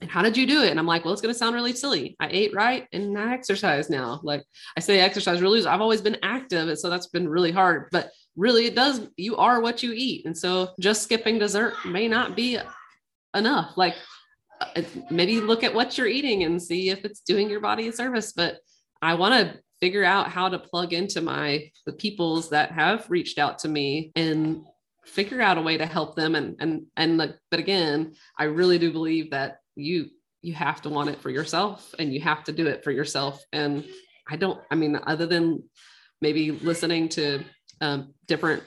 and 0.00 0.10
how 0.10 0.22
did 0.22 0.36
you 0.36 0.46
do 0.46 0.62
it? 0.62 0.70
And 0.70 0.80
I'm 0.80 0.86
like, 0.86 1.04
well, 1.04 1.12
it's 1.12 1.22
going 1.22 1.34
to 1.34 1.38
sound 1.38 1.54
really 1.54 1.72
silly. 1.72 2.16
I 2.18 2.28
ate 2.30 2.54
right 2.54 2.86
and 2.92 3.18
I 3.18 3.34
exercise 3.34 3.90
now. 3.90 4.20
Like 4.22 4.42
I 4.76 4.80
say, 4.80 5.00
exercise 5.00 5.40
really, 5.40 5.64
I've 5.66 5.80
always 5.80 6.00
been 6.00 6.18
active. 6.22 6.68
And 6.68 6.78
so 6.78 6.88
that's 6.88 7.08
been 7.08 7.28
really 7.28 7.52
hard, 7.52 7.88
but 7.92 8.10
really 8.36 8.66
it 8.66 8.74
does, 8.74 9.08
you 9.16 9.36
are 9.36 9.60
what 9.60 9.82
you 9.82 9.92
eat. 9.94 10.26
And 10.26 10.36
so 10.36 10.70
just 10.80 11.02
skipping 11.02 11.38
dessert 11.38 11.74
may 11.84 12.08
not 12.08 12.34
be 12.34 12.58
enough. 13.34 13.76
Like 13.76 13.94
uh, 14.60 14.82
maybe 15.10 15.40
look 15.40 15.62
at 15.62 15.74
what 15.74 15.98
you're 15.98 16.06
eating 16.06 16.44
and 16.44 16.62
see 16.62 16.88
if 16.88 17.04
it's 17.04 17.20
doing 17.20 17.50
your 17.50 17.60
body 17.60 17.88
a 17.88 17.92
service. 17.92 18.32
But 18.32 18.58
I 19.02 19.14
want 19.14 19.34
to 19.34 19.58
figure 19.80 20.04
out 20.04 20.28
how 20.28 20.48
to 20.48 20.58
plug 20.58 20.92
into 20.92 21.20
my, 21.20 21.70
the 21.86 21.92
peoples 21.92 22.50
that 22.50 22.72
have 22.72 23.10
reached 23.10 23.38
out 23.38 23.58
to 23.60 23.68
me 23.68 24.12
and 24.16 24.62
figure 25.04 25.40
out 25.40 25.58
a 25.58 25.62
way 25.62 25.76
to 25.76 25.84
help 25.84 26.14
them 26.14 26.36
and 26.36 26.54
and 26.60 26.82
and 26.96 27.18
like 27.18 27.34
but 27.50 27.58
again 27.58 28.14
i 28.38 28.44
really 28.44 28.78
do 28.78 28.92
believe 28.92 29.32
that 29.32 29.56
you 29.74 30.08
you 30.42 30.52
have 30.54 30.82
to 30.82 30.88
want 30.88 31.08
it 31.08 31.20
for 31.20 31.30
yourself 31.30 31.94
and 31.98 32.12
you 32.12 32.20
have 32.20 32.44
to 32.44 32.52
do 32.52 32.66
it 32.66 32.82
for 32.82 32.90
yourself 32.90 33.42
and 33.52 33.84
i 34.28 34.36
don't 34.36 34.60
i 34.70 34.74
mean 34.74 34.98
other 35.06 35.26
than 35.26 35.62
maybe 36.20 36.50
listening 36.50 37.08
to 37.08 37.42
um, 37.80 38.14
different 38.26 38.62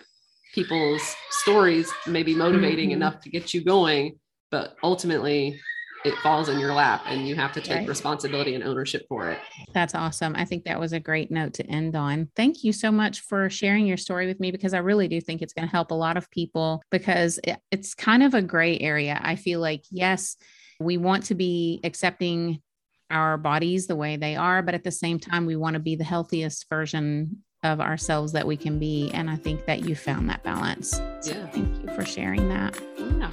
people's 0.53 1.15
stories 1.29 1.91
maybe 2.07 2.33
motivating 2.33 2.89
mm-hmm. 2.89 3.01
enough 3.01 3.19
to 3.21 3.29
get 3.29 3.53
you 3.53 3.63
going 3.63 4.17
but 4.51 4.75
ultimately 4.83 5.59
it 6.05 6.15
falls 6.19 6.49
in 6.49 6.59
your 6.59 6.73
lap 6.73 7.01
and 7.07 7.27
you 7.27 7.35
have 7.35 7.51
to 7.51 7.59
take 7.59 7.77
right. 7.77 7.87
responsibility 7.87 8.53
and 8.53 8.63
ownership 8.63 9.05
for 9.09 9.31
it. 9.31 9.39
That's 9.73 9.95
awesome. 9.95 10.35
I 10.35 10.45
think 10.45 10.65
that 10.65 10.79
was 10.79 10.93
a 10.93 10.99
great 10.99 11.31
note 11.31 11.55
to 11.55 11.65
end 11.65 11.95
on. 11.95 12.29
Thank 12.35 12.63
you 12.63 12.71
so 12.71 12.91
much 12.91 13.21
for 13.21 13.49
sharing 13.49 13.87
your 13.87 13.97
story 13.97 14.27
with 14.27 14.39
me 14.39 14.51
because 14.51 14.75
I 14.75 14.77
really 14.77 15.07
do 15.07 15.19
think 15.19 15.41
it's 15.41 15.53
going 15.53 15.67
to 15.67 15.71
help 15.71 15.89
a 15.89 15.95
lot 15.95 16.15
of 16.15 16.29
people 16.29 16.83
because 16.91 17.39
it's 17.71 17.95
kind 17.95 18.21
of 18.21 18.35
a 18.35 18.41
gray 18.43 18.77
area. 18.79 19.19
I 19.19 19.35
feel 19.35 19.59
like, 19.59 19.83
yes, 19.89 20.37
we 20.79 20.97
want 20.97 21.25
to 21.25 21.35
be 21.35 21.79
accepting 21.83 22.61
our 23.09 23.37
bodies 23.37 23.87
the 23.87 23.95
way 23.95 24.17
they 24.17 24.35
are, 24.35 24.61
but 24.61 24.73
at 24.73 24.83
the 24.83 24.91
same 24.91 25.19
time, 25.19 25.45
we 25.45 25.55
want 25.55 25.75
to 25.75 25.79
be 25.79 25.95
the 25.95 26.03
healthiest 26.03 26.67
version 26.69 27.43
of 27.63 27.79
ourselves 27.79 28.31
that 28.33 28.45
we 28.45 28.57
can 28.57 28.79
be. 28.79 29.11
And 29.13 29.29
I 29.29 29.35
think 29.35 29.65
that 29.65 29.85
you 29.87 29.95
found 29.95 30.29
that 30.29 30.43
balance. 30.43 30.91
So 30.91 31.33
yeah. 31.33 31.47
thank 31.47 31.83
you 31.83 31.93
for 31.95 32.05
sharing 32.05 32.49
that. 32.49 32.79
Yeah. 32.97 33.31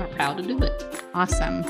I'm 0.00 0.10
proud 0.10 0.38
to 0.38 0.42
do 0.42 0.58
it. 0.62 1.04
Awesome. 1.14 1.64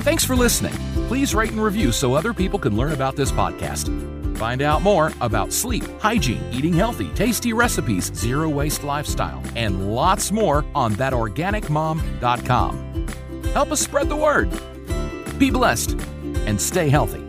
Thanks 0.00 0.24
for 0.24 0.36
listening. 0.36 0.74
Please 1.08 1.34
rate 1.34 1.50
and 1.50 1.62
review 1.62 1.90
so 1.90 2.14
other 2.14 2.32
people 2.32 2.58
can 2.58 2.76
learn 2.76 2.92
about 2.92 3.16
this 3.16 3.32
podcast. 3.32 4.15
Find 4.36 4.60
out 4.60 4.82
more 4.82 5.12
about 5.22 5.50
sleep, 5.52 5.84
hygiene, 5.98 6.44
eating 6.52 6.74
healthy, 6.74 7.08
tasty 7.14 7.54
recipes, 7.54 8.12
zero 8.14 8.50
waste 8.50 8.84
lifestyle, 8.84 9.42
and 9.56 9.94
lots 9.94 10.30
more 10.30 10.62
on 10.74 10.94
thatorganicmom.com. 10.94 13.06
Help 13.54 13.72
us 13.72 13.80
spread 13.80 14.10
the 14.10 14.16
word. 14.16 14.50
Be 15.38 15.50
blessed 15.50 15.92
and 16.46 16.60
stay 16.60 16.90
healthy. 16.90 17.25